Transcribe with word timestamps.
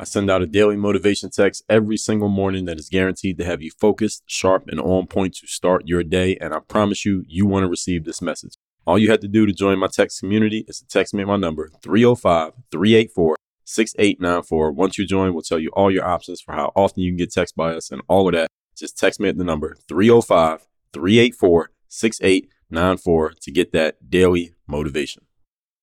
I 0.00 0.04
send 0.04 0.30
out 0.30 0.42
a 0.42 0.46
daily 0.46 0.76
motivation 0.76 1.30
text 1.30 1.64
every 1.68 1.96
single 1.96 2.28
morning 2.28 2.66
that 2.66 2.78
is 2.78 2.88
guaranteed 2.88 3.36
to 3.38 3.44
have 3.44 3.62
you 3.62 3.70
focused, 3.70 4.22
sharp, 4.26 4.68
and 4.68 4.80
on 4.80 5.06
point 5.08 5.34
to 5.36 5.46
start 5.46 5.88
your 5.88 6.04
day. 6.04 6.36
And 6.36 6.54
I 6.54 6.60
promise 6.60 7.04
you, 7.04 7.24
you 7.26 7.46
want 7.46 7.64
to 7.64 7.68
receive 7.68 8.04
this 8.04 8.22
message. 8.22 8.54
All 8.86 8.98
you 8.98 9.10
have 9.10 9.20
to 9.20 9.28
do 9.28 9.44
to 9.44 9.52
join 9.52 9.78
my 9.78 9.88
text 9.88 10.20
community 10.20 10.64
is 10.68 10.78
to 10.78 10.86
text 10.86 11.12
me 11.14 11.22
at 11.22 11.28
my 11.28 11.36
number 11.36 11.70
305 11.82 12.52
384 12.70 13.36
6894. 13.64 14.72
Once 14.72 14.96
you 14.96 15.06
join, 15.06 15.34
we'll 15.34 15.42
tell 15.42 15.58
you 15.58 15.70
all 15.74 15.90
your 15.90 16.06
options 16.06 16.40
for 16.40 16.54
how 16.54 16.72
often 16.76 17.02
you 17.02 17.10
can 17.10 17.18
get 17.18 17.32
text 17.32 17.56
by 17.56 17.74
us 17.74 17.90
and 17.90 18.00
all 18.08 18.28
of 18.28 18.34
that 18.34 18.48
just 18.78 18.96
text 18.96 19.18
me 19.20 19.28
at 19.28 19.36
the 19.36 19.44
number 19.44 19.76
305 19.88 20.66
384 20.92 21.70
6894 21.88 23.32
to 23.40 23.50
get 23.50 23.72
that 23.72 24.08
daily 24.08 24.54
motivation. 24.66 25.24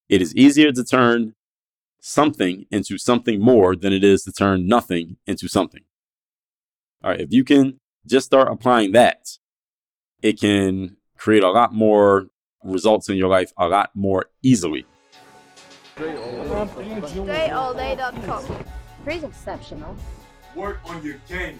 It 0.07 0.21
is 0.21 0.35
easier 0.35 0.71
to 0.71 0.83
turn 0.83 1.33
something 2.05 2.65
into 2.69 2.99
something 2.99 3.41
more 3.41 3.75
than 3.75 3.91
it 3.91 4.03
is 4.03 4.21
to 4.21 4.31
turn 4.31 4.67
nothing 4.67 5.17
into 5.25 5.47
something. 5.47 5.81
All 7.03 7.09
right, 7.09 7.19
if 7.19 7.33
you 7.33 7.43
can 7.43 7.79
just 8.05 8.27
start 8.27 8.47
applying 8.51 8.91
that, 8.91 9.39
it 10.21 10.39
can 10.39 10.97
create 11.17 11.41
a 11.41 11.49
lot 11.49 11.73
more 11.73 12.27
results 12.63 13.09
in 13.09 13.17
your 13.17 13.27
life 13.27 13.51
a 13.57 13.67
lot 13.67 13.89
more 13.95 14.27
easily. 14.43 14.85
DreAllDay.com. 15.97 18.65
Pretty 19.03 19.25
exceptional. 19.25 19.97
Work 20.55 20.81
on 20.85 21.03
your 21.03 21.15
game. 21.27 21.59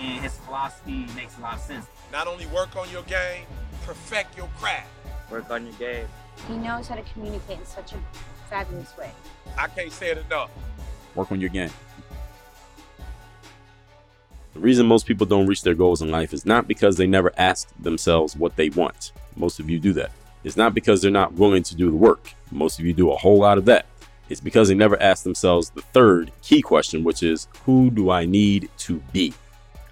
And 0.00 0.22
his 0.22 0.36
philosophy 0.38 1.06
makes 1.14 1.36
a 1.36 1.40
lot 1.42 1.54
of 1.54 1.60
sense. 1.60 1.86
Not 2.10 2.26
only 2.26 2.46
work 2.46 2.74
on 2.76 2.88
your 2.90 3.02
game, 3.02 3.44
perfect 3.84 4.36
your 4.36 4.48
craft. 4.56 4.88
Work 5.30 5.50
on 5.50 5.64
your 5.64 5.74
game. 5.74 6.06
He 6.48 6.56
knows 6.56 6.88
how 6.88 6.96
to 6.96 7.02
communicate 7.12 7.58
in 7.58 7.66
such 7.66 7.92
a 7.92 7.98
fabulous 8.48 8.96
way. 8.96 9.10
I 9.58 9.68
can't 9.68 9.92
say 9.92 10.10
it 10.10 10.18
enough. 10.18 10.50
Work 11.14 11.30
on 11.32 11.40
your 11.40 11.50
game. 11.50 11.70
The 14.54 14.60
reason 14.60 14.86
most 14.86 15.06
people 15.06 15.26
don't 15.26 15.46
reach 15.46 15.62
their 15.62 15.74
goals 15.74 16.02
in 16.02 16.10
life 16.10 16.32
is 16.32 16.44
not 16.46 16.66
because 16.66 16.96
they 16.96 17.06
never 17.06 17.32
ask 17.36 17.68
themselves 17.78 18.34
what 18.34 18.56
they 18.56 18.70
want. 18.70 19.12
Most 19.36 19.60
of 19.60 19.70
you 19.70 19.78
do 19.78 19.92
that. 19.94 20.10
It's 20.42 20.56
not 20.56 20.74
because 20.74 21.02
they're 21.02 21.10
not 21.10 21.34
willing 21.34 21.62
to 21.64 21.76
do 21.76 21.90
the 21.90 21.96
work. 21.96 22.32
Most 22.50 22.80
of 22.80 22.86
you 22.86 22.92
do 22.92 23.10
a 23.10 23.16
whole 23.16 23.38
lot 23.38 23.58
of 23.58 23.66
that. 23.66 23.86
It's 24.28 24.40
because 24.40 24.68
they 24.68 24.74
never 24.74 25.00
ask 25.00 25.24
themselves 25.24 25.70
the 25.70 25.82
third 25.82 26.32
key 26.42 26.62
question, 26.62 27.04
which 27.04 27.22
is 27.22 27.48
who 27.66 27.90
do 27.90 28.10
I 28.10 28.24
need 28.24 28.70
to 28.78 29.02
be? 29.12 29.34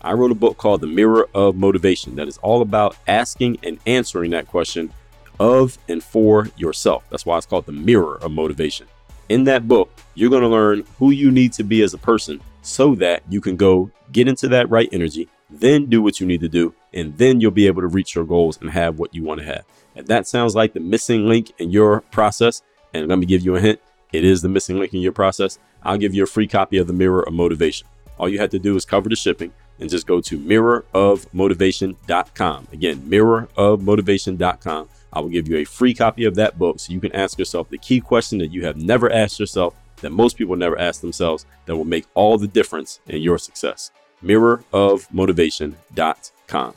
I 0.09 0.15
wrote 0.15 0.33
a 0.33 0.35
book 0.35 0.57
called 0.57 0.81
The 0.81 0.87
Mirror 0.87 1.29
of 1.35 1.55
Motivation 1.55 2.17
that 2.17 2.29
is 2.29 2.39
all 2.39 2.63
about 2.63 2.97
asking 3.07 3.59
and 3.63 3.79
answering 3.87 4.31
that 4.31 4.49
question 4.49 4.91
of 5.39 5.77
and 5.87 6.03
for 6.03 6.49
yourself. 6.57 7.05
That's 7.11 7.27
why 7.27 7.37
it's 7.37 7.45
called 7.45 7.67
The 7.67 7.73
Mirror 7.73 8.17
of 8.23 8.31
Motivation. 8.31 8.87
In 9.29 9.45
that 9.45 9.69
book, 9.69 9.91
you're 10.15 10.31
going 10.31 10.41
to 10.41 10.49
learn 10.49 10.85
who 10.99 11.11
you 11.11 11.31
need 11.31 11.53
to 11.53 11.63
be 11.63 11.83
as 11.83 11.93
a 11.93 11.99
person 11.99 12.41
so 12.63 12.95
that 12.95 13.23
you 13.29 13.43
can 13.43 13.55
go 13.57 13.91
get 14.11 14.29
into 14.29 14.49
that 14.49 14.71
right 14.71 14.89
energy, 14.93 15.29
then 15.51 15.85
do 15.85 16.01
what 16.01 16.21
you 16.21 16.27
need 16.27 16.41
to 16.41 16.49
do, 16.49 16.73
and 16.95 17.15
then 17.19 17.43
you'll 17.43 17.51
be 17.51 17.67
able 17.67 17.83
to 17.83 17.89
reach 17.89 18.15
your 18.15 18.25
goals 18.25 18.59
and 18.63 18.71
have 18.71 18.99
what 18.99 19.15
you 19.15 19.23
want 19.23 19.41
to 19.41 19.47
have. 19.47 19.67
If 19.95 20.07
that 20.07 20.27
sounds 20.27 20.55
like 20.55 20.73
the 20.73 20.81
missing 20.81 21.29
link 21.29 21.53
in 21.59 21.71
your 21.71 22.01
process, 22.01 22.63
and 22.95 23.09
let 23.09 23.19
me 23.19 23.27
give 23.27 23.43
you 23.43 23.57
a 23.57 23.61
hint, 23.61 23.79
it 24.15 24.25
is 24.25 24.41
the 24.41 24.49
missing 24.49 24.79
link 24.79 24.95
in 24.95 25.03
your 25.03 25.13
process, 25.13 25.59
I'll 25.83 25.99
give 25.99 26.15
you 26.15 26.23
a 26.23 26.27
free 26.27 26.47
copy 26.47 26.79
of 26.79 26.87
The 26.87 26.95
Mirror 26.95 27.25
of 27.25 27.35
Motivation. 27.35 27.87
All 28.17 28.31
you 28.31 28.39
have 28.39 28.51
to 28.51 28.59
do 28.59 28.75
is 28.75 28.87
cover 28.87 29.11
the 29.11 29.15
shipping 29.15 29.53
and 29.81 29.91
just 29.91 30.07
go 30.07 30.21
to 30.21 30.39
mirrorofmotivation.com. 30.39 32.69
Again, 32.73 32.99
mirrorofmotivation.com. 32.99 34.89
I 35.13 35.21
will 35.21 35.29
give 35.29 35.49
you 35.49 35.59
a 35.59 35.65
free 35.65 35.95
copy 35.95 36.25
of 36.25 36.35
that 36.35 36.59
book 36.59 36.81
so 36.81 36.93
you 36.93 36.99
can 37.01 37.15
ask 37.15 37.39
yourself 37.39 37.71
the 37.71 37.79
key 37.79 38.01
question 38.01 38.39
that 38.39 38.53
you 38.53 38.67
have 38.67 38.77
never 38.77 39.11
asked 39.11 39.41
yourself, 39.41 39.75
that 40.01 40.11
most 40.11 40.37
people 40.37 40.57
never 40.57 40.79
ask 40.79 41.01
themselves, 41.01 41.47
that 41.67 41.77
will 41.77 41.85
make 41.85 42.07
all 42.15 42.39
the 42.39 42.47
difference 42.47 43.01
in 43.07 43.21
your 43.23 43.39
success. 43.39 43.91
Mirrorofmotivation.com. 44.23 46.75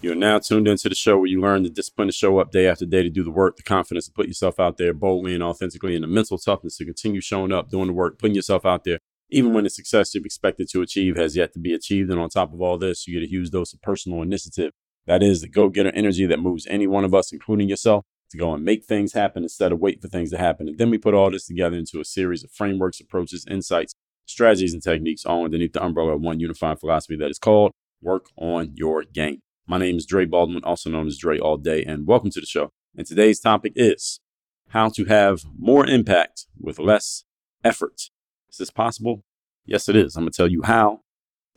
You're 0.00 0.14
now 0.14 0.38
tuned 0.38 0.68
into 0.68 0.88
the 0.88 0.94
show 0.94 1.18
where 1.18 1.26
you 1.26 1.40
learn 1.40 1.64
the 1.64 1.70
discipline 1.70 2.06
to 2.06 2.12
show 2.12 2.38
up 2.38 2.52
day 2.52 2.68
after 2.68 2.86
day 2.86 3.02
to 3.02 3.10
do 3.10 3.24
the 3.24 3.32
work, 3.32 3.56
the 3.56 3.64
confidence 3.64 4.06
to 4.06 4.12
put 4.12 4.28
yourself 4.28 4.60
out 4.60 4.76
there 4.76 4.94
boldly 4.94 5.34
and 5.34 5.42
authentically, 5.42 5.96
and 5.96 6.04
the 6.04 6.08
mental 6.08 6.38
toughness 6.38 6.76
to 6.76 6.84
continue 6.84 7.20
showing 7.20 7.50
up, 7.50 7.68
doing 7.68 7.88
the 7.88 7.92
work, 7.92 8.16
putting 8.16 8.36
yourself 8.36 8.64
out 8.64 8.84
there 8.84 9.00
even 9.30 9.52
when 9.52 9.64
the 9.64 9.70
success 9.70 10.14
you've 10.14 10.24
expected 10.24 10.68
to 10.70 10.82
achieve 10.82 11.16
has 11.16 11.36
yet 11.36 11.52
to 11.52 11.58
be 11.58 11.74
achieved. 11.74 12.10
And 12.10 12.20
on 12.20 12.28
top 12.28 12.52
of 12.52 12.60
all 12.60 12.78
this, 12.78 13.06
you 13.06 13.18
get 13.18 13.26
a 13.26 13.30
huge 13.30 13.50
dose 13.50 13.72
of 13.72 13.82
personal 13.82 14.22
initiative. 14.22 14.72
That 15.06 15.22
is 15.22 15.40
the 15.40 15.48
go 15.48 15.68
getter 15.68 15.90
energy 15.94 16.26
that 16.26 16.40
moves 16.40 16.66
any 16.66 16.86
one 16.86 17.04
of 17.04 17.14
us, 17.14 17.32
including 17.32 17.68
yourself, 17.68 18.04
to 18.30 18.38
go 18.38 18.52
and 18.52 18.64
make 18.64 18.84
things 18.84 19.14
happen 19.14 19.42
instead 19.42 19.72
of 19.72 19.80
wait 19.80 20.02
for 20.02 20.08
things 20.08 20.30
to 20.30 20.38
happen. 20.38 20.68
And 20.68 20.78
then 20.78 20.90
we 20.90 20.98
put 20.98 21.14
all 21.14 21.30
this 21.30 21.46
together 21.46 21.76
into 21.76 22.00
a 22.00 22.04
series 22.04 22.44
of 22.44 22.50
frameworks, 22.50 23.00
approaches, 23.00 23.46
insights, 23.50 23.94
strategies, 24.26 24.74
and 24.74 24.82
techniques 24.82 25.24
all 25.24 25.44
underneath 25.44 25.72
the 25.72 25.82
umbrella 25.82 26.14
of 26.14 26.20
one 26.20 26.40
unified 26.40 26.78
philosophy 26.78 27.16
that 27.16 27.30
is 27.30 27.38
called 27.38 27.72
Work 28.02 28.26
on 28.36 28.72
Your 28.74 29.02
Game. 29.02 29.40
My 29.66 29.78
name 29.78 29.96
is 29.96 30.06
Dre 30.06 30.26
Baldwin, 30.26 30.64
also 30.64 30.90
known 30.90 31.06
as 31.06 31.18
Dre 31.18 31.38
All 31.38 31.56
Day, 31.56 31.84
and 31.84 32.06
welcome 32.06 32.30
to 32.30 32.40
the 32.40 32.46
show. 32.46 32.70
And 32.96 33.06
today's 33.06 33.40
topic 33.40 33.72
is 33.76 34.20
how 34.70 34.90
to 34.90 35.06
have 35.06 35.44
more 35.58 35.86
impact 35.86 36.46
with 36.60 36.78
less 36.78 37.24
effort. 37.64 38.10
Is 38.50 38.58
this 38.58 38.70
possible? 38.70 39.22
Yes, 39.64 39.88
it 39.88 39.96
is. 39.96 40.16
I'm 40.16 40.22
going 40.22 40.32
to 40.32 40.36
tell 40.36 40.48
you 40.48 40.62
how 40.62 41.00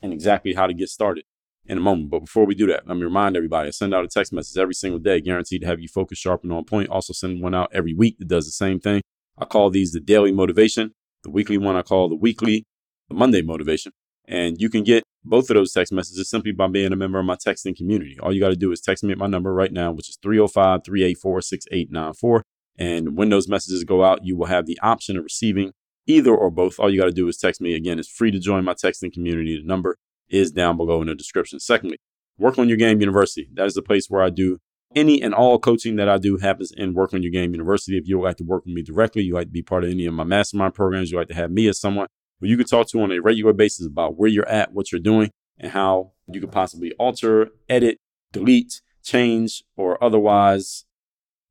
and 0.02 0.12
exactly 0.12 0.54
how 0.54 0.68
to 0.68 0.74
get 0.74 0.90
started 0.90 1.24
in 1.66 1.78
a 1.78 1.82
moment. 1.82 2.10
But 2.10 2.22
before 2.22 2.46
we 2.46 2.56
do 2.56 2.68
that, 2.68 2.88
let 2.88 2.98
me 2.98 3.04
remind 3.04 3.36
everybody 3.36 3.68
I 3.68 3.72
send 3.72 3.94
out 3.94 4.04
a 4.04 4.08
text 4.08 4.34
message 4.34 4.58
every 4.58 4.74
single 4.74 5.00
day, 5.00 5.22
guaranteed 5.22 5.62
to 5.62 5.68
have 5.68 5.80
you 5.80 5.88
focused, 5.88 6.22
sharp, 6.22 6.44
and 6.44 6.52
on 6.52 6.66
point. 6.66 6.90
Also, 6.90 7.14
send 7.14 7.42
one 7.42 7.56
out 7.56 7.72
every 7.74 7.94
week 7.94 8.18
that 8.20 8.28
does 8.28 8.46
the 8.46 8.52
same 8.52 8.80
thing. 8.80 9.02
I 9.38 9.46
call 9.46 9.70
these 9.70 9.92
the 9.92 10.00
daily 10.00 10.32
motivation. 10.32 10.92
The 11.24 11.30
weekly 11.30 11.58
one 11.58 11.76
I 11.76 11.84
call 11.84 12.10
the 12.10 12.16
weekly, 12.16 12.66
the 13.08 13.16
Monday 13.16 13.42
motivation. 13.42 13.92
And 14.28 14.60
you 14.60 14.70
can 14.70 14.84
get 14.84 15.04
both 15.24 15.50
of 15.50 15.56
those 15.56 15.72
text 15.72 15.94
messages 15.94 16.30
simply 16.30 16.52
by 16.52 16.68
being 16.68 16.92
a 16.92 16.96
member 16.96 17.20
of 17.20 17.26
my 17.26 17.36
texting 17.36 17.76
community. 17.76 18.18
All 18.20 18.34
you 18.34 18.40
got 18.40 18.50
to 18.50 18.56
do 18.56 18.72
is 18.72 18.82
text 18.82 19.04
me 19.04 19.12
at 19.12 19.18
my 19.18 19.28
number 19.28 19.54
right 19.54 19.72
now, 19.72 19.92
which 19.92 20.10
is 20.10 20.18
305 20.22 20.84
384 20.84 21.42
6894. 21.42 22.44
And 22.78 23.16
when 23.16 23.30
those 23.30 23.48
messages 23.48 23.84
go 23.84 24.04
out, 24.04 24.26
you 24.26 24.36
will 24.36 24.48
have 24.48 24.66
the 24.66 24.80
option 24.82 25.18
of 25.18 25.24
receiving 25.24 25.74
either 26.08 26.36
or 26.36 26.50
both. 26.50 26.80
All 26.80 26.90
you 26.90 27.00
got 27.00 27.06
to 27.06 27.12
do 27.12 27.28
is 27.28 27.38
text 27.38 27.62
me. 27.62 27.74
Again, 27.74 28.00
it's 28.00 28.10
free 28.10 28.32
to 28.32 28.40
join 28.40 28.64
my 28.64 28.74
texting 28.74 29.14
community. 29.14 29.58
The 29.58 29.68
number 29.68 29.98
is 30.30 30.52
down 30.52 30.78
below 30.78 31.02
in 31.02 31.08
the 31.08 31.16
description. 31.16 31.60
Secondly, 31.60 31.98
Work 32.38 32.58
on 32.58 32.68
Your 32.68 32.78
Game 32.78 33.00
University. 33.00 33.50
That 33.54 33.66
is 33.66 33.74
the 33.74 33.82
place 33.82 34.08
where 34.10 34.24
I 34.24 34.30
do 34.30 34.60
any 34.96 35.22
and 35.22 35.34
all 35.34 35.60
coaching 35.60 35.96
that 35.98 36.10
I 36.10 36.18
do 36.18 36.38
happens 36.38 36.72
in 36.72 36.94
Work 36.94 37.14
on 37.14 37.22
Your 37.22 37.32
Game 37.32 37.52
University. 37.52 37.98
If 37.98 38.08
you 38.08 38.18
would 38.18 38.26
like 38.26 38.38
to 38.38 38.44
work 38.44 38.66
with 38.66 38.74
me 38.74 38.82
directly, 38.82 39.24
you 39.24 39.34
like 39.34 39.48
to 39.48 39.52
be 39.52 39.62
part 39.62 39.84
of 39.84 39.92
any 39.92 40.06
of 40.06 40.14
my 40.14 40.24
mastermind 40.24 40.74
programs, 40.74 41.12
you 41.12 41.18
like 41.18 41.28
to 41.30 41.36
have 41.36 41.52
me 41.52 41.68
as 41.68 41.80
someone 41.80 42.08
who 42.40 42.48
you 42.48 42.58
can 42.58 42.66
talk 42.66 42.88
to 42.90 43.02
on 43.02 43.12
a 43.12 43.20
regular 43.20 43.54
basis 43.54 43.86
about 43.86 44.18
where 44.18 44.30
you're 44.30 44.48
at, 44.50 44.74
what 44.74 44.92
you're 44.92 45.00
doing, 45.00 45.30
and 45.60 45.72
how 45.72 46.12
you 46.28 46.42
could 46.42 46.52
possibly 46.52 46.92
alter, 46.94 47.50
edit, 47.70 48.00
delete, 48.32 48.82
change, 49.04 49.64
or 49.76 50.04
otherwise 50.04 50.86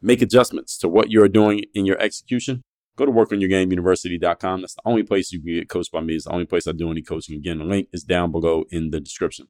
make 0.02 0.23
adjustments 0.23 0.79
to 0.79 0.88
what 0.88 1.11
you're 1.11 1.29
doing 1.29 1.64
in 1.75 1.87
your 1.87 1.99
execution. 2.00 2.62
Go 3.00 3.06
to 3.06 3.12
workonyourgameuniversity.com. 3.12 4.61
That's 4.61 4.75
the 4.75 4.82
only 4.85 5.05
place 5.05 5.32
you 5.32 5.41
can 5.41 5.55
get 5.55 5.70
coached 5.70 5.91
by 5.91 6.02
me. 6.02 6.17
It's 6.17 6.26
the 6.26 6.32
only 6.32 6.44
place 6.44 6.67
I 6.67 6.73
do 6.73 6.91
any 6.91 7.00
coaching. 7.00 7.35
Again, 7.35 7.56
the 7.56 7.64
link 7.64 7.88
is 7.94 8.05
down 8.05 8.31
below 8.31 8.67
in 8.70 8.91
the 8.91 9.00
description. 9.00 9.49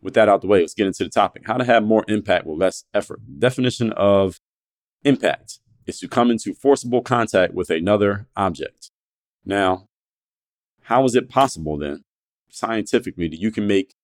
With 0.00 0.14
that 0.14 0.28
out 0.28 0.42
the 0.42 0.46
way, 0.46 0.60
let's 0.60 0.74
get 0.74 0.86
into 0.86 1.02
the 1.02 1.10
topic. 1.10 1.42
How 1.44 1.56
to 1.56 1.64
have 1.64 1.82
more 1.82 2.04
impact 2.06 2.46
with 2.46 2.56
less 2.56 2.84
effort. 2.94 3.18
Definition 3.40 3.90
of 3.94 4.38
impact 5.02 5.58
is 5.88 5.98
to 5.98 6.06
come 6.06 6.30
into 6.30 6.54
forcible 6.54 7.02
contact 7.02 7.52
with 7.52 7.68
another 7.68 8.28
object. 8.36 8.92
Now, 9.44 9.88
how 10.82 11.04
is 11.04 11.16
it 11.16 11.28
possible 11.28 11.78
then, 11.78 12.04
scientifically, 12.48 13.26
that 13.26 13.40
you 13.40 13.50
can 13.50 13.66
make 13.66 13.96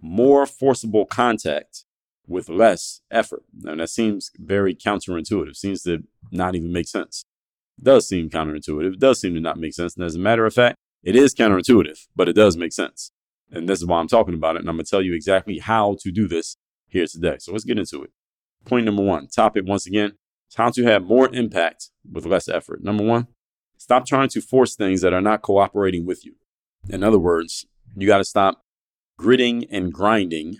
more 0.00 0.46
forcible 0.46 1.04
contact 1.04 1.84
with 2.26 2.48
less 2.48 3.02
effort? 3.10 3.42
Now, 3.54 3.74
that 3.74 3.90
seems 3.90 4.30
very 4.38 4.74
counterintuitive, 4.74 5.56
seems 5.56 5.82
to 5.82 6.04
not 6.30 6.54
even 6.54 6.72
make 6.72 6.88
sense. 6.88 7.26
Does 7.82 8.08
seem 8.08 8.30
counterintuitive. 8.30 8.94
It 8.94 9.00
does 9.00 9.20
seem 9.20 9.34
to 9.34 9.40
not 9.40 9.58
make 9.58 9.74
sense. 9.74 9.96
And 9.96 10.04
as 10.04 10.14
a 10.14 10.20
matter 10.20 10.46
of 10.46 10.54
fact, 10.54 10.76
it 11.02 11.16
is 11.16 11.34
counterintuitive, 11.34 12.06
but 12.16 12.28
it 12.28 12.34
does 12.34 12.56
make 12.56 12.72
sense. 12.72 13.10
And 13.50 13.68
this 13.68 13.80
is 13.80 13.86
why 13.86 13.98
I'm 13.98 14.08
talking 14.08 14.34
about 14.34 14.56
it. 14.56 14.60
And 14.60 14.68
I'm 14.68 14.76
going 14.76 14.84
to 14.84 14.90
tell 14.90 15.02
you 15.02 15.14
exactly 15.14 15.58
how 15.58 15.96
to 16.00 16.10
do 16.10 16.26
this 16.26 16.56
here 16.88 17.06
today. 17.06 17.36
So 17.38 17.52
let's 17.52 17.64
get 17.64 17.78
into 17.78 18.02
it. 18.02 18.10
Point 18.64 18.86
number 18.86 19.02
one 19.02 19.28
topic, 19.28 19.64
once 19.66 19.86
again, 19.86 20.12
is 20.48 20.56
how 20.56 20.70
to 20.70 20.84
have 20.84 21.04
more 21.04 21.28
impact 21.34 21.90
with 22.10 22.24
less 22.24 22.48
effort. 22.48 22.82
Number 22.82 23.04
one, 23.04 23.26
stop 23.76 24.06
trying 24.06 24.28
to 24.30 24.40
force 24.40 24.74
things 24.74 25.02
that 25.02 25.12
are 25.12 25.20
not 25.20 25.42
cooperating 25.42 26.06
with 26.06 26.24
you. 26.24 26.36
In 26.88 27.02
other 27.02 27.18
words, 27.18 27.66
you 27.96 28.06
got 28.06 28.18
to 28.18 28.24
stop 28.24 28.62
gritting 29.18 29.64
and 29.70 29.92
grinding 29.92 30.56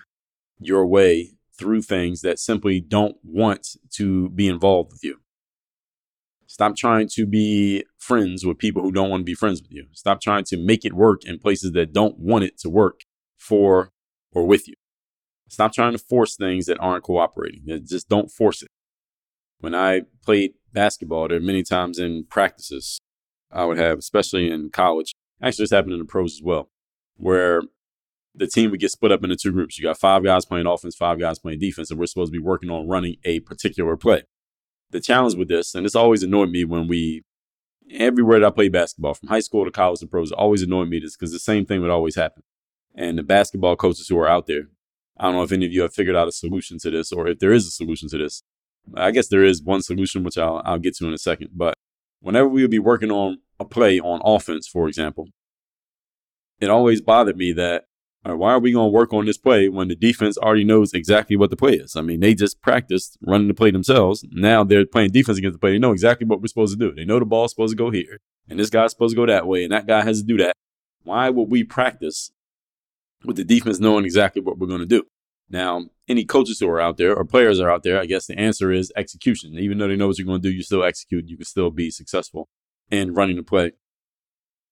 your 0.58 0.87
way 0.87 1.32
through 1.58 1.82
things 1.82 2.20
that 2.20 2.38
simply 2.38 2.81
don't 2.81 3.16
want 3.22 3.76
to 3.93 4.28
be 4.31 4.49
involved 4.49 4.93
with 4.93 5.05
you. 5.05 5.20
Stop 6.54 6.76
trying 6.76 7.08
to 7.08 7.26
be 7.26 7.82
friends 7.98 8.46
with 8.46 8.58
people 8.58 8.80
who 8.80 8.92
don't 8.92 9.10
want 9.10 9.22
to 9.22 9.24
be 9.24 9.34
friends 9.34 9.60
with 9.60 9.72
you. 9.72 9.86
Stop 9.90 10.20
trying 10.20 10.44
to 10.44 10.56
make 10.56 10.84
it 10.84 10.92
work 10.92 11.24
in 11.24 11.40
places 11.40 11.72
that 11.72 11.92
don't 11.92 12.16
want 12.16 12.44
it 12.44 12.56
to 12.60 12.70
work 12.70 13.00
for 13.36 13.90
or 14.30 14.46
with 14.46 14.68
you. 14.68 14.74
Stop 15.48 15.72
trying 15.72 15.90
to 15.90 15.98
force 15.98 16.36
things 16.36 16.66
that 16.66 16.78
aren't 16.78 17.02
cooperating. 17.02 17.64
Just 17.84 18.08
don't 18.08 18.30
force 18.30 18.62
it. 18.62 18.68
When 19.58 19.74
I 19.74 20.02
played 20.24 20.52
basketball, 20.72 21.26
there 21.26 21.38
are 21.38 21.40
many 21.40 21.64
times 21.64 21.98
in 21.98 22.24
practices 22.30 23.00
I 23.50 23.64
would 23.64 23.78
have, 23.78 23.98
especially 23.98 24.48
in 24.48 24.70
college. 24.70 25.12
Actually, 25.42 25.64
this 25.64 25.72
happened 25.72 25.94
in 25.94 25.98
the 25.98 26.04
pros 26.04 26.34
as 26.34 26.40
well, 26.40 26.70
where 27.16 27.62
the 28.32 28.46
team 28.46 28.70
would 28.70 28.78
get 28.78 28.92
split 28.92 29.10
up 29.10 29.24
into 29.24 29.34
two 29.34 29.50
groups. 29.50 29.76
You 29.76 29.82
got 29.82 29.98
five 29.98 30.22
guys 30.22 30.44
playing 30.44 30.66
offense, 30.66 30.94
five 30.94 31.18
guys 31.18 31.40
playing 31.40 31.58
defense, 31.58 31.90
and 31.90 31.98
we're 31.98 32.06
supposed 32.06 32.32
to 32.32 32.38
be 32.38 32.44
working 32.44 32.70
on 32.70 32.86
running 32.86 33.16
a 33.24 33.40
particular 33.40 33.96
play 33.96 34.22
the 34.90 35.00
challenge 35.00 35.34
with 35.34 35.48
this, 35.48 35.75
and 35.75 35.84
it's 35.86 35.94
always 35.94 36.22
annoyed 36.22 36.50
me 36.50 36.64
when 36.64 36.86
we, 36.86 37.25
everywhere 37.90 38.40
that 38.40 38.46
I 38.46 38.50
play 38.50 38.69
basketball, 38.69 39.14
from 39.14 39.28
high 39.28 39.40
school 39.40 39.64
to 39.64 39.70
college 39.70 40.00
to 40.00 40.06
pros, 40.06 40.32
always 40.32 40.62
annoyed 40.62 40.88
me 40.88 41.00
this 41.00 41.16
because 41.16 41.32
the 41.32 41.38
same 41.38 41.66
thing 41.66 41.81
would 41.81 41.90
always 41.90 42.16
happen. 42.16 42.42
And 42.94 43.19
the 43.19 43.22
basketball 43.22 43.76
coaches 43.76 44.08
who 44.08 44.19
are 44.19 44.28
out 44.28 44.46
there, 44.46 44.69
I 45.19 45.25
don't 45.25 45.34
know 45.34 45.42
if 45.42 45.52
any 45.52 45.66
of 45.66 45.72
you 45.72 45.82
have 45.82 45.94
figured 45.94 46.16
out 46.16 46.28
a 46.28 46.32
solution 46.32 46.78
to 46.81 46.90
this 46.90 47.12
or 47.12 47.28
if 47.28 47.38
there 47.38 47.52
is 47.52 47.66
a 47.66 47.70
solution 47.70 48.08
to 48.10 48.19
this. 48.19 48.42
I 48.96 49.10
guess 49.10 49.28
there 49.28 49.44
is 49.44 49.62
one 49.62 49.82
solution, 49.82 50.22
which 50.22 50.38
I'll, 50.38 50.60
I'll 50.64 50.78
get 50.78 50.96
to 50.96 51.06
in 51.06 51.14
a 51.14 51.19
second. 51.19 51.50
But 51.54 51.75
whenever 52.20 52.48
we 52.48 52.62
would 52.62 52.70
be 52.70 52.78
working 52.78 53.10
on 53.10 53.38
a 53.58 53.64
play 53.64 53.98
on 53.98 54.20
offense, 54.25 54.69
for 54.69 54.88
example, 54.88 55.28
it 56.60 56.70
always 56.70 57.00
bothered 57.00 57.37
me 57.37 57.52
that 57.52 57.84
why 58.32 58.53
are 58.53 58.59
we 58.59 58.73
going 58.73 58.87
to 58.87 58.94
work 58.94 59.12
on 59.12 59.26
this 59.26 59.37
play 59.37 59.69
when 59.69 59.88
the 59.88 59.94
defense 59.94 60.38
already 60.38 60.65
knows 60.65 60.94
exactly 60.94 61.37
what 61.37 61.50
the 61.50 61.56
play 61.56 61.75
is? 61.75 61.94
I 61.94 62.00
mean, 62.00 62.21
they 62.21 62.35
just 62.35 62.62
practiced 62.62 63.19
running 63.21 63.49
the 63.49 63.55
play 63.55 63.71
themselves. 63.71 64.25
Now 64.31 64.65
they're 64.65 64.87
playing 64.87 65.11
defense 65.11 65.37
against 65.37 65.55
the 65.55 65.59
play. 65.59 65.73
They 65.73 65.79
know 65.79 65.93
exactly 65.93 66.26
what 66.26 66.41
we're 66.41 66.49
supposed 66.49 66.79
to 66.79 66.79
do. 66.79 66.94
They 66.94 67.05
know 67.05 67.19
the 67.19 67.26
ball's 67.26 67.50
supposed 67.50 67.73
to 67.73 67.76
go 67.76 67.91
here, 67.91 68.21
and 68.49 68.59
this 68.59 68.71
guy's 68.71 68.93
supposed 68.93 69.12
to 69.12 69.17
go 69.17 69.26
that 69.26 69.47
way, 69.47 69.62
and 69.62 69.73
that 69.73 69.87
guy 69.87 70.03
has 70.03 70.21
to 70.21 70.26
do 70.26 70.38
that. 70.38 70.55
Why 71.03 71.29
would 71.29 71.50
we 71.50 71.65
practice 71.65 72.32
with 73.25 73.37
the 73.37 73.44
defense 73.44 73.79
knowing 73.79 74.06
exactly 74.06 74.41
what 74.41 74.59
we're 74.59 74.69
going 74.69 74.81
to 74.81 74.87
do? 74.87 75.05
Now, 75.50 75.85
any 76.09 76.25
coaches 76.25 76.61
who 76.61 76.69
are 76.69 76.81
out 76.81 76.97
there 76.97 77.15
or 77.15 77.26
players 77.26 77.61
are 77.61 77.71
out 77.71 77.82
there, 77.82 78.00
I 78.00 78.06
guess 78.06 78.26
the 78.26 78.38
answer 78.38 78.73
is 78.73 78.91
execution. 78.97 79.59
Even 79.59 79.76
though 79.76 79.88
they 79.88 79.97
know 79.97 80.06
what 80.06 80.19
you're 80.19 80.26
going 80.26 80.41
to 80.41 80.49
do, 80.49 80.55
you 80.55 80.62
still 80.62 80.82
execute. 80.82 81.29
You 81.29 81.37
can 81.37 81.44
still 81.44 81.71
be 81.71 81.91
successful 81.91 82.49
in 82.91 83.12
running 83.12 83.37
the 83.37 83.43
play, 83.43 83.73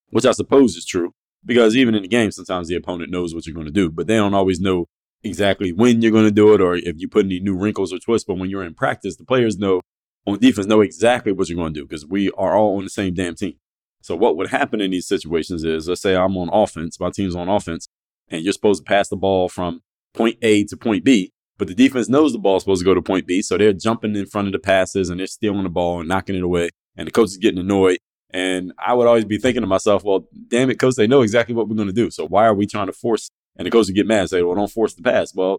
which 0.09 0.25
I 0.25 0.33
suppose 0.33 0.75
is 0.77 0.87
true 0.87 1.13
because 1.45 1.77
even 1.77 1.95
in 1.95 2.03
the 2.03 2.09
game, 2.09 2.31
sometimes 2.31 2.69
the 2.69 2.77
opponent 2.77 3.11
knows 3.11 3.35
what 3.35 3.47
you're 3.47 3.55
going 3.55 3.67
to 3.67 3.73
do, 3.73 3.91
but 3.91 4.07
they 4.07 4.17
don't 4.17 4.35
always 4.35 4.61
know 4.61 4.87
exactly 5.25 5.73
when 5.73 6.03
you're 6.03 6.13
going 6.13 6.25
to 6.25 6.31
do 6.31 6.53
it 6.55 6.61
or 6.61 6.75
if 6.75 6.95
you 6.99 7.09
put 7.09 7.27
any 7.27 7.41
new 7.41 7.57
wrinkles 7.57 7.93
or 7.93 7.99
twists. 7.99 8.27
But 8.27 8.39
when 8.39 8.51
you're 8.51 8.65
in 8.65 8.75
practice, 8.75 9.17
the 9.17 9.25
players 9.25 9.59
know 9.59 9.81
on 10.27 10.39
defense 10.39 10.67
know 10.67 10.81
exactly 10.81 11.33
what 11.33 11.49
you're 11.49 11.57
going 11.57 11.75
to 11.75 11.81
do 11.81 11.87
because 11.87 12.07
we 12.07 12.31
are 12.33 12.57
all 12.57 12.77
on 12.77 12.85
the 12.85 12.91
same 12.91 13.15
damn 13.15 13.35
team. 13.35 13.55
So 14.03 14.17
what 14.17 14.37
would 14.37 14.49
happen 14.49 14.81
in 14.81 14.91
these 14.91 15.07
situations 15.07 15.65
is, 15.65 15.89
let's 15.89 16.03
say 16.03 16.17
I'm 16.17 16.37
on 16.37 16.51
offense, 16.53 16.99
my 16.99 17.11
team's 17.11 17.37
on 17.37 17.49
offense, 17.49 17.89
and 18.29 18.43
you're 18.43 18.53
supposed 18.53 18.85
to 18.85 18.89
pass 18.89 19.09
the 19.09 19.17
ball 19.17 19.49
from 19.49 19.81
point 20.13 20.39
A 20.43 20.65
to 20.65 20.77
point 20.77 21.05
B, 21.05 21.33
but 21.57 21.69
the 21.69 21.75
defense 21.75 22.09
knows 22.09 22.33
the 22.33 22.39
ball's 22.39 22.63
supposed 22.63 22.81
to 22.81 22.85
go 22.85 22.95
to 22.95 23.03
point 23.03 23.27
B, 23.27 23.43
so 23.43 23.57
they're 23.57 23.73
jumping 23.73 24.17
in 24.17 24.27
front 24.27 24.49
of 24.49 24.53
the 24.53 24.59
passes 24.59 25.09
and 25.09 25.21
they're 25.21 25.27
stealing 25.29 25.63
the 25.63 25.71
ball 25.71 26.01
and 26.01 26.09
knocking 26.09 26.35
it 26.35 26.43
away, 26.43 26.71
and 26.97 27.07
the 27.07 27.13
coach 27.13 27.29
is 27.29 27.37
getting 27.37 27.61
annoyed 27.61 27.99
and 28.33 28.73
I 28.79 28.95
would 28.95 29.07
always 29.07 29.25
be 29.25 29.39
thinking 29.39 29.61
to 29.61 29.67
myself, 29.67 30.05
well, 30.05 30.27
damn 30.49 30.71
it, 30.71 30.79
coach, 30.79 30.95
they 30.95 31.07
know 31.07 31.23
exactly 31.23 31.55
what 31.55 31.69
we're 31.69 31.77
going 31.77 31.89
to 31.89 31.95
do. 31.95 32.11
So 32.11 32.27
why 32.27 32.47
are 32.47 32.55
we 32.55 32.67
trying 32.67 32.87
to 32.87 32.93
force? 32.93 33.31
And 33.57 33.67
the 33.67 33.71
coach 33.71 33.87
would 33.87 33.95
get 33.95 34.07
mad 34.07 34.21
and 34.21 34.31
say, 34.31 34.43
well, 34.43 34.55
don't 34.55 34.71
force 34.71 34.95
the 34.95 35.03
pass. 35.03 35.35
Well, 35.35 35.59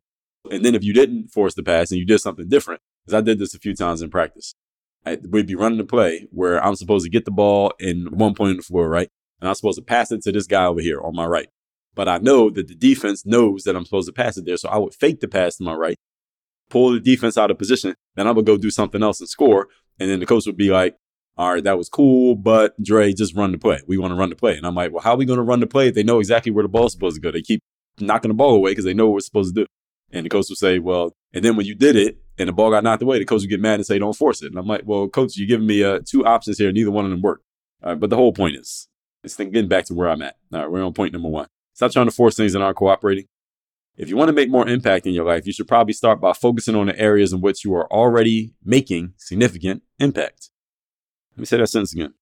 and 0.50 0.66
then 0.66 0.74
if 0.74 0.84
you 0.84 0.94
didn't 0.94 1.28
force 1.28 1.54
the 1.54 1.64
pass 1.64 1.92
and 1.92 2.00
you 2.00 2.06
did 2.06 2.20
something 2.20 2.50
different, 2.50 2.82
because 3.06 3.14
I 3.14 3.22
did 3.22 3.40
this 3.40 3.54
a 3.54 3.60
few 3.60 3.76
times 3.76 4.02
in 4.02 4.10
practice, 4.10 4.56
I, 5.06 5.20
we'd 5.30 5.48
be 5.48 5.56
running 5.56 5.80
a 5.80 5.86
play 5.86 6.28
where 6.32 6.64
I'm 6.64 6.76
supposed 6.76 7.06
to 7.06 7.12
get 7.12 7.26
the 7.26 7.32
ball 7.32 7.74
in 7.80 8.08
one 8.12 8.34
point 8.34 8.52
on 8.52 8.58
the 8.58 8.64
floor, 8.64 8.90
right? 8.90 9.10
And 9.40 9.48
I'm 9.48 9.56
supposed 9.56 9.78
to 9.78 9.84
pass 9.84 10.12
it 10.12 10.24
to 10.24 10.32
this 10.32 10.48
guy 10.48 10.66
over 10.66 10.82
here 10.82 11.00
on 11.02 11.16
my 11.16 11.26
right. 11.26 11.50
But 11.94 12.10
I 12.10 12.18
know 12.18 12.50
that 12.50 12.68
the 12.68 12.76
defense 12.76 13.26
knows 13.26 13.64
that 13.64 13.76
I'm 13.76 13.86
supposed 13.86 14.08
to 14.08 14.14
pass 14.14 14.38
it 14.38 14.46
there. 14.46 14.58
So 14.58 14.70
I 14.70 14.78
would 14.78 14.96
fake 14.96 15.20
the 15.20 15.28
pass 15.28 15.58
to 15.58 15.64
my 15.64 15.74
right, 15.74 15.98
pull 16.70 16.94
the 16.94 17.00
defense 17.00 17.38
out 17.38 17.52
of 17.52 17.60
position, 17.60 17.96
then 18.16 18.28
I 18.28 18.32
would 18.32 18.46
go 18.46 18.58
do 18.58 18.72
something 18.72 19.04
else 19.04 19.20
and 19.20 19.30
score. 19.30 19.68
And 20.00 20.10
then 20.10 20.20
the 20.20 20.26
coach 20.26 20.48
would 20.48 20.58
be 20.58 20.72
like, 20.72 20.96
all 21.36 21.54
right, 21.54 21.64
that 21.64 21.78
was 21.78 21.90
cool, 21.90 22.36
but 22.36 22.80
Dre, 22.82 23.12
just 23.12 23.36
run 23.36 23.52
the 23.52 23.58
play. 23.58 23.80
We 23.88 23.98
want 23.98 24.12
to 24.12 24.16
run 24.16 24.30
the 24.30 24.36
play. 24.36 24.56
And 24.56 24.68
I'm 24.68 24.76
like, 24.76 24.92
well, 24.92 25.02
how 25.02 25.14
are 25.14 25.18
we 25.18 25.26
going 25.26 25.38
to 25.38 25.44
run 25.44 25.60
the 25.60 25.68
play 25.68 25.88
if 25.88 25.96
they 25.96 26.04
know 26.04 26.20
exactly 26.20 26.52
where 26.52 26.64
the 26.64 26.70
ball's 26.70 26.92
supposed 26.92 27.16
to 27.16 27.22
go? 27.22 27.32
They 27.32 27.42
keep 27.42 27.62
knocking 28.00 28.30
the 28.30 28.36
ball 28.36 28.56
away 28.56 28.72
because 28.72 28.86
they 28.86 28.94
know 28.94 29.08
what 29.08 29.14
we're 29.14 29.20
supposed 29.22 29.56
to 29.56 29.62
do. 29.62 29.68
And 30.12 30.26
the 30.26 30.30
coach 30.30 30.46
will 30.50 30.56
say, 30.56 30.78
well, 30.78 31.16
and 31.34 31.44
then 31.44 31.56
when 31.56 31.66
you 31.66 31.74
did 31.74 31.96
it 31.96 32.20
and 32.38 32.48
the 32.48 32.54
ball 32.54 32.70
got 32.70 32.84
knocked 32.84 33.02
away, 33.02 33.18
the 33.18 33.26
coach 33.26 33.42
would 33.42 33.50
get 33.50 33.60
mad 33.60 33.76
and 33.76 33.86
say, 33.86 33.98
don't 33.98 34.16
force 34.16 34.44
it. 34.44 34.48
And 34.48 34.60
I'm 34.60 34.68
like, 34.68 34.84
well, 34.86 35.08
coach, 35.08 35.36
you're 35.36 35.48
giving 35.48 35.66
me 35.66 35.84
uh, 35.84 36.02
two 36.06 36.24
options 36.24 36.60
here. 36.60 36.72
Neither 36.72 36.92
one 36.92 37.06
of 37.06 37.12
them 37.12 37.22
work. 37.22 37.42
but 37.82 38.12
the 38.12 38.16
whole 38.16 38.32
point 38.32 38.56
is, 38.56 38.88
it's 39.24 39.36
getting 39.36 39.68
back 39.68 39.86
to 39.86 39.96
where 39.96 40.10
I'm 40.10 40.22
at. 40.22 40.36
All 40.54 40.60
right, 40.60 40.70
we're 40.70 40.84
on 40.84 40.94
point 40.94 41.14
number 41.14 41.30
one. 41.30 41.48
Stop 41.74 41.92
trying 41.92 42.06
to 42.06 42.12
force 42.12 42.36
things 42.36 42.54
that 42.54 42.62
aren't 42.62 42.78
cooperating. 42.78 43.26
If 43.96 44.10
you 44.10 44.18
want 44.18 44.30
to 44.30 44.34
make 44.34 44.50
more 44.50 44.68
impact 44.68 45.08
in 45.08 45.14
your 45.14 45.26
life, 45.26 45.48
you 45.48 45.54
should 45.54 45.68
probably 45.68 45.94
start 45.94 46.20
by 46.20 46.34
focusing 46.34 46.76
on 46.76 46.88
the 46.88 47.00
areas 47.00 47.34
in 47.34 47.42
which 47.42 47.64
you 47.64 47.74
are 47.76 47.92
already 47.92 48.54
making 48.64 49.14
significant 49.18 49.84
impact. 50.00 50.50
Let 51.36 51.40
me 51.40 51.46
say 51.46 51.58
that 51.58 51.68
sentence 51.68 51.94
again. 51.94 52.14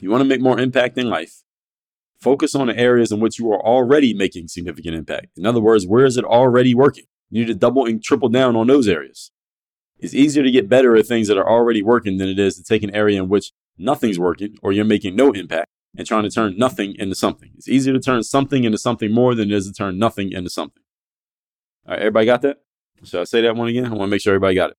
You 0.00 0.10
want 0.10 0.22
to 0.22 0.28
make 0.28 0.40
more 0.40 0.58
impact 0.58 0.98
in 0.98 1.08
life. 1.08 1.42
Focus 2.20 2.54
on 2.54 2.68
the 2.68 2.78
areas 2.78 3.12
in 3.12 3.20
which 3.20 3.38
you 3.38 3.50
are 3.52 3.60
already 3.60 4.14
making 4.14 4.48
significant 4.48 4.94
impact. 4.94 5.36
In 5.36 5.46
other 5.46 5.60
words, 5.60 5.86
where 5.86 6.04
is 6.04 6.16
it 6.16 6.24
already 6.24 6.74
working? 6.74 7.04
You 7.30 7.40
need 7.40 7.48
to 7.48 7.54
double 7.54 7.86
and 7.86 8.02
triple 8.02 8.28
down 8.28 8.56
on 8.56 8.66
those 8.66 8.88
areas. 8.88 9.30
It's 9.98 10.14
easier 10.14 10.42
to 10.42 10.50
get 10.50 10.68
better 10.68 10.96
at 10.96 11.06
things 11.06 11.28
that 11.28 11.38
are 11.38 11.48
already 11.48 11.82
working 11.82 12.18
than 12.18 12.28
it 12.28 12.38
is 12.38 12.56
to 12.56 12.62
take 12.62 12.82
an 12.82 12.94
area 12.94 13.22
in 13.22 13.28
which 13.28 13.52
nothing's 13.78 14.18
working 14.18 14.56
or 14.62 14.72
you're 14.72 14.84
making 14.84 15.16
no 15.16 15.32
impact 15.32 15.68
and 15.96 16.06
trying 16.06 16.22
to 16.22 16.30
turn 16.30 16.56
nothing 16.56 16.94
into 16.98 17.14
something. 17.14 17.50
It's 17.56 17.68
easier 17.68 17.94
to 17.94 18.00
turn 18.00 18.22
something 18.22 18.64
into 18.64 18.78
something 18.78 19.12
more 19.12 19.34
than 19.34 19.50
it 19.50 19.54
is 19.54 19.66
to 19.66 19.72
turn 19.72 19.98
nothing 19.98 20.32
into 20.32 20.50
something. 20.50 20.82
All 21.86 21.92
right, 21.92 22.00
everybody 22.00 22.26
got 22.26 22.42
that? 22.42 22.58
Should 23.04 23.20
I 23.20 23.24
say 23.24 23.42
that 23.42 23.56
one 23.56 23.68
again? 23.68 23.86
I 23.86 23.90
want 23.90 24.02
to 24.02 24.06
make 24.08 24.20
sure 24.20 24.34
everybody 24.34 24.54
got 24.54 24.70
it. 24.70 24.76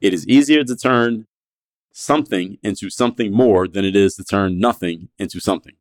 It 0.00 0.14
is 0.14 0.26
easier 0.26 0.64
to 0.64 0.76
turn 0.76 1.26
something 1.92 2.58
into 2.62 2.90
something 2.90 3.32
more 3.32 3.68
than 3.68 3.84
it 3.84 3.94
is 3.94 4.14
to 4.16 4.24
turn 4.24 4.58
nothing 4.58 5.08
into 5.18 5.40
something. 5.40 5.74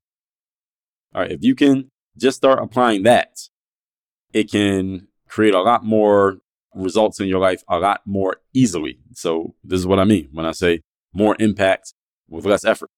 All 1.14 1.22
right, 1.22 1.32
if 1.32 1.44
you 1.44 1.56
can 1.56 1.90
just 2.18 2.38
start 2.38 2.60
applying 2.62 3.04
that 3.04 3.38
it 4.34 4.52
can 4.52 5.08
create 5.28 5.54
a 5.54 5.62
lot 5.62 5.84
more 5.84 6.38
results 6.74 7.20
in 7.20 7.28
your 7.28 7.40
life 7.40 7.64
a 7.68 7.80
lot 7.80 8.02
more 8.06 8.38
easily. 8.54 9.00
So, 9.14 9.56
this 9.64 9.80
is 9.80 9.88
what 9.88 10.00
I 10.00 10.06
mean 10.06 10.30
when 10.32 10.46
I 10.46 10.52
say 10.52 10.82
more 11.14 11.36
impact 11.40 11.94
with 12.30 12.46
less 12.46 12.64
effort. 12.64 12.90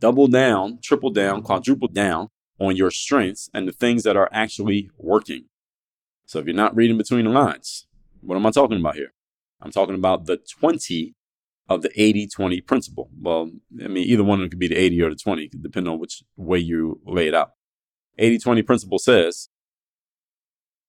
Double 0.00 0.28
down, 0.28 0.78
triple 0.82 1.10
down, 1.10 1.42
quadruple 1.42 1.88
down 1.88 2.28
on 2.60 2.76
your 2.76 2.90
strengths 2.90 3.48
and 3.54 3.66
the 3.68 3.72
things 3.72 4.02
that 4.02 4.16
are 4.16 4.28
actually 4.32 4.90
working. 4.98 5.44
So, 6.26 6.38
if 6.38 6.46
you're 6.46 6.54
not 6.54 6.76
reading 6.76 6.98
between 6.98 7.24
the 7.24 7.30
lines, 7.30 7.86
what 8.20 8.36
am 8.36 8.46
I 8.46 8.50
talking 8.50 8.78
about 8.78 8.96
here? 8.96 9.12
I'm 9.60 9.72
talking 9.72 9.94
about 9.94 10.26
the 10.26 10.36
20 10.36 11.14
of 11.68 11.82
the 11.82 11.90
80 12.00 12.28
20 12.28 12.60
principle. 12.62 13.10
Well, 13.20 13.50
I 13.82 13.88
mean, 13.88 14.04
either 14.04 14.24
one 14.24 14.38
of 14.38 14.42
them 14.42 14.50
could 14.50 14.58
be 14.58 14.68
the 14.68 14.76
80 14.76 15.02
or 15.02 15.10
the 15.10 15.16
20, 15.16 15.50
depending 15.60 15.92
on 15.92 15.98
which 15.98 16.22
way 16.36 16.58
you 16.58 17.00
lay 17.04 17.28
it 17.28 17.34
out. 17.34 17.50
80 18.18 18.38
20 18.38 18.62
principle 18.62 18.98
says 18.98 19.48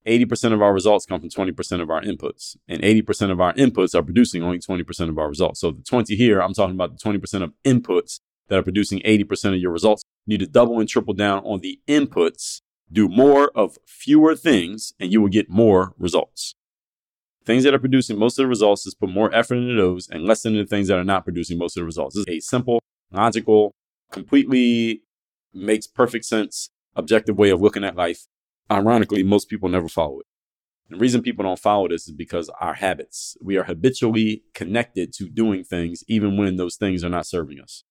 80% 0.07 0.53
of 0.53 0.61
our 0.61 0.73
results 0.73 1.05
come 1.05 1.19
from 1.19 1.29
20% 1.29 1.81
of 1.81 1.89
our 1.89 2.01
inputs, 2.01 2.55
and 2.67 2.81
80% 2.81 3.31
of 3.31 3.41
our 3.41 3.53
inputs 3.53 3.93
are 3.93 4.01
producing 4.01 4.41
only 4.41 4.59
20% 4.59 5.09
of 5.09 5.17
our 5.17 5.27
results. 5.27 5.59
So 5.59 5.71
the 5.71 5.83
20 5.83 6.15
here, 6.15 6.41
I'm 6.41 6.53
talking 6.53 6.75
about 6.75 6.97
the 6.97 7.09
20% 7.09 7.43
of 7.43 7.53
inputs 7.65 8.21
that 8.47 8.57
are 8.57 8.63
producing 8.63 8.99
80% 9.01 9.53
of 9.53 9.59
your 9.59 9.71
results. 9.71 10.03
You 10.25 10.37
need 10.37 10.45
to 10.45 10.51
double 10.51 10.79
and 10.79 10.87
triple 10.87 11.13
down 11.13 11.43
on 11.43 11.59
the 11.59 11.79
inputs, 11.87 12.61
do 12.91 13.07
more 13.07 13.51
of 13.53 13.77
fewer 13.85 14.35
things, 14.35 14.93
and 14.99 15.11
you 15.11 15.21
will 15.21 15.29
get 15.29 15.49
more 15.49 15.93
results. 15.97 16.55
Things 17.45 17.63
that 17.63 17.73
are 17.73 17.79
producing 17.79 18.19
most 18.19 18.37
of 18.37 18.43
the 18.43 18.47
results 18.47 18.85
is 18.85 18.93
put 18.93 19.09
more 19.09 19.33
effort 19.33 19.55
into 19.55 19.75
those 19.75 20.07
and 20.09 20.23
less 20.23 20.45
into 20.45 20.59
the 20.59 20.67
things 20.67 20.87
that 20.87 20.99
are 20.99 21.03
not 21.03 21.23
producing 21.23 21.57
most 21.57 21.77
of 21.77 21.81
the 21.81 21.85
results. 21.85 22.15
This 22.15 22.25
is 22.27 22.37
a 22.37 22.39
simple, 22.41 22.81
logical, 23.11 23.73
completely 24.11 25.01
makes 25.53 25.87
perfect 25.87 26.25
sense, 26.25 26.69
objective 26.95 27.37
way 27.37 27.49
of 27.49 27.61
looking 27.61 27.83
at 27.83 27.95
life 27.95 28.27
Ironically, 28.71 29.23
most 29.23 29.49
people 29.49 29.67
never 29.67 29.87
follow 29.87 30.19
it. 30.19 30.25
The 30.89 30.97
reason 30.97 31.21
people 31.21 31.43
don't 31.43 31.59
follow 31.59 31.87
this 31.87 32.07
is 32.07 32.13
because 32.13 32.49
our 32.59 32.75
habits. 32.75 33.35
We 33.41 33.57
are 33.57 33.63
habitually 33.63 34.43
connected 34.53 35.13
to 35.13 35.29
doing 35.29 35.63
things 35.63 36.03
even 36.07 36.37
when 36.37 36.57
those 36.57 36.75
things 36.75 37.03
are 37.03 37.09
not 37.09 37.25
serving 37.25 37.59
us. 37.59 37.83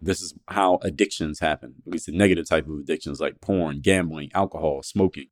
This 0.00 0.20
is 0.20 0.34
how 0.48 0.78
addictions 0.82 1.40
happen, 1.40 1.74
at 1.86 1.92
least 1.92 2.06
the 2.06 2.12
negative 2.12 2.48
type 2.48 2.66
of 2.66 2.78
addictions 2.78 3.20
like 3.20 3.40
porn, 3.40 3.80
gambling, 3.80 4.30
alcohol, 4.34 4.82
smoking. 4.82 5.26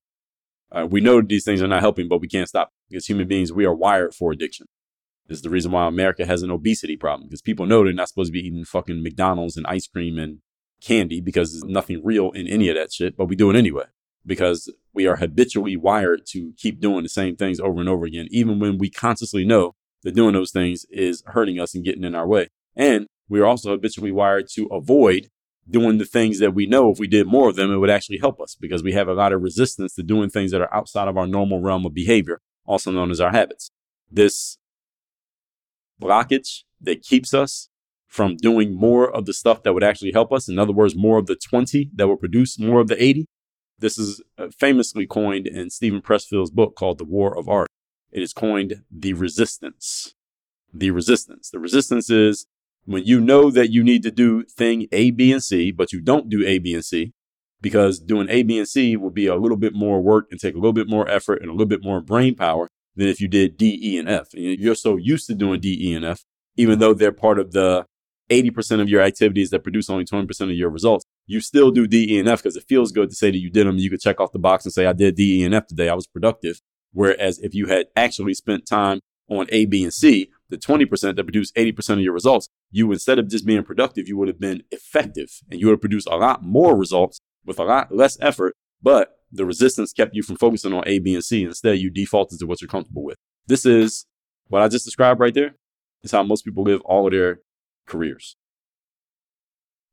Uh, 0.71 0.87
we 0.89 1.01
know 1.01 1.23
these 1.23 1.45
things 1.45 1.63
are 1.63 1.69
not 1.69 1.81
helping, 1.81 2.09
but 2.09 2.21
we 2.21 2.29
can't 2.29 2.49
stop 2.49 2.73
because 2.89 3.07
human 3.07 3.27
beings, 3.27 3.53
we 3.53 3.65
are 3.65 3.75
wired 3.75 4.15
for 4.15 4.33
addiction. 4.33 4.67
This 5.27 5.39
is 5.39 5.43
the 5.43 5.51
reason 5.51 5.73
why 5.73 5.87
America 5.87 6.25
has 6.25 6.43
an 6.43 6.51
obesity 6.51 6.97
problem 6.97 7.29
because 7.29 7.43
people 7.43 7.67
know 7.67 7.85
they're 7.85 7.93
not 7.93 8.09
supposed 8.09 8.29
to 8.29 8.33
be 8.33 8.47
eating 8.47 8.65
fucking 8.65 9.03
McDonald's 9.03 9.57
and 9.57 9.67
ice 9.67 9.87
cream 9.87 10.19
and 10.19 10.39
candy 10.81 11.21
because 11.21 11.53
there's 11.53 11.65
nothing 11.65 12.01
real 12.03 12.31
in 12.31 12.47
any 12.47 12.69
of 12.69 12.77
that 12.77 12.93
shit, 12.93 13.17
but 13.17 13.27
we 13.27 13.37
do 13.37 13.51
it 13.51 13.57
anyway 13.57 13.85
because 14.25 14.73
we 14.93 15.07
are 15.07 15.17
habitually 15.17 15.77
wired 15.77 16.27
to 16.27 16.53
keep 16.57 16.81
doing 16.81 17.03
the 17.03 17.09
same 17.09 17.37
things 17.37 17.61
over 17.61 17.81
and 17.81 17.89
over 17.89 18.07
again, 18.07 18.29
even 18.31 18.59
when 18.59 18.79
we 18.79 18.91
consciously 18.91 19.45
know 19.45 19.75
that 20.03 20.15
doing 20.15 20.35
those 20.35 20.51
things 20.51 20.87
is 20.91 21.23
hurting 21.27 21.59
us 21.59 21.75
and 21.75 21.85
getting 21.85 22.05
in 22.05 22.15
our 22.15 22.27
way. 22.27 22.49
And 22.77 23.07
we 23.29 23.41
are 23.41 23.47
also 23.47 23.71
habitually 23.71 24.13
wired 24.13 24.49
to 24.55 24.67
avoid 24.67 25.29
doing 25.71 25.99
the 25.99 26.05
things 26.05 26.39
that 26.39 26.55
we 26.55 26.67
know 26.67 26.91
if 26.91 26.99
we 26.99 27.07
did 27.07 27.27
more 27.27 27.49
of 27.49 27.57
them, 27.57 27.73
it 27.73 27.79
would 27.79 27.91
actually 27.91 28.19
help 28.19 28.41
us 28.41 28.57
because 28.59 28.83
we 28.83 28.93
have 28.93 29.09
a 29.09 29.15
lot 29.15 29.33
of 29.33 29.43
resistance 29.43 29.95
to 29.95 30.03
doing 30.03 30.31
things 30.31 30.51
that 30.51 30.61
are 30.61 30.75
outside 30.75 31.09
of 31.09 31.17
our 31.17 31.27
normal 31.27 31.61
realm 31.61 31.85
of 31.85 31.95
behavior, 31.95 32.41
also 32.65 32.91
known 32.91 33.11
as 33.11 33.21
our 33.21 33.31
habits. 33.31 33.71
This 34.11 34.59
blockage 36.01 36.63
that 36.81 37.03
keeps 37.03 37.35
us 37.35 37.69
from 38.07 38.37
doing 38.37 38.75
more 38.75 39.15
of 39.15 39.27
the 39.27 39.35
stuff 39.35 39.63
that 39.63 39.75
would 39.75 39.85
actually 39.85 40.13
help 40.13 40.33
us, 40.33 40.49
in 40.49 40.59
other 40.59 40.73
words, 40.73 40.97
more 40.97 41.19
of 41.19 41.27
the 41.27 41.37
20 41.37 41.91
that 41.95 42.09
will 42.09 42.17
produce 42.17 42.59
more 42.59 42.81
of 42.81 42.89
the 42.89 43.03
80, 43.03 43.27
this 43.79 43.99
is 43.99 44.21
uh, 44.37 44.49
famously 44.57 45.07
coined 45.07 45.47
in 45.47 45.71
Steven 45.71 46.03
Pressfield's 46.03 46.51
book 46.51 46.75
called 46.75 46.99
The 46.99 47.05
War 47.05 47.37
of 47.37 47.49
Art. 47.49 47.69
It 48.11 48.23
is 48.23 48.33
coined 48.33 48.83
the 48.91 49.13
resistance. 49.13 50.15
The 50.73 50.91
resistance. 50.91 51.51
The 51.51 51.61
resistance 51.61 52.11
is 52.11 52.47
when 52.89 53.05
you 53.05 53.21
know 53.21 53.51
that 53.51 53.71
you 53.71 53.85
need 53.85 54.03
to 54.03 54.11
do 54.11 54.45
thing 54.45 54.87
A, 54.93 55.11
B, 55.11 55.31
and 55.31 55.45
C, 55.45 55.71
but 55.71 55.93
you 55.93 56.01
don't 56.01 56.31
do 56.31 56.43
A, 56.47 56.59
B, 56.59 56.73
and 56.73 56.83
C 56.83 57.13
because 57.61 57.99
doing 58.01 58.29
A, 58.31 58.43
B, 58.43 58.57
and 58.57 58.67
C 58.67 58.97
will 58.97 59.11
be 59.11 59.27
a 59.27 59.37
little 59.37 59.59
bit 59.59 59.75
more 59.75 60.01
work 60.01 60.29
and 60.31 60.41
take 60.41 60.55
a 60.55 60.59
little 60.59 60.73
bit 60.73 60.89
more 60.89 61.07
effort 61.07 61.43
and 61.43 61.51
a 61.51 61.53
little 61.53 61.67
bit 61.67 61.85
more 61.85 62.01
brain 62.01 62.35
power 62.35 62.67
than 62.97 63.09
if 63.09 63.21
you 63.21 63.29
did 63.29 63.59
D, 63.59 63.79
E, 63.83 63.99
and 63.99 64.09
F. 64.09 64.29
And 64.33 64.59
you're 64.59 64.75
so 64.75 64.97
used 64.97 65.27
to 65.27 65.35
doing 65.35 65.61
D, 65.61 65.77
E, 65.79 65.95
and 65.95 66.05
F, 66.05 66.25
even 66.57 66.79
though 66.79 66.95
they're 66.95 67.13
part 67.13 67.39
of 67.39 67.53
the 67.53 67.85
80% 68.31 68.81
of 68.81 68.89
your 68.89 69.03
activities 69.03 69.51
that 69.51 69.63
produce 69.63 69.91
only 69.91 70.07
20% 70.07 70.41
of 70.41 70.53
your 70.53 70.71
results, 70.71 71.05
you 71.27 71.43
still 71.43 71.71
do 71.71 71.87
D, 71.87 72.15
E, 72.15 72.19
and 72.19 72.27
F 72.27 72.43
because 72.43 72.57
it 72.57 72.65
feels 72.67 72.91
good 72.91 73.11
to 73.11 73.15
say 73.17 73.31
that 73.31 73.39
you 73.39 73.51
did 73.51 73.67
them. 73.67 73.77
You 73.77 73.91
could 73.91 74.01
check 74.01 74.19
off 74.19 74.33
the 74.33 74.39
box 74.39 74.65
and 74.65 74.73
say, 74.73 74.87
I 74.87 74.95
did 74.95 75.15
D, 75.15 75.43
E, 75.43 75.45
and 75.45 75.55
F 75.55 75.67
today. 75.67 75.91
I 75.91 75.95
was 75.95 76.07
productive. 76.07 76.63
Whereas 76.93 77.39
if 77.41 77.55
you 77.55 77.67
had 77.67 77.89
actually 77.95 78.33
spent 78.33 78.65
time 78.65 79.01
on 79.29 79.47
A, 79.51 79.67
B, 79.67 79.85
and 79.85 79.93
C, 79.93 80.31
the 80.51 80.57
20% 80.57 81.17
that 81.17 81.25
produce 81.25 81.53
80% 81.53 81.95
of 81.95 82.01
your 82.01 82.13
results, 82.13 82.49
you 82.71 82.91
instead 82.93 83.19
of 83.19 83.29
just 83.29 83.47
being 83.47 83.63
productive, 83.63 84.09
you 84.09 84.17
would 84.17 84.29
have 84.29 84.41
been 84.41 84.63
effective 84.71 85.41
and 85.51 85.61
you 85.61 85.67
would 85.67 85.75
have 85.75 85.81
produced 85.81 86.09
a 86.11 86.17
lot 86.17 86.43
more 86.43 86.77
results 86.77 87.21
with 87.45 87.59
a 87.59 87.65
lot 87.65 87.95
less 87.95 88.17
effort. 88.21 88.55
But 88.83 89.19
the 89.31 89.45
resistance 89.45 89.93
kept 89.93 90.15
you 90.15 90.23
from 90.23 90.37
focusing 90.37 90.73
on 90.73 90.85
A, 90.87 90.99
B, 90.99 91.15
and 91.15 91.25
C. 91.25 91.45
Instead, 91.45 91.79
you 91.79 91.91
defaulted 91.91 92.39
to 92.39 92.47
what 92.47 92.61
you're 92.61 92.69
comfortable 92.69 93.05
with. 93.05 93.17
This 93.47 93.67
is 93.67 94.07
what 94.47 94.63
I 94.63 94.69
just 94.69 94.85
described 94.85 95.21
right 95.21 95.35
there. 95.35 95.57
Is 96.03 96.13
how 96.13 96.23
most 96.23 96.45
people 96.45 96.63
live 96.63 96.81
all 96.83 97.07
of 97.07 97.13
their 97.13 97.41
careers 97.87 98.37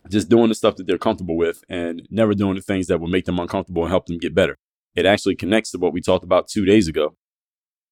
just 0.09 0.29
doing 0.29 0.49
the 0.49 0.55
stuff 0.55 0.75
that 0.75 0.87
they're 0.87 0.97
comfortable 0.97 1.37
with 1.37 1.63
and 1.69 2.07
never 2.09 2.33
doing 2.33 2.55
the 2.55 2.61
things 2.61 2.87
that 2.87 2.99
will 2.99 3.07
make 3.07 3.25
them 3.25 3.39
uncomfortable 3.39 3.83
and 3.83 3.91
help 3.91 4.05
them 4.05 4.17
get 4.17 4.35
better. 4.35 4.55
It 4.95 5.05
actually 5.05 5.35
connects 5.35 5.71
to 5.71 5.77
what 5.77 5.93
we 5.93 6.01
talked 6.01 6.23
about 6.23 6.47
two 6.47 6.65
days 6.65 6.87
ago 6.87 7.15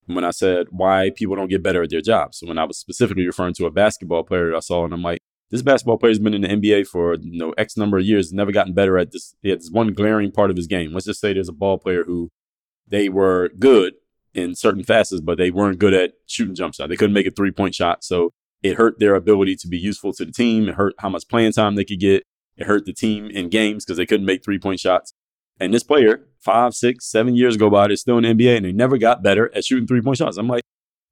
when 0.05 0.23
I 0.23 0.31
said 0.31 0.67
why 0.69 1.11
people 1.15 1.35
don't 1.35 1.49
get 1.49 1.63
better 1.63 1.83
at 1.83 1.89
their 1.89 2.01
jobs. 2.01 2.39
So 2.39 2.47
when 2.47 2.57
I 2.57 2.65
was 2.65 2.77
specifically 2.77 3.25
referring 3.25 3.53
to 3.55 3.65
a 3.65 3.71
basketball 3.71 4.23
player 4.23 4.51
that 4.51 4.57
I 4.57 4.59
saw, 4.59 4.85
and 4.85 4.93
I'm 4.93 5.01
like, 5.01 5.19
this 5.49 5.61
basketball 5.61 5.97
player's 5.97 6.19
been 6.19 6.33
in 6.33 6.41
the 6.41 6.47
NBA 6.47 6.87
for 6.87 7.15
you 7.15 7.37
know 7.37 7.53
X 7.57 7.77
number 7.77 7.97
of 7.97 8.05
years, 8.05 8.33
never 8.33 8.51
gotten 8.51 8.73
better 8.73 8.97
at 8.97 9.11
this. 9.11 9.35
He 9.41 9.49
had 9.49 9.59
this 9.59 9.69
one 9.71 9.93
glaring 9.93 10.31
part 10.31 10.49
of 10.49 10.57
his 10.57 10.67
game. 10.67 10.93
Let's 10.93 11.05
just 11.05 11.21
say 11.21 11.33
there's 11.33 11.49
a 11.49 11.53
ball 11.53 11.77
player 11.77 12.03
who 12.05 12.29
they 12.87 13.07
were 13.09 13.49
good 13.59 13.93
in 14.33 14.55
certain 14.55 14.83
facets, 14.83 15.21
but 15.21 15.37
they 15.37 15.51
weren't 15.51 15.79
good 15.79 15.93
at 15.93 16.13
shooting 16.25 16.55
jump 16.55 16.73
shots. 16.73 16.89
They 16.89 16.95
couldn't 16.95 17.13
make 17.13 17.27
a 17.27 17.31
three 17.31 17.51
point 17.51 17.75
shot. 17.75 18.03
So 18.03 18.31
it 18.63 18.77
hurt 18.77 18.99
their 18.99 19.15
ability 19.15 19.57
to 19.57 19.67
be 19.67 19.77
useful 19.77 20.13
to 20.13 20.25
the 20.25 20.31
team. 20.31 20.69
It 20.69 20.75
hurt 20.75 20.95
how 20.99 21.09
much 21.09 21.27
playing 21.27 21.51
time 21.51 21.75
they 21.75 21.85
could 21.85 21.99
get. 21.99 22.23
It 22.57 22.65
hurt 22.65 22.85
the 22.85 22.93
team 22.93 23.27
in 23.27 23.49
games 23.49 23.85
because 23.85 23.97
they 23.97 24.05
couldn't 24.05 24.25
make 24.25 24.43
three 24.43 24.59
point 24.59 24.79
shots. 24.79 25.13
And 25.59 25.73
this 25.73 25.83
player, 25.83 26.27
five, 26.39 26.73
six, 26.73 27.09
seven 27.09 27.35
years 27.35 27.57
go 27.57 27.69
by, 27.69 27.87
they're 27.87 27.95
still 27.95 28.17
in 28.17 28.23
the 28.23 28.33
NBA 28.33 28.57
and 28.57 28.65
they 28.65 28.71
never 28.71 28.97
got 28.97 29.23
better 29.23 29.51
at 29.55 29.65
shooting 29.65 29.87
three 29.87 30.01
point 30.01 30.17
shots. 30.17 30.37
I'm 30.37 30.47
like, 30.47 30.63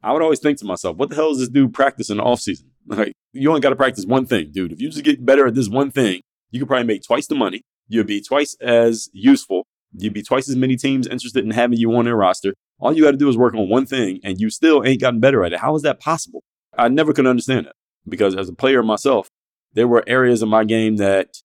I 0.04 0.12
would 0.14 0.22
always 0.22 0.40
think 0.40 0.58
to 0.60 0.66
myself, 0.66 0.98
what 0.98 1.10
the 1.10 1.16
hell 1.16 1.32
is 1.32 1.38
this 1.38 1.50
dude 1.50 1.74
practicing 1.74 2.18
in 2.18 2.18
the 2.18 2.24
offseason? 2.24 2.66
Like, 2.88 3.14
you 3.32 3.48
only 3.48 3.62
got 3.62 3.70
to 3.70 3.76
practice 3.76 4.06
one 4.08 4.26
thing, 4.26 4.50
dude. 4.52 4.72
If 4.72 4.82
you 4.82 4.90
just 4.90 5.04
get 5.04 5.24
better 5.24 5.46
at 5.46 5.54
this 5.54 5.70
one 5.70 5.92
thing, 5.92 6.22
you 6.50 6.60
could 6.60 6.68
probably 6.68 6.88
make 6.88 7.04
twice 7.04 7.28
the 7.28 7.36
money. 7.36 7.62
You'd 7.88 8.08
be 8.08 8.22
twice 8.22 8.58
as 8.60 9.08
useful. 9.14 9.68
You'd 9.96 10.14
be 10.14 10.24
twice 10.24 10.50
as 10.50 10.56
many 10.56 10.76
teams 10.76 11.06
interested 11.06 11.46
in 11.46 11.52
having 11.52 11.78
you 11.78 11.94
on 11.96 12.06
their 12.06 12.16
roster. 12.16 12.56
All 12.80 12.92
you 12.92 13.04
got 13.04 13.12
to 13.12 13.18
do 13.18 13.30
is 13.30 13.38
work 13.38 13.54
on 13.54 13.70
one 13.70 13.86
thing 13.86 14.20
and 14.24 14.42
you 14.42 14.50
still 14.50 14.84
ain't 14.84 15.00
gotten 15.00 15.20
better 15.20 15.44
at 15.44 15.54
it. 15.54 15.60
How 15.60 15.76
is 15.76 15.84
that 15.84 16.00
possible? 16.00 16.44
I 16.76 16.88
never 16.88 17.14
could 17.14 17.28
understand 17.28 17.68
that 17.68 17.76
because 18.08 18.36
as 18.36 18.50
a 18.50 18.54
player 18.54 18.82
myself, 18.82 19.28
there 19.74 19.88
were 19.88 20.04
areas 20.08 20.42
of 20.42 20.50
my 20.50 20.64
game 20.64 20.98
that 20.98 21.38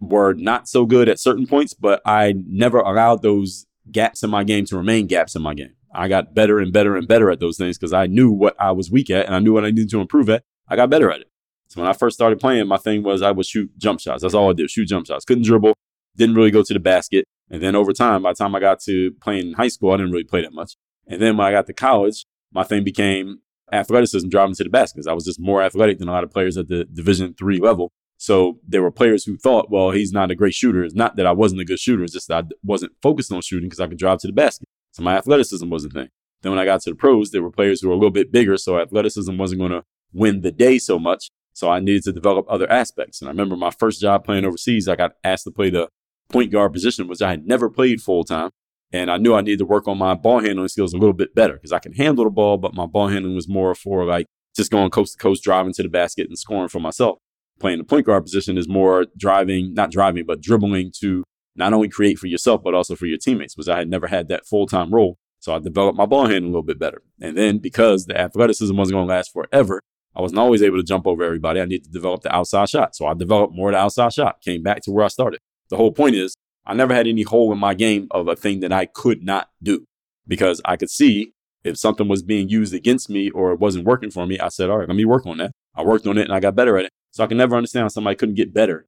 were 0.00 0.34
not 0.34 0.68
so 0.68 0.86
good 0.86 1.08
at 1.08 1.18
certain 1.18 1.46
points, 1.46 1.74
but 1.74 2.00
I 2.04 2.34
never 2.46 2.78
allowed 2.78 3.22
those 3.22 3.66
gaps 3.90 4.22
in 4.22 4.30
my 4.30 4.44
game 4.44 4.64
to 4.66 4.76
remain 4.76 5.06
gaps 5.06 5.34
in 5.34 5.42
my 5.42 5.54
game. 5.54 5.74
I 5.94 6.08
got 6.08 6.34
better 6.34 6.58
and 6.58 6.72
better 6.72 6.96
and 6.96 7.08
better 7.08 7.30
at 7.30 7.40
those 7.40 7.56
things 7.56 7.78
because 7.78 7.92
I 7.92 8.06
knew 8.06 8.30
what 8.30 8.54
I 8.60 8.72
was 8.72 8.90
weak 8.90 9.08
at 9.10 9.26
and 9.26 9.34
I 9.34 9.38
knew 9.38 9.54
what 9.54 9.64
I 9.64 9.70
needed 9.70 9.90
to 9.90 10.00
improve 10.00 10.28
at. 10.28 10.42
I 10.68 10.76
got 10.76 10.90
better 10.90 11.10
at 11.10 11.20
it. 11.20 11.30
So 11.68 11.80
when 11.80 11.88
I 11.88 11.94
first 11.94 12.14
started 12.14 12.38
playing, 12.38 12.68
my 12.68 12.76
thing 12.76 13.02
was 13.02 13.22
I 13.22 13.30
would 13.30 13.46
shoot 13.46 13.70
jump 13.78 14.00
shots. 14.00 14.22
That's 14.22 14.34
all 14.34 14.50
I 14.50 14.52
did, 14.52 14.70
shoot 14.70 14.86
jump 14.86 15.06
shots. 15.06 15.24
Couldn't 15.24 15.44
dribble, 15.44 15.74
didn't 16.16 16.34
really 16.34 16.50
go 16.50 16.62
to 16.62 16.72
the 16.72 16.80
basket. 16.80 17.24
And 17.50 17.62
then 17.62 17.74
over 17.74 17.92
time, 17.92 18.22
by 18.22 18.32
the 18.32 18.36
time 18.36 18.54
I 18.54 18.60
got 18.60 18.80
to 18.80 19.12
playing 19.20 19.48
in 19.48 19.52
high 19.54 19.68
school, 19.68 19.92
I 19.92 19.96
didn't 19.96 20.12
really 20.12 20.24
play 20.24 20.42
that 20.42 20.52
much. 20.52 20.76
And 21.06 21.22
then 21.22 21.36
when 21.36 21.46
I 21.46 21.52
got 21.52 21.66
to 21.66 21.72
college, 21.72 22.24
my 22.52 22.62
thing 22.62 22.84
became 22.84 23.40
athleticism 23.72 24.28
driving 24.28 24.54
to 24.54 24.62
the 24.62 24.70
basket 24.70 25.06
I 25.08 25.12
was 25.12 25.24
just 25.24 25.40
more 25.40 25.60
athletic 25.60 25.98
than 25.98 26.08
a 26.08 26.12
lot 26.12 26.22
of 26.22 26.30
players 26.30 26.56
at 26.56 26.68
the 26.68 26.84
Division 26.84 27.34
three 27.34 27.58
level. 27.58 27.92
So 28.18 28.58
there 28.66 28.82
were 28.82 28.90
players 28.90 29.24
who 29.24 29.36
thought, 29.36 29.70
well, 29.70 29.90
he's 29.90 30.12
not 30.12 30.30
a 30.30 30.34
great 30.34 30.54
shooter. 30.54 30.82
It's 30.82 30.94
not 30.94 31.16
that 31.16 31.26
I 31.26 31.32
wasn't 31.32 31.60
a 31.60 31.64
good 31.64 31.78
shooter. 31.78 32.02
It's 32.02 32.12
just 32.12 32.28
that 32.28 32.44
I 32.44 32.48
wasn't 32.64 32.92
focused 33.02 33.32
on 33.32 33.42
shooting 33.42 33.68
because 33.68 33.80
I 33.80 33.86
could 33.86 33.98
drive 33.98 34.18
to 34.20 34.26
the 34.26 34.32
basket. 34.32 34.66
So 34.92 35.02
my 35.02 35.16
athleticism 35.16 35.68
was 35.68 35.84
a 35.84 35.90
thing. 35.90 36.08
Then 36.42 36.52
when 36.52 36.58
I 36.58 36.64
got 36.64 36.80
to 36.82 36.90
the 36.90 36.96
pros, 36.96 37.30
there 37.30 37.42
were 37.42 37.50
players 37.50 37.80
who 37.80 37.88
were 37.88 37.94
a 37.94 37.96
little 37.96 38.10
bit 38.10 38.32
bigger. 38.32 38.56
So 38.56 38.78
athleticism 38.78 39.36
wasn't 39.36 39.60
going 39.60 39.72
to 39.72 39.82
win 40.12 40.40
the 40.40 40.52
day 40.52 40.78
so 40.78 40.98
much. 40.98 41.30
So 41.52 41.70
I 41.70 41.80
needed 41.80 42.04
to 42.04 42.12
develop 42.12 42.46
other 42.48 42.70
aspects. 42.70 43.20
And 43.20 43.28
I 43.28 43.32
remember 43.32 43.56
my 43.56 43.70
first 43.70 44.00
job 44.00 44.24
playing 44.24 44.44
overseas, 44.44 44.88
I 44.88 44.96
got 44.96 45.12
asked 45.24 45.44
to 45.44 45.50
play 45.50 45.70
the 45.70 45.88
point 46.28 46.52
guard 46.52 46.72
position, 46.72 47.08
which 47.08 47.22
I 47.22 47.30
had 47.30 47.46
never 47.46 47.70
played 47.70 48.00
full 48.00 48.24
time. 48.24 48.50
And 48.92 49.10
I 49.10 49.16
knew 49.16 49.34
I 49.34 49.40
needed 49.40 49.58
to 49.60 49.64
work 49.64 49.88
on 49.88 49.98
my 49.98 50.14
ball 50.14 50.40
handling 50.40 50.68
skills 50.68 50.92
a 50.92 50.98
little 50.98 51.14
bit 51.14 51.34
better 51.34 51.54
because 51.54 51.72
I 51.72 51.78
can 51.78 51.92
handle 51.92 52.24
the 52.24 52.30
ball, 52.30 52.56
but 52.56 52.74
my 52.74 52.86
ball 52.86 53.08
handling 53.08 53.34
was 53.34 53.48
more 53.48 53.74
for 53.74 54.04
like 54.04 54.26
just 54.54 54.70
going 54.70 54.90
coast 54.90 55.14
to 55.14 55.18
coast, 55.18 55.42
driving 55.42 55.72
to 55.74 55.82
the 55.82 55.88
basket 55.88 56.28
and 56.28 56.38
scoring 56.38 56.68
for 56.68 56.80
myself. 56.80 57.18
Playing 57.58 57.78
the 57.78 57.84
point 57.84 58.06
guard 58.06 58.24
position 58.24 58.58
is 58.58 58.68
more 58.68 59.06
driving, 59.16 59.72
not 59.74 59.90
driving, 59.90 60.26
but 60.26 60.40
dribbling 60.40 60.92
to 61.00 61.24
not 61.54 61.72
only 61.72 61.88
create 61.88 62.18
for 62.18 62.26
yourself, 62.26 62.62
but 62.62 62.74
also 62.74 62.94
for 62.94 63.06
your 63.06 63.18
teammates, 63.18 63.56
which 63.56 63.68
I 63.68 63.78
had 63.78 63.88
never 63.88 64.06
had 64.06 64.28
that 64.28 64.46
full 64.46 64.66
time 64.66 64.92
role. 64.92 65.16
So 65.40 65.54
I 65.54 65.58
developed 65.58 65.96
my 65.96 66.06
ball 66.06 66.26
handling 66.26 66.44
a 66.44 66.48
little 66.48 66.62
bit 66.62 66.78
better. 66.78 67.02
And 67.20 67.36
then 67.36 67.58
because 67.58 68.06
the 68.06 68.18
athleticism 68.18 68.76
wasn't 68.76 68.94
going 68.94 69.08
to 69.08 69.14
last 69.14 69.32
forever, 69.32 69.80
I 70.14 70.20
wasn't 70.20 70.38
always 70.38 70.62
able 70.62 70.78
to 70.78 70.82
jump 70.82 71.06
over 71.06 71.22
everybody. 71.22 71.60
I 71.60 71.66
needed 71.66 71.84
to 71.84 71.90
develop 71.90 72.22
the 72.22 72.34
outside 72.34 72.68
shot. 72.68 72.96
So 72.96 73.06
I 73.06 73.14
developed 73.14 73.54
more 73.54 73.68
of 73.68 73.74
the 73.74 73.78
outside 73.78 74.12
shot, 74.12 74.40
came 74.42 74.62
back 74.62 74.82
to 74.82 74.90
where 74.90 75.04
I 75.04 75.08
started. 75.08 75.40
The 75.68 75.76
whole 75.76 75.92
point 75.92 76.14
is 76.16 76.34
I 76.64 76.74
never 76.74 76.94
had 76.94 77.06
any 77.06 77.22
hole 77.22 77.52
in 77.52 77.58
my 77.58 77.74
game 77.74 78.08
of 78.10 78.26
a 78.28 78.36
thing 78.36 78.60
that 78.60 78.72
I 78.72 78.86
could 78.86 79.22
not 79.22 79.50
do 79.62 79.84
because 80.26 80.60
I 80.64 80.76
could 80.76 80.90
see 80.90 81.32
if 81.64 81.76
something 81.76 82.08
was 82.08 82.22
being 82.22 82.48
used 82.48 82.74
against 82.74 83.10
me 83.10 83.30
or 83.30 83.52
it 83.52 83.60
wasn't 83.60 83.84
working 83.84 84.10
for 84.10 84.26
me. 84.26 84.38
I 84.38 84.48
said, 84.48 84.70
all 84.70 84.78
right, 84.78 84.88
let 84.88 84.96
me 84.96 85.04
work 85.04 85.26
on 85.26 85.38
that. 85.38 85.52
I 85.74 85.82
worked 85.82 86.06
on 86.06 86.16
it 86.18 86.24
and 86.24 86.32
I 86.32 86.40
got 86.40 86.54
better 86.54 86.78
at 86.78 86.86
it. 86.86 86.90
So 87.16 87.24
I 87.24 87.28
can 87.28 87.38
never 87.38 87.56
understand 87.56 87.84
how 87.84 87.88
somebody 87.88 88.14
couldn't 88.14 88.34
get 88.34 88.52
better 88.52 88.86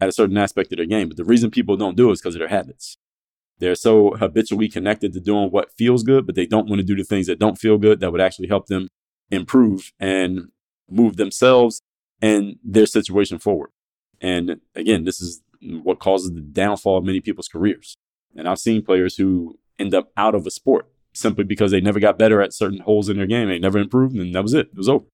at 0.00 0.08
a 0.08 0.12
certain 0.12 0.38
aspect 0.38 0.72
of 0.72 0.76
their 0.76 0.86
game. 0.86 1.08
But 1.08 1.16
the 1.16 1.24
reason 1.24 1.50
people 1.50 1.76
don't 1.76 1.96
do 1.96 2.08
it 2.08 2.12
is 2.12 2.20
because 2.20 2.36
of 2.36 2.38
their 2.38 2.46
habits. 2.46 2.98
They're 3.58 3.74
so 3.74 4.12
habitually 4.12 4.68
connected 4.68 5.12
to 5.12 5.18
doing 5.18 5.50
what 5.50 5.72
feels 5.76 6.04
good, 6.04 6.24
but 6.24 6.36
they 6.36 6.46
don't 6.46 6.68
want 6.68 6.78
to 6.78 6.86
do 6.86 6.94
the 6.94 7.02
things 7.02 7.26
that 7.26 7.40
don't 7.40 7.58
feel 7.58 7.76
good 7.76 7.98
that 7.98 8.12
would 8.12 8.20
actually 8.20 8.46
help 8.46 8.68
them 8.68 8.86
improve 9.32 9.92
and 9.98 10.50
move 10.88 11.16
themselves 11.16 11.80
and 12.22 12.60
their 12.62 12.86
situation 12.86 13.40
forward. 13.40 13.70
And 14.20 14.60
again, 14.76 15.02
this 15.02 15.20
is 15.20 15.42
what 15.60 15.98
causes 15.98 16.32
the 16.32 16.42
downfall 16.42 16.98
of 16.98 17.04
many 17.04 17.20
people's 17.20 17.48
careers. 17.48 17.96
And 18.36 18.48
I've 18.48 18.60
seen 18.60 18.84
players 18.84 19.16
who 19.16 19.58
end 19.80 19.96
up 19.96 20.12
out 20.16 20.36
of 20.36 20.46
a 20.46 20.50
sport 20.52 20.86
simply 21.12 21.42
because 21.42 21.72
they 21.72 21.80
never 21.80 21.98
got 21.98 22.20
better 22.20 22.40
at 22.40 22.54
certain 22.54 22.82
holes 22.82 23.08
in 23.08 23.16
their 23.16 23.26
game. 23.26 23.48
They 23.48 23.58
never 23.58 23.78
improved, 23.78 24.14
and 24.14 24.32
that 24.32 24.44
was 24.44 24.54
it. 24.54 24.68
It 24.68 24.76
was 24.76 24.88
over. 24.88 25.06